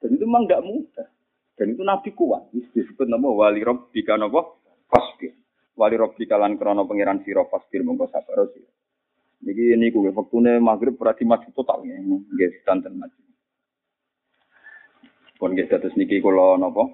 Dan 0.00 0.16
itu 0.16 0.24
memang 0.24 0.48
tidak 0.48 0.64
mudah. 0.64 1.08
Dan 1.54 1.66
itu 1.76 1.82
Nabi 1.84 2.10
kuat. 2.16 2.48
Disebut 2.72 3.06
nama 3.06 3.28
wali 3.28 3.60
bika 3.92 4.16
nama 4.16 4.40
fasbir. 4.88 5.36
Wali 5.76 5.96
bika 6.16 6.40
lan 6.40 6.56
krono 6.56 6.88
pengiran 6.88 7.20
siro 7.22 7.46
fasbir 7.46 7.84
mongko 7.84 8.08
sabar 8.08 8.48
Jadi 9.40 9.72
ini 9.72 9.88
gue 9.88 10.12
waktunya 10.12 10.60
maghrib 10.60 11.00
berarti 11.00 11.24
maju 11.24 11.48
total 11.56 11.80
ya. 11.88 11.96
Guys, 12.36 12.60
santen 12.64 13.00
maju. 13.00 13.20
Pun 15.40 15.56
guys, 15.56 15.72
terus 15.72 15.96
niki 15.96 16.20
kalau 16.20 16.60
nopo 16.60 16.92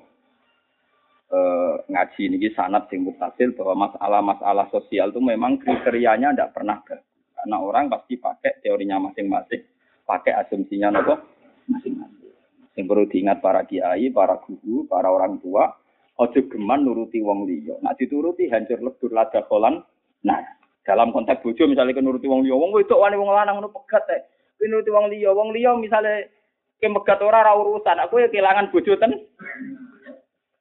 eh, 1.26 1.74
ngaji 1.90 2.22
niki 2.30 2.55
sanat 2.55 2.86
sing 2.86 3.03
mutasil 3.03 3.51
bahwa 3.59 3.90
masalah-masalah 3.90 4.70
sosial 4.70 5.11
itu 5.11 5.18
memang 5.18 5.59
kriterianya 5.59 6.30
tidak 6.30 6.55
pernah 6.55 6.78
bagus. 6.86 7.03
Karena 7.34 7.57
orang 7.59 7.90
pasti 7.90 8.14
pakai 8.16 8.62
teorinya 8.62 9.03
masing-masing, 9.11 9.62
pakai 10.07 10.32
asumsinya 10.47 10.94
nopo 10.94 11.18
masing-masing. 11.66 12.30
Yang 12.78 12.86
perlu 12.86 13.05
diingat 13.11 13.38
para 13.42 13.66
kiai, 13.66 14.12
para 14.14 14.38
guru, 14.38 14.86
para 14.86 15.11
orang 15.11 15.42
tua, 15.42 15.74
ojo 16.22 16.40
geman 16.47 16.84
nuruti 16.84 17.18
wong 17.24 17.49
liya. 17.49 17.80
Nah 17.82 17.97
dituruti 17.99 18.47
hancur 18.49 18.80
lebur 18.80 19.11
lada 19.11 19.42
kolan. 19.49 19.82
Nah, 20.22 20.42
dalam 20.87 21.11
konteks 21.11 21.43
bojo 21.43 21.66
misalnya 21.66 21.99
nuruti 21.99 22.30
wong 22.30 22.47
liya, 22.47 22.55
wong 22.55 22.70
wedok 22.70 23.03
wani 23.03 23.18
wong 23.18 23.34
lanang 23.34 23.59
ngono 23.59 23.74
pegat 23.74 24.07
teh. 24.07 24.20
Nuruti 24.62 24.95
wong 24.95 25.11
liya, 25.11 25.34
wong 25.34 25.51
liya 25.51 25.74
misalnya 25.74 26.30
ke 26.78 26.87
megat 26.87 27.18
ora 27.18 27.43
ora 27.43 27.59
urusan, 27.59 27.99
aku 28.07 28.22
ya 28.22 28.30
kehilangan 28.30 28.70
bojo 28.70 28.95
ten. 28.95 29.12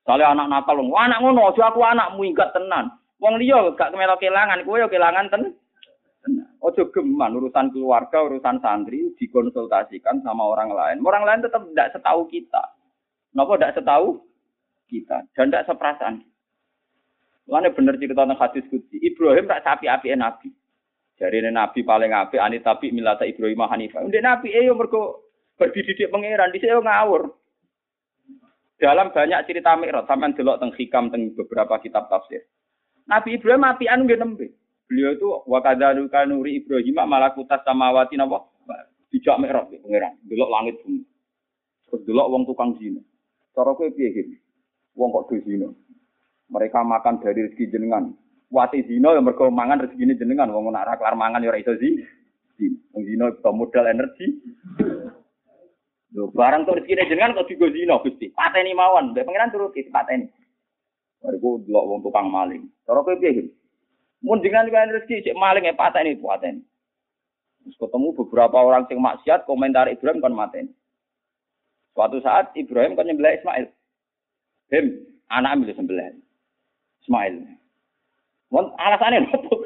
Soalnya 0.02 0.34
anak 0.34 0.50
nakal, 0.50 0.82
wong 0.82 0.98
anak 0.98 1.22
ngono, 1.22 1.54
aja 1.54 1.70
aku 1.70 1.86
anakmu 1.86 2.26
ingat 2.26 2.50
tenan. 2.58 2.90
Wong 3.22 3.38
liya 3.38 3.70
gak 3.78 3.94
kemelok 3.94 4.18
kehilangan, 4.18 4.66
kowe 4.66 4.82
ya 4.82 4.90
kehilangan 4.90 5.30
ten. 5.30 5.54
Ojo 6.66 6.90
geman 6.90 7.38
urusan 7.38 7.70
keluarga, 7.70 8.26
urusan 8.26 8.58
santri 8.58 9.14
dikonsultasikan 9.22 10.26
sama 10.26 10.50
orang 10.50 10.74
lain. 10.74 10.98
Orang 11.06 11.22
lain 11.22 11.46
tetap 11.46 11.62
tidak 11.70 11.94
setahu 11.94 12.26
kita. 12.26 12.74
Kenapa 13.30 13.54
tidak 13.62 13.76
setahu 13.78 14.08
kita 14.90 15.18
dan 15.38 15.54
tidak 15.54 15.70
seperasaan. 15.70 16.26
Lainnya 17.46 17.78
benar 17.78 17.94
cerita 18.02 18.26
tentang 18.26 18.42
hadis 18.42 18.66
kudsi. 18.74 18.98
Ibrahim 19.06 19.46
tak 19.46 19.62
sapi 19.62 19.86
api 19.86 20.18
nabi. 20.18 20.50
Jadi 21.16 21.46
nabi 21.48 21.80
paling 21.86 22.12
api, 22.12 22.42
ani 22.42 22.60
tapi 22.60 22.90
milata 22.90 23.24
Ibrahim 23.24 23.70
Hanifah. 23.70 24.02
Udah 24.04 24.24
nabi 24.26 24.52
eh 24.52 24.66
mergo 24.74 25.30
berdidik 25.56 26.10
pangeran 26.10 26.52
di 26.52 26.60
sini 26.60 26.74
ngawur. 26.74 27.32
Dalam 28.76 29.16
banyak 29.16 29.48
cerita 29.48 29.72
Mi'raj, 29.80 30.04
sampai 30.04 30.36
delok 30.36 30.60
teng 30.60 30.76
hikam 30.76 31.08
teng 31.08 31.32
beberapa 31.32 31.80
kitab 31.80 32.12
tafsir. 32.12 32.44
Nabi 33.08 33.40
Ibrahim 33.40 33.64
api 33.64 33.86
anu 33.88 34.04
nembe. 34.10 34.52
Beliau 34.86 35.16
itu 35.16 35.30
wakadaru 35.48 36.12
kanuri 36.12 36.60
Ibrahim 36.60 37.00
malakutas 37.08 37.64
samawati 37.64 38.20
napa? 38.20 38.52
Dijak 39.14 39.40
mikrot 39.40 39.72
ya 39.72 39.80
pangeran, 39.80 40.14
delok 40.28 40.52
langit 40.52 40.76
bumi. 40.84 41.08
Terus 41.88 42.02
delok 42.04 42.28
wong 42.28 42.44
tukang 42.44 42.76
zina. 42.76 43.00
Cara 43.56 43.72
kowe 43.72 43.88
piye 43.96 44.12
iki? 44.12 44.36
Wong 45.00 45.16
kok 45.16 45.32
do 45.32 45.40
zina. 45.48 45.72
Mereka 46.50 46.80
makan 46.86 47.22
dari 47.22 47.50
rezeki 47.50 47.74
jenengan. 47.74 48.14
Wati 48.54 48.86
zina 48.86 49.18
ya 49.18 49.22
mergo 49.22 49.50
mangan 49.50 49.82
rezekine 49.82 50.14
jenengan. 50.14 50.54
Wong 50.54 50.70
ora 50.70 50.94
kelar 50.98 51.18
mangan 51.18 51.42
ya 51.42 51.50
ora 51.50 51.62
iso 51.62 51.74
zi. 51.82 51.98
Wong 52.94 53.02
zina 53.06 53.34
modal 53.50 53.90
energi. 53.90 54.28
Lho, 56.16 56.32
barang 56.32 56.70
tuh 56.70 56.78
rezekine 56.78 57.10
jenengan 57.10 57.34
kok 57.34 57.50
digo 57.50 57.66
zina 57.74 57.98
Gusti. 58.00 58.30
Pateni 58.30 58.78
mawon, 58.78 59.12
mbek 59.12 59.26
pangeran 59.26 59.52
turuti 59.52 59.90
pateni. 59.90 60.30
Bariku 61.26 61.66
delok 61.66 61.86
wong 61.90 62.00
tukang 62.06 62.30
maling. 62.30 62.70
Cara 62.86 63.02
kowe 63.02 63.18
piye 63.18 63.32
iki? 63.34 63.44
Mun 64.22 64.42
dengan 64.46 64.70
kan 64.70 64.94
rezeki 64.94 65.26
cek 65.26 65.38
maling 65.38 65.66
e 65.66 65.74
pateni 65.74 66.14
pateni. 66.22 66.62
Terus 67.66 67.82
ketemu 67.82 68.14
beberapa 68.14 68.62
orang 68.62 68.86
sing 68.86 69.02
maksiat 69.02 69.50
komentar 69.50 69.90
Ibrahim 69.90 70.22
kon 70.22 70.38
mateni. 70.38 70.70
Suatu 71.98 72.22
saat 72.22 72.54
Ibrahim 72.54 72.94
kon 72.94 73.10
nyembelih 73.10 73.42
Ismail. 73.42 73.66
Him, 74.70 74.86
anak 75.34 75.52
ambil 75.58 75.74
sembelih. 75.74 76.25
Ismail. 77.06 77.46
Wong 78.50 78.74
alasannya 78.82 79.30
nopo? 79.30 79.62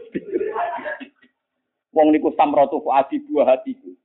Wong 1.95 2.11
niku 2.11 2.35
samratu 2.35 2.83
ku 2.83 2.91
adi 2.91 3.23
dua 3.23 3.55
hatiku. 3.55 3.95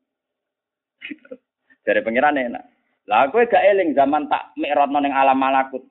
Dari 1.83 2.01
pengiran 2.01 2.39
enak. 2.39 2.65
Lah 3.11 3.29
kowe 3.29 3.43
gak 3.45 3.61
eling 3.61 3.93
zaman 3.93 4.31
tak 4.31 4.55
mikrotno 4.57 5.03
ning 5.03 5.13
alam 5.13 5.37
malakut. 5.37 5.83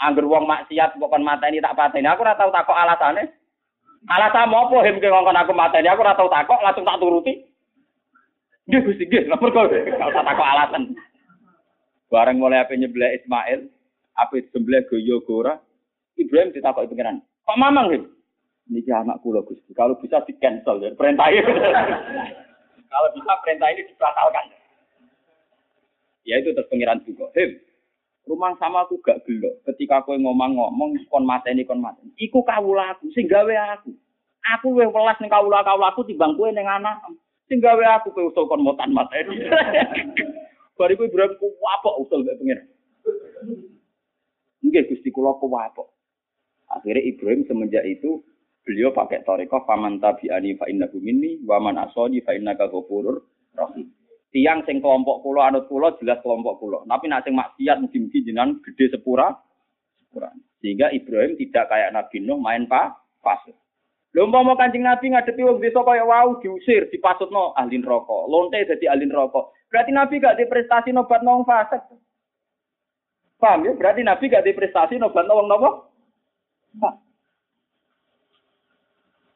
Angger 0.00 0.26
wong 0.26 0.48
maksiat 0.48 0.98
kok 0.98 1.10
kon 1.12 1.22
mateni 1.22 1.62
tak 1.62 1.76
pateni. 1.76 2.08
Aku 2.08 2.26
ora 2.26 2.34
tau 2.34 2.50
takok 2.50 2.74
alasane. 2.74 3.30
Alasan 4.04 4.52
apa 4.52 4.76
him 4.84 5.00
ke 5.00 5.06
ngongkon 5.06 5.38
aku 5.38 5.52
mateni? 5.54 5.86
Aku 5.86 6.02
ora 6.02 6.18
tau 6.18 6.28
takok, 6.28 6.60
langsung 6.60 6.84
tak 6.84 6.98
turuti. 6.98 7.40
Nggih 8.68 8.80
Gusti, 8.84 9.04
nggih. 9.06 9.30
Lapor 9.30 9.54
gak 9.54 9.70
usah 9.70 10.24
takok 10.24 10.48
alasan. 10.48 10.82
Bareng 12.10 12.42
mulai 12.42 12.60
apa 12.60 12.74
nyebelah 12.74 13.16
Ismail, 13.16 13.70
apa 14.18 14.34
sebelah 14.52 14.84
goyo 14.86 15.24
gora, 15.24 15.56
Ibrahim 16.14 16.54
ditakok 16.54 16.86
pengiran. 16.90 17.22
Kok 17.44 17.58
mamang 17.58 17.86
him? 17.90 18.02
Niki 18.70 18.88
anak 18.88 19.20
kula 19.20 19.44
Gusti. 19.44 19.76
Kalau 19.76 19.98
bisa 20.00 20.24
di 20.24 20.32
cancel 20.40 20.80
ya 20.80 20.94
perintah 20.96 21.28
ini. 21.28 21.44
Kalau 22.92 23.08
bisa 23.12 23.32
perintah 23.44 23.68
ini 23.74 23.84
dibatalkan. 23.90 24.46
Ya 26.24 26.40
itu 26.40 26.56
terus 26.56 26.70
juga. 27.04 27.28
Him, 27.36 27.60
rumah 28.24 28.56
sama 28.56 28.88
aku 28.88 28.96
gak 29.04 29.20
gelo. 29.28 29.52
Ketika 29.68 30.00
aku 30.00 30.16
ngomong-ngomong 30.16 30.96
kon 31.12 31.28
mateni 31.28 31.68
kon 31.68 31.84
mateni. 31.84 32.14
Iku 32.16 32.40
kawula 32.40 32.96
aku 32.96 33.12
sing 33.12 33.28
gawe 33.28 33.54
aku. 33.76 33.92
Aku 34.56 34.76
luwih 34.76 34.88
welas 34.92 35.16
ning 35.20 35.28
kawula 35.28 35.64
kawula 35.64 35.92
aku 35.92 36.04
timbang 36.08 36.36
kowe 36.36 36.48
ning 36.48 36.64
anak. 36.64 37.04
Sing 37.48 37.60
gawe 37.60 37.84
aku 38.00 38.16
kowe 38.16 38.32
usul 38.32 38.48
kon 38.48 38.64
motan 38.64 38.96
mateni. 38.96 39.44
Bariku 40.80 41.06
Ibrahim 41.06 41.36
ku 41.36 41.52
apa 41.68 41.90
usul 42.00 42.24
mbek 42.24 42.40
pengiran. 42.40 42.66
Nggih 44.64 44.82
Gusti 44.88 45.12
kula 45.12 45.36
ku 45.36 45.46
apa. 45.52 45.84
Akhirnya 46.74 47.06
Ibrahim 47.06 47.46
semenjak 47.46 47.86
itu 47.86 48.22
beliau 48.66 48.90
pakai 48.90 49.22
toriko 49.22 49.62
faman 49.62 50.02
tabi'ani 50.02 50.58
fa 50.58 50.66
innahu 50.66 50.98
minni 50.98 51.38
wa 51.46 51.62
man 51.62 51.78
asani 51.78 52.24
fa 52.24 52.34
innaka 52.34 52.66
ghafurur 52.66 53.22
rahim. 53.54 53.92
Tiang 54.34 54.66
sing 54.66 54.82
kelompok 54.82 55.22
kula 55.22 55.54
anut 55.54 55.70
kula 55.70 55.94
jelas 56.02 56.18
kelompok 56.26 56.58
kula. 56.58 56.82
Tapi 56.82 57.06
nak 57.06 57.22
sing 57.22 57.38
maksiat 57.38 57.86
jenengan 57.94 58.58
gede 58.66 58.90
sepura 58.90 59.30
sepura. 60.02 60.30
Sehingga 60.58 60.90
Ibrahim 60.90 61.38
tidak 61.38 61.70
kayak 61.70 61.94
Nabi 61.94 62.18
Nuh 62.24 62.42
main 62.42 62.66
pa 62.66 62.98
pasut. 63.22 63.54
Lho 64.14 64.30
mau 64.30 64.54
Kanjeng 64.54 64.86
Nabi 64.86 65.10
ngadepi 65.10 65.42
wong 65.42 65.58
desa 65.58 65.82
kaya 65.82 66.06
wau 66.06 66.38
diusir, 66.38 66.86
dipasutno 66.86 67.50
ahli 67.58 67.82
neraka. 67.82 68.30
Lonte 68.30 68.62
dadi 68.62 68.86
ahli 68.86 69.10
neraka. 69.10 69.50
Berarti 69.66 69.90
Nabi 69.90 70.22
gak 70.22 70.38
di 70.38 70.46
prestasi 70.46 70.94
nobat 70.94 71.26
nong 71.26 71.42
fasik. 71.42 71.82
Paham 73.42 73.66
ya? 73.66 73.74
Berarti 73.74 74.06
Nabi 74.06 74.30
gak 74.30 74.46
di 74.46 74.54
prestasi 74.54 75.02
nobat 75.02 75.26
wong 75.26 75.50
napa? 75.50 75.90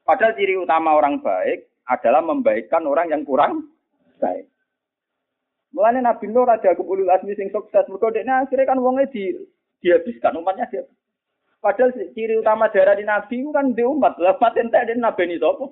Padahal 0.08 0.32
ciri 0.40 0.56
utama 0.56 0.96
orang 0.96 1.20
baik 1.20 1.68
adalah 1.84 2.24
membaikkan 2.24 2.84
orang 2.88 3.12
yang 3.12 3.22
kurang 3.28 3.68
baik. 4.16 4.48
Mulane 5.76 6.00
Nabi 6.00 6.32
Nuh 6.32 6.48
raja 6.48 6.72
kebulul 6.72 7.12
asmi 7.12 7.36
sing 7.36 7.52
sukses, 7.52 7.84
mergo 7.92 8.08
akhirnya 8.08 8.64
kan 8.64 8.80
wongnya 8.80 9.04
di 9.12 9.36
dihabiskan 9.84 10.40
umatnya 10.40 10.64
dia. 10.72 10.82
Padahal 11.60 11.92
ciri 12.16 12.38
utama 12.38 12.72
darah 12.72 12.96
di 12.96 13.04
Nabi 13.04 13.42
kan 13.52 13.74
di 13.74 13.84
umat. 13.84 14.16
Lah 14.16 14.38
umat 14.38 14.56
entek 14.56 14.88
den 14.88 15.04
Nabi 15.04 15.28
ini 15.28 15.42
sapa? 15.42 15.66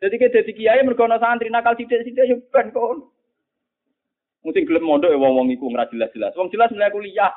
Jadi 0.00 0.14
ke 0.16 0.32
dadi 0.32 0.52
kiai 0.56 0.80
mergo 0.80 1.04
ana 1.04 1.20
santri 1.20 1.52
nakal 1.52 1.76
sithik-sithik 1.76 2.24
yo 2.24 2.40
ben 2.48 2.72
kon. 2.72 3.04
Mungkin 4.40 4.64
gelem 4.64 4.88
mondok 4.88 5.12
ya 5.12 5.20
wong-wong 5.20 5.52
iku 5.52 5.68
ora 5.68 5.84
jelas-jelas. 5.92 6.32
Wong 6.32 6.48
jelas 6.48 6.72
mulai 6.72 6.88
kuliah. 6.88 7.28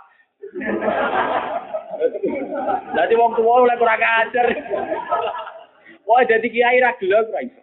Jadi 2.94 3.14
wong 3.18 3.32
tua 3.38 3.64
oleh 3.66 3.76
kurang 3.78 4.02
ajar. 4.02 4.48
Wah, 6.04 6.22
jadi 6.28 6.48
kiai 6.48 6.84
ra 6.84 6.96
gelem 7.00 7.32
ra 7.32 7.40
iso. 7.42 7.62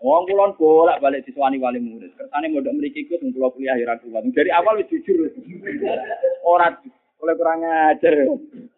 Wong 0.00 0.24
kulon 0.24 0.56
bolak 0.56 1.00
balik 1.04 1.28
diswani 1.28 1.60
wali 1.60 1.76
murid. 1.76 2.16
Kersane 2.16 2.48
mondok 2.48 2.72
mriki 2.72 3.04
iku 3.04 3.20
sing 3.20 3.36
kula 3.36 3.52
kuliah 3.52 3.76
ra 3.84 4.00
kuat. 4.00 4.24
Dari 4.32 4.48
awal 4.48 4.80
wis 4.80 4.88
jujur. 4.88 5.28
Ora 6.40 6.72
oleh 7.20 7.34
kurang 7.36 7.60
ajar. 7.64 8.14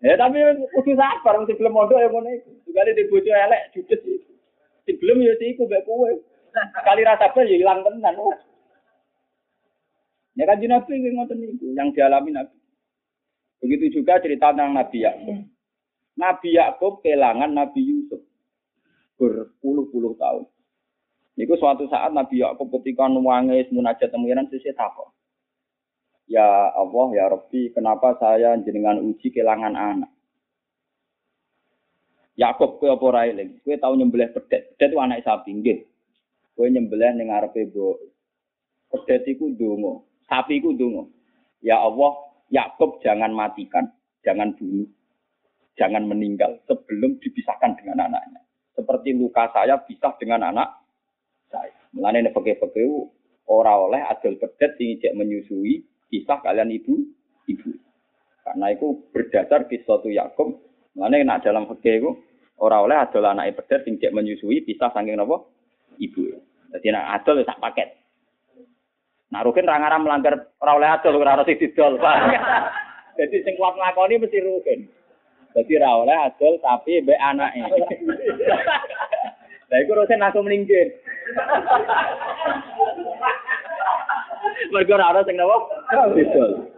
Ya 0.03 0.19
tapi 0.19 0.43
kudu 0.75 0.99
sabar 0.99 1.39
wong 1.39 1.47
sebelum 1.47 1.73
mondok 1.79 2.03
ya 2.03 2.11
ngono 2.11 2.31
iku. 2.33 2.51
Juga 2.67 2.91
di 2.91 3.07
bojo 3.07 3.31
elek 3.31 3.71
judes 3.71 4.03
iki. 4.03 4.33
Sebelum 4.91 5.23
ya 5.23 5.35
iku 5.39 5.71
mbek 5.71 5.87
kowe. 5.87 6.11
Kali 6.83 7.07
rasa 7.07 7.31
sabar 7.31 7.47
ya 7.47 7.55
ilang 7.55 7.87
tenan. 7.87 8.19
Ya 10.33 10.49
kan 10.49 10.59
Nabi 10.65 11.13
ngoten 11.13 11.39
niku 11.39 11.77
yang 11.77 11.93
dialami 11.93 12.33
Nabi. 12.33 12.62
Begitu 13.63 14.03
juga 14.03 14.19
cerita 14.19 14.51
tentang 14.51 14.75
Nabi 14.75 15.07
Yakub. 15.07 15.39
Nabi 16.19 16.49
Yakub 16.59 16.99
kehilangan 17.01 17.55
Nabi 17.55 17.81
Yusuf 17.87 18.21
berpuluh-puluh 19.17 20.19
tahun. 20.19 20.45
Niku 21.39 21.55
suatu 21.57 21.87
saat 21.87 22.11
Nabi 22.11 22.43
Yakub 22.43 22.69
ketika 22.75 23.07
nuwangi 23.07 23.71
munajat 23.71 24.11
temuiran 24.11 24.51
sisi 24.51 24.75
takut. 24.75 25.15
Ya 26.27 26.75
Allah, 26.75 27.07
ya 27.15 27.25
Rabbi, 27.31 27.71
kenapa 27.71 28.19
saya 28.19 28.59
jenengan 28.61 28.99
uji 28.99 29.31
kehilangan 29.31 29.79
anak? 29.79 30.11
Yakub 32.35 32.81
kowe 32.81 32.89
apa 32.89 33.05
ora 33.05 33.23
eling? 33.29 33.61
Kowe 33.63 33.77
tau 33.77 33.95
nyembelih 33.95 34.33
pedet. 34.33 34.75
Pedet 34.75 34.97
anak 34.97 35.23
sapi 35.23 35.53
nggih. 35.53 35.85
Kowe 36.57 36.67
nyembelih 36.67 37.15
ning 37.15 37.29
ngarepe 37.29 37.69
mbok. 37.69 38.01
Pedet 38.93 39.29
iku 39.29 39.53
ndonga, 39.53 40.05
sapi 40.27 40.61
iku 40.61 40.73
ndonga. 40.73 41.09
Ya 41.61 41.81
Allah, 41.81 42.32
Yakub 42.53 43.01
jangan 43.01 43.33
matikan, 43.33 43.89
jangan 44.21 44.53
bunuh, 44.53 44.85
jangan 45.81 46.05
meninggal 46.05 46.61
sebelum 46.69 47.17
dipisahkan 47.17 47.81
dengan 47.81 48.13
anaknya. 48.13 48.45
Seperti 48.77 49.17
luka 49.17 49.49
saya 49.53 49.81
pisah 49.81 50.13
dengan 50.21 50.53
anak 50.53 50.69
saya. 51.49 51.73
Mulane 51.97 52.25
nek 52.25 52.37
peke-peke 52.37 52.85
ora 53.49 53.77
oleh 53.77 54.01
adol 54.05 54.37
pedet 54.41 54.77
sing 54.81 54.97
menyusui 55.01 55.85
pisah 56.09 56.41
kalian 56.41 56.73
ibu 56.73 56.93
ibu. 57.49 57.71
Karena 58.43 58.73
itu 58.73 59.09
berdasar 59.13 59.69
kisah 59.69 60.01
tu 60.01 60.09
Yakub. 60.13 60.57
Mulane 60.97 61.25
nek 61.25 61.45
dalam 61.45 61.69
fikih 61.69 61.95
itu 62.01 62.11
ora 62.61 62.81
oleh 62.85 62.97
adol 62.97 63.29
anak 63.29 63.57
pedet 63.61 63.85
sing 63.85 63.97
cek 64.01 64.13
menyusui 64.13 64.65
pisah 64.65 64.93
saking 64.93 65.17
napa 65.17 65.41
ibu. 66.01 66.37
Jadi 66.73 66.87
nek 66.89 67.09
adol 67.21 67.45
ya 67.45 67.49
sak 67.49 67.61
paket. 67.61 68.02
Nah, 69.33 69.41
Rukin 69.41 69.64
ra 69.64 69.80
ngaram 69.80 70.05
melanggar 70.05 70.53
ora 70.61 70.72
oleh 70.76 70.89
adol 70.93 71.16
ora 71.16 71.41
harus 71.41 71.49
didol. 71.49 71.97
Jadi 73.18 73.37
sing 73.49 73.57
kuat 73.57 73.80
nglakoni 73.80 74.20
mesti 74.20 74.45
Rukin. 74.45 74.85
Jadi 75.57 75.72
ra 75.80 76.05
oleh 76.05 76.12
adol 76.12 76.61
tapi 76.61 77.01
mbek 77.01 77.16
anake. 77.16 77.64
Lah 79.72 79.76
iku 79.80 79.97
Rukin 79.97 80.20
langsung 80.20 80.45
minggir. 80.45 81.01
Mergo 84.68 84.93
ora 85.01 85.16
ana 85.16 85.24
sing 85.24 85.41
napa? 85.41 85.57
Didol. 86.12 86.68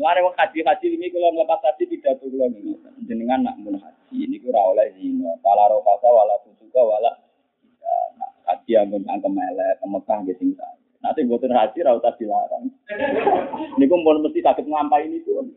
Mulane 0.00 0.24
wong 0.24 0.32
haji-haji 0.32 0.96
ini 0.96 1.12
kalau 1.12 1.28
melepas 1.36 1.60
haji 1.60 1.84
pidato 1.92 2.24
kula 2.24 2.48
niku. 2.48 2.72
Jenengan 3.04 3.44
nak 3.44 3.60
mun 3.60 3.76
haji 3.76 4.16
ini 4.16 4.40
ora 4.48 4.72
oleh 4.72 4.96
zina. 4.96 5.36
Pala 5.44 5.68
rokasa 5.68 6.08
wala 6.08 6.40
tusuka 6.40 6.80
wala 6.80 7.12
haji 8.60 8.76
ampun 8.76 9.08
angkem 9.08 9.32
elek 9.32 9.80
Mekah 9.88 10.20
nggih 10.20 10.36
sing 10.36 10.52
Nanti 11.00 11.24
mboten 11.24 11.56
haji 11.56 11.80
ra 11.80 11.96
usah 11.96 12.12
dilarang. 12.20 12.68
Niku 13.80 13.96
pun 14.04 14.20
mesti 14.20 14.44
saged 14.44 14.68
nglampahi 14.68 15.08
niku. 15.08 15.48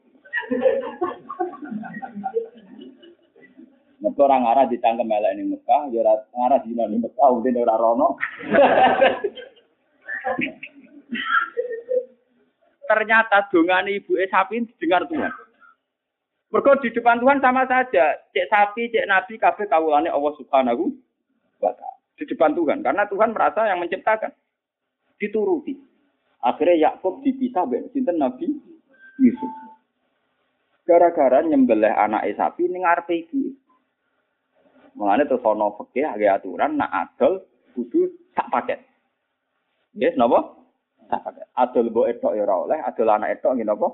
Mergo 3.99 4.23
orang 4.23 4.47
arah 4.47 4.71
ditangkem 4.71 5.11
elek 5.11 5.35
ning 5.35 5.51
Mekah, 5.51 5.91
ya 5.91 6.15
ngarah 6.31 6.63
dina 6.63 6.87
ning 6.87 7.03
Mekah, 7.03 7.27
untine 7.27 7.59
ora 7.59 7.75
rono. 7.75 8.15
Ternyata 12.87 13.51
dongan 13.51 13.91
ibu 13.91 14.15
sapi 14.31 14.63
didengar 14.63 15.03
Tuhan. 15.11 15.27
Mergo 16.55 16.71
di 16.79 16.87
depan 16.87 17.19
Tuhan 17.19 17.43
sama 17.43 17.67
saja, 17.67 18.15
cek 18.31 18.47
sapi, 18.47 18.95
cek 18.95 19.11
nabi, 19.11 19.35
kabeh 19.35 19.67
kawulane 19.67 20.07
Allah 20.07 20.31
Subhanahu 20.39 20.87
wa 21.59 21.75
taala 21.75 21.92
di 22.17 22.23
depan 22.29 22.53
Tuhan 22.53 22.85
karena 22.85 23.03
Tuhan 23.09 23.33
merasa 23.33 23.65
yang 23.65 23.81
menciptakan 23.81 24.31
dituruti 25.17 25.73
akhirnya 26.43 26.91
Yakub 26.91 27.23
dipisah 27.25 27.65
dari 27.65 27.87
sinten 27.89 28.21
Nabi 28.21 28.47
Yusuf 29.21 29.51
gara-gara 30.83 31.41
nyembelih 31.41 31.91
anak 31.91 32.27
sapi 32.35 32.67
ning 32.67 32.83
ngarepe 32.83 33.23
ibu 33.27 33.63
Mulane 34.93 35.25
terus 35.25 35.41
ana 35.41 35.73
aturan 36.37 36.77
nak 36.77 36.93
adol 36.93 37.41
kudu 37.73 38.13
sak 38.37 38.49
paket. 38.53 38.79
Yes, 39.97 40.13
napa? 40.17 40.53
Sak 41.09 41.21
paket. 41.25 41.45
Adol 41.57 41.89
mbok 41.89 42.09
etok 42.13 42.37
ya 42.37 42.45
oleh, 42.45 42.77
adol 42.77 43.09
anak 43.09 43.41
etok 43.41 43.57
nggih 43.57 43.65
napa? 43.65 43.89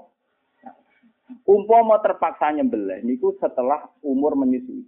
Umpama 1.47 2.03
terpaksa 2.03 2.51
nyembelih 2.51 2.99
niku 3.05 3.31
setelah 3.39 3.87
umur 4.03 4.35
menyusui. 4.35 4.83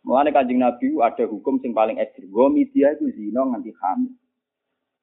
Mulane 0.00 0.32
Kanjeng 0.32 0.64
Nabi 0.64 0.96
ada 0.96 1.24
hukum 1.28 1.60
sing 1.60 1.76
paling 1.76 2.00
ekstrim. 2.00 2.32
Gomi 2.32 2.64
dia 2.72 2.96
itu 2.96 3.12
zina 3.12 3.44
nganti 3.44 3.72
hamil. 3.76 4.16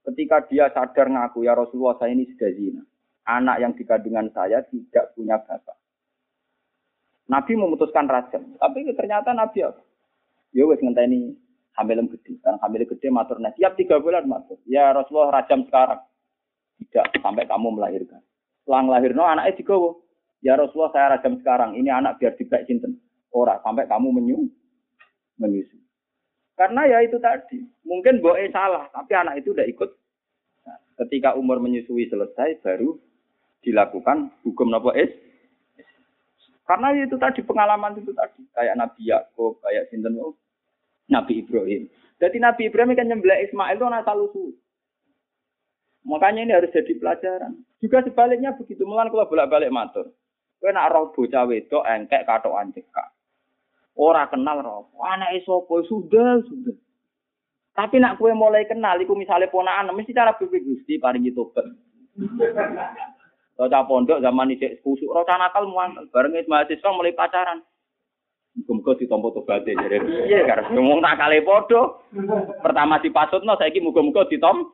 Ketika 0.09 0.41
dia 0.49 0.73
sadar 0.73 1.11
ngaku 1.11 1.45
ya 1.45 1.53
Rasulullah 1.53 1.99
saya 2.01 2.17
ini 2.17 2.25
sudah 2.33 2.49
zina. 2.57 2.81
Anak 3.27 3.59
yang 3.59 3.75
dikandungan 3.75 4.31
saya 4.31 4.63
tidak 4.65 5.13
punya 5.13 5.37
bapak. 5.43 5.75
Nabi 7.27 7.59
memutuskan 7.59 8.07
rajam, 8.07 8.55
tapi 8.55 8.87
ternyata 8.95 9.35
Nabi 9.35 9.59
apa? 9.67 9.83
Ya 10.55 10.63
wes 10.63 10.79
ngenteni 10.79 11.35
hamil 11.75 12.07
gede, 12.07 12.39
karena 12.39 12.55
hamil 12.63 12.87
gede 12.87 13.07
matur 13.11 13.37
nah, 13.43 13.51
tiap 13.51 13.75
tiga 13.75 13.99
bulan 13.99 14.23
matur. 14.23 14.55
Ya 14.63 14.95
Rasulullah 14.95 15.43
rajam 15.43 15.67
sekarang, 15.67 15.99
tidak 16.87 17.11
sampai 17.19 17.43
kamu 17.43 17.75
melahirkan. 17.75 18.23
Setelah 18.63 18.81
melahirno 18.87 19.27
anaknya 19.27 19.59
digawa. 19.59 19.99
Ya 20.39 20.55
Rasulullah 20.55 20.95
saya 20.95 21.19
rajam 21.19 21.35
sekarang, 21.43 21.75
ini 21.75 21.91
anak 21.91 22.15
biar 22.15 22.39
dibek 22.39 22.63
cinten. 22.63 22.95
Ora 23.35 23.59
sampai 23.59 23.91
kamu 23.91 24.07
menyu 24.15 24.47
menyusu. 25.37 25.77
Karena 26.57 26.89
ya 26.89 27.05
itu 27.05 27.21
tadi, 27.21 27.61
mungkin 27.85 28.17
boe 28.17 28.41
salah, 28.49 28.89
tapi 28.89 29.13
anak 29.13 29.45
itu 29.45 29.53
udah 29.53 29.65
ikut. 29.69 29.89
Nah, 30.65 30.77
ketika 31.05 31.37
umur 31.37 31.61
menyusui 31.61 32.09
selesai, 32.09 32.65
baru 32.65 32.97
dilakukan 33.61 34.33
hukum 34.41 34.73
nopo 34.73 34.89
es. 34.97 35.13
Karena 36.65 36.91
itu 36.97 37.15
tadi 37.15 37.45
pengalaman 37.45 38.01
itu 38.01 38.11
tadi, 38.11 38.41
kayak 38.57 38.75
Nabi 38.75 39.01
Yakub, 39.07 39.61
kayak 39.61 39.87
Sinten 39.93 40.17
Nabi 41.07 41.45
Ibrahim. 41.45 41.87
Jadi 42.17 42.37
Nabi 42.41 42.67
Ibrahim 42.67 42.97
kan 42.97 43.07
nyembelih 43.07 43.47
Ismail 43.47 43.77
itu 43.77 43.85
anak 43.87 44.03
salusu. 44.03 44.51
Makanya 46.07 46.41
ini 46.47 46.53
harus 46.55 46.73
jadi 46.73 46.95
pelajaran. 46.97 47.53
Juga 47.83 48.01
sebaliknya 48.01 48.55
begitu. 48.55 48.87
Mulan 48.87 49.11
kalau 49.11 49.27
bolak-balik 49.27 49.71
matur. 49.71 50.11
Kowe 50.57 50.71
nak 50.73 50.89
roh 50.89 51.13
bocah 51.13 51.45
wedok 51.45 51.85
engkek 51.85 52.25
katokan 52.25 52.73
cekak. 52.73 53.13
Ora 53.97 54.29
kenal 54.29 54.61
roh. 54.61 54.93
Anak 55.01 55.41
sapa 55.41 55.75
sudah 55.89 56.45
sudah. 56.45 56.77
Tapi 57.73 58.01
nak 58.01 58.17
kue 58.17 58.33
mulai 58.33 58.65
kenal, 58.65 58.97
iku 58.97 59.13
misalnya 59.13 59.53
ponaan, 59.53 59.93
mesti 59.93 60.09
cara 60.09 60.33
bibit 60.33 60.65
gusti 60.65 60.97
paling 60.97 61.21
itu 61.21 61.45
kan. 61.53 61.77
Roca 63.57 63.85
pondok 63.85 64.21
zaman 64.21 64.53
ini 64.53 64.81
kusuk, 64.81 65.09
roca 65.09 65.37
nakal 65.37 65.69
muan, 65.69 65.93
bareng 66.09 66.33
mahasiswa 66.49 66.89
mulai 66.93 67.13
pacaran. 67.13 67.61
Muga-muga 68.57 68.97
ditompo 68.97 69.29
tobaté 69.29 69.77
jadi 69.77 70.01
iya 70.25 70.41
karena 70.49 70.73
ngomong 70.73 70.97
nakale 71.05 71.45
podo. 71.45 72.01
Pertama 72.65 72.97
dipasutno 72.97 73.53
saiki 73.53 73.77
muga-muga 73.77 74.25
ditom. 74.25 74.73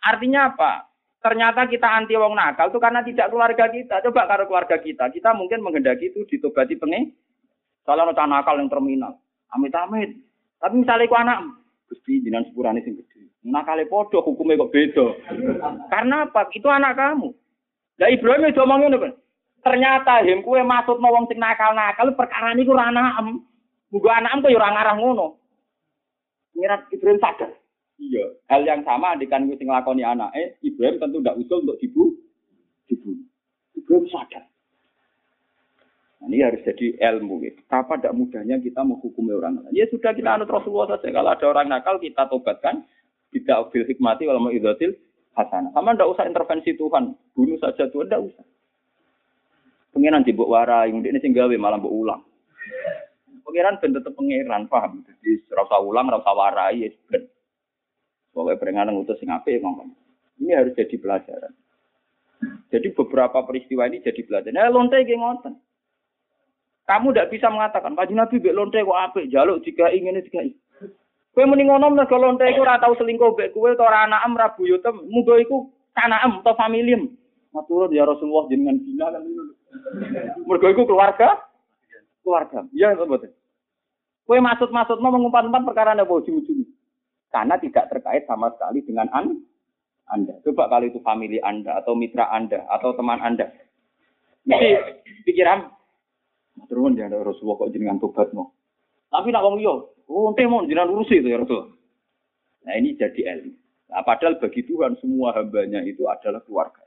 Artinya 0.00 0.56
apa? 0.56 0.88
Ternyata 1.20 1.68
kita 1.68 1.84
anti 1.84 2.16
wong 2.16 2.32
nakal 2.32 2.72
itu 2.72 2.80
karena 2.80 3.04
tidak 3.04 3.28
keluarga 3.28 3.68
kita. 3.68 4.00
Coba 4.08 4.24
kalau 4.24 4.48
keluarga 4.48 4.80
kita, 4.80 5.12
kita 5.12 5.36
mungkin 5.36 5.60
menghendaki 5.60 6.12
itu 6.12 6.24
ditobati 6.24 6.80
pengen 6.80 7.12
kalau 7.84 8.08
ada 8.08 8.24
nakal 8.24 8.56
yang 8.56 8.72
terminal, 8.72 9.20
amit-amit. 9.52 10.16
Tapi 10.56 10.74
misalnya 10.80 11.04
ku 11.04 11.16
anak, 11.20 11.38
gusti 11.92 12.24
jinan 12.24 12.48
sepurane 12.48 12.80
sing 12.80 12.96
gede. 12.96 13.28
Nakale 13.44 13.84
podo, 13.84 14.24
hukumnya 14.24 14.56
kok 14.64 14.72
beda. 14.72 15.06
Karena 15.92 16.24
apa? 16.24 16.48
Itu 16.48 16.72
anak 16.72 16.96
kamu. 16.96 17.28
Lah 18.00 18.08
Ibrahim 18.08 18.48
itu 18.48 18.58
ngomong 18.58 18.80
ngono 18.88 18.98
Ternyata 19.64 20.24
kue 20.44 20.60
masuk 20.60 21.00
wong 21.00 21.24
sing 21.28 21.40
nakal-nakal 21.40 22.12
perkara 22.16 22.56
niku 22.56 22.72
ora 22.72 22.88
anakem. 22.88 23.44
Muga 23.92 24.20
anakem 24.20 24.44
kok 24.44 24.52
ya 24.52 24.58
ora 24.60 24.74
ngarah 24.76 24.96
ngono. 24.96 25.26
Ngira 26.56 26.76
Ibrahim 26.88 27.20
sadar. 27.20 27.52
Iya, 28.00 28.26
hal 28.50 28.66
yang 28.66 28.82
sama 28.82 29.14
andikan 29.14 29.46
gue 29.46 29.54
sing 29.54 29.70
lakoni 29.70 30.02
anake, 30.02 30.58
Ibrahim 30.66 30.98
tentu 30.98 31.22
ndak 31.22 31.38
usul 31.38 31.62
untuk 31.62 31.78
dibu 31.78 32.10
dibunuh. 32.90 33.24
Ibrahim 33.76 34.04
sadar. 34.10 34.44
Nah, 36.24 36.32
ini 36.32 36.40
harus 36.40 36.64
jadi 36.64 36.96
ilmu. 37.12 37.44
Gitu. 37.44 37.60
Apa 37.68 38.00
tidak 38.00 38.16
mudahnya 38.16 38.56
kita 38.64 38.80
menghukumi 38.80 39.36
orang 39.36 39.60
lain? 39.60 39.76
Ya 39.76 39.84
sudah 39.92 40.16
kita 40.16 40.40
anut 40.40 40.48
Rasulullah 40.48 40.96
saja. 40.96 41.12
Kalau 41.12 41.30
ada 41.36 41.44
orang 41.44 41.68
nakal 41.68 42.00
kita 42.00 42.24
tobatkan. 42.32 42.88
Tidak 43.28 43.74
bil 43.74 43.84
hikmati 43.84 44.30
kalau 44.30 44.46
mau 44.46 44.54
idatil 44.54 44.94
hasanah. 45.34 45.74
Sama 45.74 45.92
tidak 45.92 46.06
usah 46.16 46.24
intervensi 46.24 46.70
Tuhan. 46.78 47.18
Bunuh 47.34 47.58
saja 47.58 47.90
Tuhan, 47.90 48.06
tidak 48.06 48.30
usah. 48.30 48.46
Pengiran 49.90 50.22
dibuk 50.22 50.46
warai, 50.46 50.94
ini 50.94 51.18
sehingga 51.18 51.50
malah 51.58 51.82
mbok 51.82 51.90
ulang. 51.90 52.22
Pengiran 53.42 53.82
ben 53.82 53.90
tetep 53.90 54.14
pengiran, 54.14 54.70
paham? 54.70 55.02
Jadi 55.02 55.50
rasa 55.50 55.82
ulang, 55.82 56.06
rasa 56.14 56.30
warai, 56.30 56.86
ya 56.86 56.94
ben. 57.10 57.26
Pokoknya 58.34 58.58
peringatan 58.58 58.94
ngutus 58.94 59.18
sing 59.18 59.30
apik 59.30 59.62
ngomong. 59.62 59.94
Ini 60.42 60.54
harus 60.54 60.74
jadi 60.74 60.94
pelajaran. 60.98 61.54
Jadi 62.70 62.88
beberapa 62.94 63.38
peristiwa 63.46 63.86
ini 63.86 64.02
jadi 64.02 64.22
pelajaran. 64.26 64.54
Nah, 64.54 64.70
lonte 64.70 64.98
ngoten. 65.02 65.54
Kamu 66.84 67.16
tidak 67.16 67.32
bisa 67.32 67.48
mengatakan, 67.48 67.96
kaji 67.96 68.12
Nabi 68.12 68.44
bek 68.44 68.52
lonte 68.52 68.76
kok 68.76 69.00
apik, 69.08 69.32
jaluk 69.32 69.64
jika 69.64 69.88
ingin 69.88 70.20
jika. 70.20 70.44
Kue 71.34 71.42
mending 71.48 71.72
ngono 71.72 71.90
mergo 71.90 72.14
lonte 72.20 72.44
iku 72.46 72.62
tau 72.62 72.94
selingkuh 72.94 73.34
bek 73.34 73.56
kowe 73.56 73.72
utawa 73.72 73.90
ora 73.90 73.98
anakem 74.06 74.38
ra 74.38 74.54
buyutem, 74.54 75.02
muga 75.08 75.34
iku 75.40 75.72
kanaem 75.96 76.44
atau 76.44 76.54
familim. 76.54 77.10
Matur 77.50 77.90
ya 77.90 78.04
Rasulullah 78.06 78.50
jenengan 78.50 78.82
bina 78.82 79.06
kan 79.14 79.22
Mergo 80.46 80.66
iku 80.70 80.84
keluarga 80.86 81.40
keluarga. 82.22 82.68
Iya 82.70 82.94
betul. 82.94 83.32
Kue 84.24 84.38
maksud-maksud 84.40 85.00
mau 85.00 85.12
mengumpat-umpat 85.12 85.62
perkara 85.68 85.92
apa 85.92 86.08
ujung-ujung. 86.08 86.64
Karena 87.28 87.58
tidak 87.60 87.92
terkait 87.92 88.24
sama 88.30 88.48
sekali 88.54 88.80
dengan 88.86 89.10
an 89.12 89.42
Anda. 90.08 90.38
Coba 90.46 90.70
kalau 90.70 90.86
itu 90.86 91.02
family 91.02 91.42
Anda 91.42 91.82
atau 91.82 91.98
mitra 91.98 92.30
Anda 92.30 92.62
atau 92.70 92.94
teman 92.96 93.20
Anda. 93.20 93.50
Jadi 94.46 94.80
pikiran 95.28 95.66
Turun 96.54 96.94
ya 96.94 97.10
Rasulullah 97.10 97.66
kok 97.66 97.72
jenengan 97.74 97.98
tobat. 97.98 98.30
Tapi 98.30 99.28
nak 99.30 99.42
wong 99.42 99.58
yo, 99.58 99.94
oh 100.06 100.30
ente 100.30 100.46
mau 100.46 100.62
jenengan 100.62 100.94
urusi 100.94 101.18
itu 101.18 101.30
ya 101.30 101.42
Rasul. 101.42 101.74
Nah 102.64 102.74
ini 102.78 102.94
jadi 102.94 103.20
ilmu. 103.36 103.52
Nah, 103.92 104.02
padahal 104.02 104.40
bagi 104.40 104.64
Tuhan 104.64 104.96
semua 104.98 105.36
hambanya 105.36 105.84
itu 105.84 106.08
adalah 106.08 106.40
keluarga. 106.42 106.82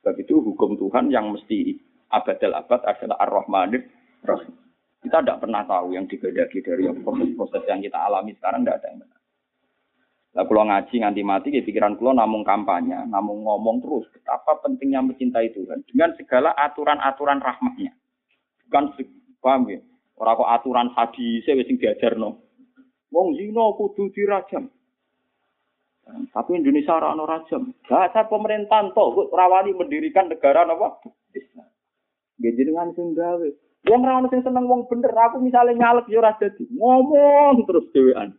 Sebab 0.00 0.14
itu 0.18 0.40
hukum 0.40 0.78
Tuhan 0.78 1.10
yang 1.10 1.34
mesti 1.34 1.78
abadal 2.08 2.54
abad 2.54 2.80
adalah 2.86 3.16
ar-Rahmanir 3.22 3.82
Rahim. 4.24 4.54
Kita 5.02 5.18
tidak 5.18 5.42
pernah 5.42 5.66
tahu 5.66 5.98
yang 5.98 6.06
digedaki 6.06 6.62
dari 6.62 6.86
proses-proses 7.02 7.66
yang 7.66 7.82
kita 7.82 7.98
alami 7.98 8.32
sekarang 8.38 8.62
tidak 8.62 8.78
ada 8.78 8.86
yang 8.88 8.98
benar. 9.02 9.20
Lah 10.32 10.44
kalau 10.48 10.64
ngaji 10.64 10.94
nganti 10.96 11.22
mati, 11.26 11.48
ya 11.52 11.60
pikiran 11.60 11.98
kulo 12.00 12.16
namun 12.16 12.40
kampanye, 12.40 13.04
namun 13.10 13.44
ngomong 13.44 13.84
terus 13.84 14.08
betapa 14.16 14.64
pentingnya 14.64 15.04
mencintai 15.04 15.52
Tuhan 15.52 15.84
dengan 15.84 16.16
segala 16.16 16.56
aturan-aturan 16.56 17.42
rahmatnya 17.42 17.92
kan 18.72 18.96
paham 19.44 19.68
ya. 19.68 19.80
Ora 20.16 20.38
kok 20.38 20.48
aturan 20.48 20.88
hadis 20.96 21.44
wis 21.44 21.66
sing 21.68 21.76
diajarno. 21.76 22.40
Wong 23.12 23.36
zina 23.36 23.76
kudu 23.76 24.08
dirajam. 24.16 24.72
Tapi 26.32 26.50
Indonesia 26.58 26.96
ora 26.96 27.14
ono 27.14 27.28
rajam. 27.28 27.70
Bahasa 27.86 28.26
pemerintahan 28.26 28.96
tok 28.96 29.08
kok 29.14 29.28
rawani 29.36 29.76
mendirikan 29.76 30.32
negara 30.32 30.64
napa? 30.64 30.98
Islam. 31.36 31.68
Nggih 32.40 32.52
jenengan 32.58 32.90
sing 32.96 33.12
gawe. 33.12 33.48
Wong 33.86 34.00
ora 34.02 34.18
ono 34.18 34.26
sing 34.32 34.42
seneng 34.42 34.64
wong 34.66 34.88
bener. 34.88 35.12
Aku 35.12 35.38
misalnya 35.44 35.76
nyalek 35.76 36.08
ya 36.10 36.18
ora 36.24 36.32
dadi. 36.40 36.64
Ngomong 36.72 37.68
terus 37.68 37.86
dhewean. 37.92 38.34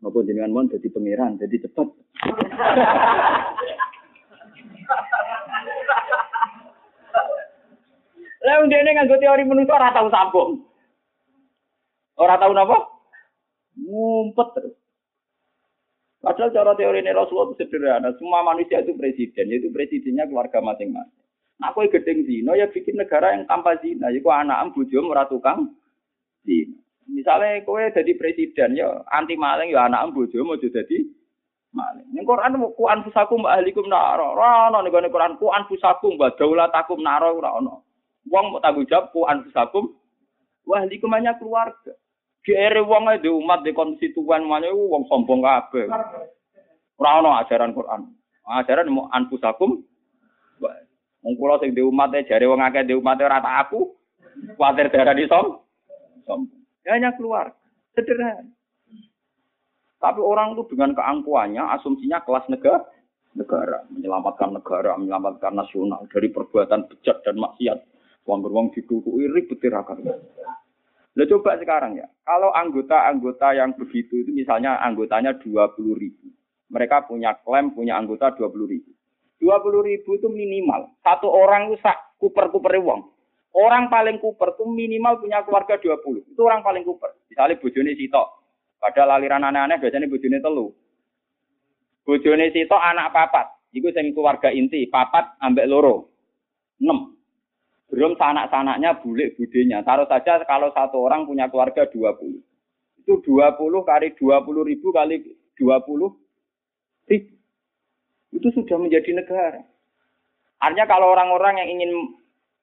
Maupun 0.00 0.24
jenengan 0.24 0.54
mon 0.54 0.70
dadi 0.72 0.88
pangeran, 0.88 1.36
dadi 1.36 1.60
cepet. 1.60 1.88
Lah 8.40 8.64
ndene 8.64 8.90
nganggo 8.96 9.16
teori 9.20 9.44
menungso 9.44 9.76
ora 9.76 9.92
tau 9.92 10.08
sambung. 10.08 10.64
Ora 12.16 12.40
tau 12.40 12.52
napa? 12.56 12.88
Ngumpet 13.76 14.48
terus. 14.56 14.74
Padahal 16.20 16.52
cara 16.52 16.72
teori 16.76 17.00
ini 17.00 17.16
Rasulullah 17.16 17.52
itu 17.52 17.64
sederhana. 17.64 18.12
Semua 18.20 18.44
manusia 18.44 18.84
itu 18.84 18.92
presiden, 18.92 19.48
yaitu 19.48 19.72
presidennya 19.72 20.28
keluarga 20.28 20.60
masing-masing. 20.60 21.16
Nah, 21.60 21.72
kue 21.76 21.88
gedeng 21.92 22.24
zino 22.24 22.56
ya 22.56 22.68
bikin 22.72 22.96
negara 22.96 23.36
yang 23.36 23.44
tanpa 23.44 23.76
zina. 23.84 24.08
Jadi 24.08 24.24
kue 24.24 24.32
anak 24.32 24.72
bojo 24.72 25.00
ora 25.04 25.28
tukang 25.28 25.76
zina. 26.44 26.76
Misalnya 27.08 27.64
kue 27.64 27.88
jadi 27.92 28.12
presiden 28.16 28.76
ya 28.76 28.88
anti 29.12 29.36
maling 29.36 29.72
ya 29.72 29.88
anak 29.88 30.12
bojo 30.16 30.40
mau 30.44 30.56
jadi 30.56 31.04
maling. 31.72 32.08
Ning 32.16 32.24
Quran 32.24 32.56
ku 32.76 32.84
anfusakum 32.88 33.44
ahlikum 33.44 33.88
naro. 33.88 34.36
Ora 34.36 34.72
ono 34.72 34.80
ning 34.80 34.92
Quran 34.92 35.36
ku 35.36 35.52
anfusakum 35.52 36.16
wa 36.16 36.32
daulatakum 36.32 37.00
naro 37.00 37.36
ora 37.36 37.60
ono. 37.60 37.89
Wong 38.30 38.54
mau 38.54 38.62
tanggung 38.62 38.86
jawab 38.86 39.10
ku 39.10 39.26
anfusakum 39.26 39.90
wah 40.64 40.86
di 40.86 41.02
kemanya 41.02 41.34
keluarga. 41.36 41.92
Kere 42.40 42.80
wong 42.80 43.10
di 43.20 43.28
umat 43.28 43.66
di 43.66 43.74
konstituen 43.74 44.46
mana 44.46 44.70
wong 44.70 45.04
sombong 45.10 45.42
kabeh. 45.42 45.90
Ora 46.96 47.10
ono 47.20 47.36
ajaran 47.42 47.74
Quran. 47.74 48.06
Ajaran 48.46 48.88
mau 48.88 49.10
anfusakum 49.10 49.82
Wong 51.20 51.36
kula 51.36 51.60
sing 51.60 51.76
di 51.76 51.84
umat 51.84 52.16
jare 52.24 52.48
wong 52.48 52.64
akeh 52.64 52.88
di 52.88 52.96
umat 52.96 53.20
ora 53.20 53.44
tak 53.44 53.68
aku. 53.68 53.92
Darah 54.56 55.12
di 55.12 55.28
som. 55.28 55.60
Ya, 56.86 56.96
hanya 56.96 57.12
keluar. 57.12 57.52
Sederhana. 57.92 58.48
Tapi 60.00 60.20
orang 60.24 60.56
itu 60.56 60.64
dengan 60.72 60.96
keangkuhannya, 60.96 61.60
asumsinya 61.76 62.24
kelas 62.24 62.48
negara, 62.48 62.80
negara, 63.36 63.84
menyelamatkan 63.92 64.56
negara, 64.56 64.96
menyelamatkan 64.96 65.52
nasional 65.52 66.08
dari 66.08 66.32
perbuatan 66.32 66.88
bejat 66.88 67.20
dan 67.20 67.36
maksiat. 67.36 67.78
Wong 68.28 68.38
beruang 68.44 68.68
ditutuki 68.74 69.26
ribet 69.26 69.58
tirakan. 69.58 70.04
Lo 71.18 71.24
coba 71.26 71.58
sekarang 71.58 71.98
ya, 71.98 72.06
kalau 72.22 72.54
anggota-anggota 72.54 73.58
yang 73.58 73.74
begitu 73.74 74.22
itu 74.22 74.30
misalnya 74.30 74.78
anggotanya 74.78 75.34
20 75.42 75.50
ribu. 75.98 76.30
Mereka 76.70 77.10
punya 77.10 77.34
klaim, 77.42 77.74
punya 77.74 77.98
anggota 77.98 78.30
20 78.38 78.46
ribu. 78.70 78.90
20 79.42 79.88
ribu 79.90 80.10
itu 80.14 80.28
minimal. 80.30 80.94
Satu 81.02 81.26
orang 81.26 81.72
itu 81.72 81.82
sak 81.82 82.14
kuper-kuper 82.22 82.78
uang. 82.78 83.10
Orang 83.50 83.90
paling 83.90 84.22
kuper 84.22 84.54
itu 84.54 84.62
minimal 84.70 85.18
punya 85.18 85.42
keluarga 85.42 85.74
20. 85.82 86.30
Itu 86.30 86.40
orang 86.46 86.62
paling 86.62 86.86
kuper. 86.86 87.10
Misalnya 87.26 87.58
bojone 87.58 87.98
sitok. 87.98 88.26
Padahal 88.78 89.18
aliran 89.18 89.42
aneh-aneh 89.42 89.82
biasanya 89.82 90.06
bojone 90.06 90.38
telu. 90.38 90.70
Bojone 92.06 92.54
sitok 92.54 92.78
anak 92.78 93.10
papat. 93.10 93.46
Iku 93.74 93.90
sing 93.90 94.14
keluarga 94.14 94.54
inti, 94.54 94.86
papat 94.86 95.34
ambek 95.42 95.66
loro. 95.66 96.10
6. 96.78 97.19
Belum 97.90 98.14
sanak-sanaknya 98.14 99.02
bulik 99.02 99.34
budenya. 99.34 99.82
Taruh 99.82 100.06
saja 100.06 100.38
kalau 100.46 100.70
satu 100.70 101.02
orang 101.02 101.26
punya 101.26 101.50
keluarga 101.50 101.90
20. 101.90 102.38
Itu 103.02 103.18
20 103.26 103.58
kali 103.82 104.14
20 104.14 104.70
ribu 104.70 104.88
kali 104.94 105.18
20 105.58 107.10
ribu. 107.10 107.34
Itu 108.30 108.48
sudah 108.54 108.78
menjadi 108.78 109.10
negara. 109.10 109.66
Artinya 110.62 110.86
kalau 110.86 111.10
orang-orang 111.10 111.66
yang 111.66 111.68
ingin 111.74 111.90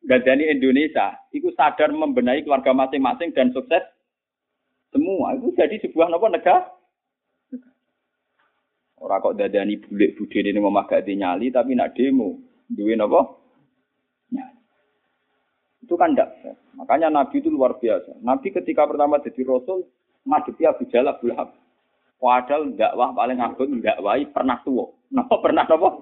gadani 0.08 0.48
Indonesia, 0.48 1.20
itu 1.36 1.52
sadar 1.60 1.92
membenahi 1.92 2.48
keluarga 2.48 2.72
masing-masing 2.72 3.36
dan 3.36 3.52
sukses 3.52 3.84
semua. 4.96 5.36
Itu 5.36 5.52
jadi 5.60 5.76
sebuah 5.84 6.08
nopo 6.08 6.32
negara. 6.32 6.72
Orang 8.98 9.22
kok 9.22 9.38
dadani 9.38 9.78
bulik 9.78 10.18
budenya 10.18 10.56
ini 10.56 10.60
memagati 10.64 11.14
nyali 11.14 11.54
tapi 11.54 11.76
nak 11.76 11.94
demo. 11.94 12.40
Duwe 12.72 12.96
nopo? 12.96 13.47
Itu 15.88 15.96
kan 15.96 16.12
tidak 16.12 16.36
Makanya 16.76 17.08
Nabi 17.08 17.40
itu 17.40 17.48
luar 17.48 17.80
biasa. 17.80 18.20
Nabi 18.20 18.52
ketika 18.52 18.84
pertama 18.84 19.24
jadi 19.24 19.40
Rasul, 19.48 19.88
ngadepi 20.28 20.68
Abu 20.68 20.84
Jalal 20.92 21.16
Abu 21.16 21.32
Lahab. 21.32 21.56
Padahal 22.20 22.76
dakwah 22.76 23.16
paling 23.16 23.40
agung 23.40 23.80
dakwahi 23.80 24.28
pernah 24.36 24.60
tua. 24.68 24.92
Napa 25.16 25.40
pernah 25.40 25.64
napa? 25.64 25.96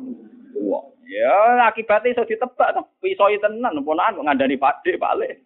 Tua. 0.57 0.79
Ya 1.05 1.69
akibatnya 1.69 2.17
iso 2.17 2.25
ditebak 2.25 2.73
toh. 2.73 2.85
Pisoi 2.97 3.37
tenan 3.37 3.77
ponakan 3.85 4.25
ngandani 4.25 4.57
Pakde 4.57 4.97
balik. 4.97 5.45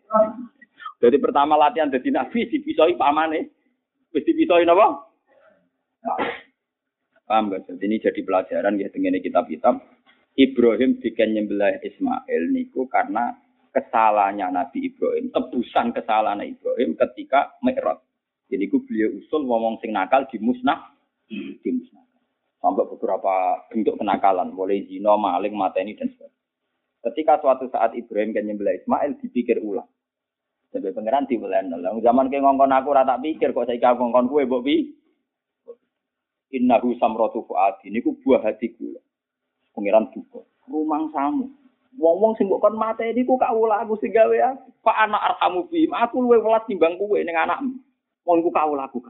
Jadi 1.04 1.18
pertama 1.20 1.60
latihan 1.60 1.92
jadi 1.92 2.16
nabi 2.16 2.48
dipisoi 2.48 2.96
pamane. 2.96 3.52
Wis 4.16 4.24
dipisoi 4.24 4.64
napa? 4.64 5.10
Nah, 6.00 6.20
paham 7.28 7.52
gak? 7.52 7.68
Jadi 7.68 7.84
ini 7.84 8.00
jadi 8.00 8.22
pelajaran 8.24 8.80
ya 8.80 8.88
dengan 8.88 9.20
kitab-kitab. 9.20 9.84
Ibrahim 10.40 11.04
bikin 11.04 11.36
nyembelah 11.36 11.84
Ismail 11.84 12.56
niku 12.56 12.88
karena 12.88 13.36
kesalahannya 13.70 14.50
Nabi 14.50 14.90
Ibrahim, 14.90 15.30
tebusan 15.34 15.94
kesalahan 15.94 16.46
Ibrahim 16.46 16.98
ketika 16.98 17.56
Mi'raj. 17.62 18.02
Jadi 18.50 18.66
ku 18.66 18.82
beliau 18.82 19.14
usul 19.22 19.46
ngomong 19.46 19.78
sing 19.80 19.94
nakal 19.94 20.26
di 20.30 20.42
musnah, 20.42 20.98
di 21.30 21.70
musnah. 21.70 22.06
Sampai 22.60 22.84
beberapa 22.90 23.64
bentuk 23.72 23.96
kenakalan, 23.96 24.52
mulai 24.52 24.84
zina, 24.90 25.16
maling, 25.16 25.56
mateni 25.56 25.96
dan 25.96 26.12
sebagainya. 26.12 26.40
Ketika 27.00 27.40
suatu 27.40 27.72
saat 27.72 27.96
Ibrahim 27.96 28.36
kan 28.36 28.44
nyembelih 28.44 28.84
Ismail 28.84 29.16
dipikir 29.24 29.64
ulang. 29.64 29.88
Sampai 30.70 30.92
pangeran 30.92 31.26
nol. 31.72 32.04
Zaman 32.04 32.28
ke 32.28 32.38
ngongkon 32.38 32.76
aku 32.76 32.90
rata 32.92 33.16
pikir 33.18 33.56
kok 33.56 33.66
saya 33.66 33.96
ngongkon 33.96 34.28
kue 34.28 34.44
mbok 34.46 34.62
bi. 34.62 34.76
Innahu 36.50 36.98
samratu 37.00 37.46
fuadi 37.46 37.90
niku 37.90 38.20
buah 38.20 38.44
hatiku. 38.44 39.00
Pangeran 39.72 40.12
buka. 40.12 40.44
Rumang 40.68 41.10
samu. 41.16 41.59
Wong-wong 41.98 42.38
sing 42.38 42.46
mbok 42.46 42.62
kon 42.62 42.78
mateni 42.78 43.26
ku 43.26 43.34
kawula 43.40 43.82
aku 43.82 43.98
sing 43.98 44.14
gawe 44.14 44.38
aku. 44.54 44.70
Pak 44.86 44.98
anak 45.10 45.22
arhamu 45.34 45.66
bi. 45.66 45.90
Aku 45.90 46.22
luwe 46.22 46.38
welas 46.38 46.64
timbang 46.70 46.96
kowe 47.02 47.18
ning 47.18 47.34
anakmu. 47.34 47.82
Wong 48.30 48.46
ku 48.46 48.54
kawula 48.54 48.86
aku. 48.86 49.02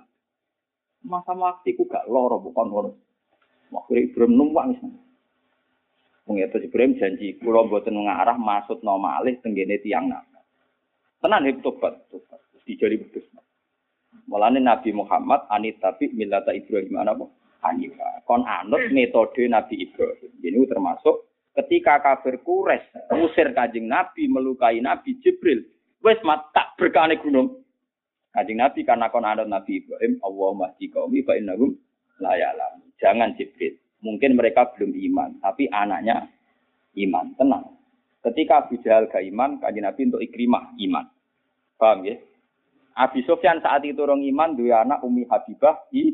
Masa 1.04 1.36
waktu 1.36 1.76
ku 1.76 1.84
gak 1.86 2.08
loro 2.08 2.40
bukan 2.40 2.68
ngono. 2.72 2.92
Makire 3.70 4.10
Ibrahim 4.10 4.34
numpak 4.34 4.74
wis. 4.74 4.82
Wong 6.26 6.40
itu 6.40 6.58
Ibrahim 6.62 6.98
janji 6.98 7.36
kula 7.42 7.68
mboten 7.68 8.00
ngarah 8.00 8.38
maksud 8.38 8.82
no 8.82 8.96
malih 8.98 9.38
tenggene 9.44 9.82
tiang 9.84 10.08
nakal. 10.08 10.44
Tenan 11.20 11.46
hip 11.46 11.60
tobat, 11.60 12.00
tobat. 12.10 12.40
Dijari 12.64 13.02
betus. 13.02 13.26
Mulane 14.30 14.62
Nabi 14.62 14.94
Muhammad 14.94 15.50
anit 15.50 15.82
tapi 15.82 16.14
milata 16.14 16.54
Ibrahim 16.54 17.02
apa? 17.02 17.26
Hanifa. 17.66 18.22
Kon 18.30 18.46
anut 18.46 18.90
metode 18.96 19.46
Nabi 19.50 19.90
Ibrahim. 19.90 20.32
Ini 20.38 20.70
termasuk 20.70 21.29
Ketika 21.60 22.00
kafir 22.00 22.40
kures 22.40 22.80
usir 23.20 23.52
kajing 23.52 23.92
Nabi 23.92 24.32
melukai 24.32 24.80
Nabi 24.80 25.20
Jibril, 25.20 25.68
wes 26.00 26.16
mat 26.24 26.48
tak 26.56 26.80
berkane 26.80 27.20
gunung. 27.20 27.60
Kajing 28.32 28.64
Nabi 28.64 28.88
karena 28.88 29.12
kon 29.12 29.28
ada 29.28 29.44
Nabi 29.44 29.84
Ibrahim, 29.84 30.24
Allah 30.24 30.50
mahdi 30.56 30.88
kaumi 30.88 31.20
fa 31.28 31.36
innahum 31.36 31.76
la 32.24 32.40
Jangan 33.04 33.36
Jibril. 33.36 33.76
Mungkin 34.00 34.40
mereka 34.40 34.72
belum 34.72 34.96
iman, 35.12 35.44
tapi 35.44 35.68
anaknya 35.68 36.32
iman. 36.96 37.36
Tenang. 37.36 37.76
Ketika 38.24 38.64
Abu 38.64 38.80
Jahal 38.80 39.12
gak 39.12 39.28
iman, 39.28 39.60
kajing 39.60 39.84
Nabi 39.84 40.02
untuk 40.08 40.24
ikrimah 40.24 40.80
iman. 40.80 41.06
Paham 41.76 42.08
ya? 42.08 42.16
Abi 42.96 43.24
Sufyan 43.28 43.60
saat 43.60 43.84
itu 43.84 44.00
orang 44.00 44.24
iman, 44.24 44.56
dua 44.56 44.88
anak 44.88 45.04
Umi 45.04 45.28
Habibah 45.28 45.88
i 45.92 46.12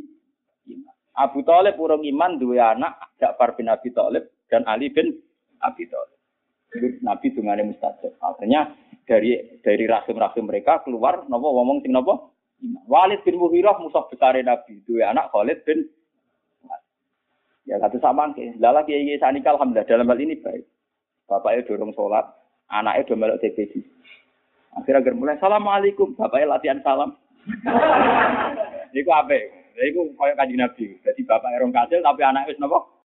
iman. 0.73 0.95
Abu 1.17 1.45
Talib 1.45 1.77
orang 1.77 2.01
iman, 2.01 2.37
dua 2.41 2.73
anak 2.73 2.97
Ja'far 3.21 3.53
bin 3.53 3.69
Abi 3.69 3.93
Talib 3.93 4.29
dan 4.49 4.65
Ali 4.69 4.93
bin 4.93 5.24
Abi 5.64 5.88
Thalib. 5.88 6.20
Nabi 7.03 7.32
dungane 7.32 7.64
mustajab. 7.72 8.12
Akhirnya 8.20 8.76
dari 9.08 9.39
dari 9.64 9.86
rahim-rahim 9.88 10.43
mereka 10.43 10.84
keluar 10.84 11.24
nopo 11.30 11.47
ngomong 11.56 11.86
sing 11.86 11.95
nopo? 11.95 12.36
Walid 12.88 13.22
bin 13.28 13.38
Mughirah 13.38 13.78
musuh 13.80 14.08
besar 14.12 14.36
Nabi. 14.36 14.82
Itu 14.84 14.99
anak 14.99 15.32
Khalid 15.32 15.64
bin 15.64 15.88
Ya 17.66 17.82
satu 17.82 17.97
sama 17.97 18.30
ke. 18.38 18.53
Lala 18.62 18.86
kiai 18.86 19.10
kiai 19.10 19.18
sanika 19.18 19.49
alhamdulillah 19.58 19.89
dalam 19.89 20.06
hal 20.06 20.22
ini 20.22 20.38
baik. 20.38 20.70
Bapaknya 21.26 21.66
dorong 21.66 21.97
sholat, 21.97 22.22
anaknya 22.70 23.10
udah 23.10 23.18
melok 23.18 23.41
TPC. 23.41 23.82
Akhirnya 24.78 25.01
agar 25.01 25.14
mulai 25.18 25.34
assalamualaikum, 25.41 26.14
bapaknya 26.14 26.53
latihan 26.53 26.78
salam. 26.86 27.18
Iku 29.01 29.10
apa? 29.10 29.34
Iku 29.82 30.14
kayak 30.14 30.38
kaji 30.38 30.56
nabi. 30.62 30.86
Jadi 31.01 31.22
bapak 31.26 31.58
erong 31.58 31.74
kasil 31.74 32.06
tapi 32.06 32.22
anaknya 32.22 32.53
wis 32.53 32.62
nopo 32.62 32.94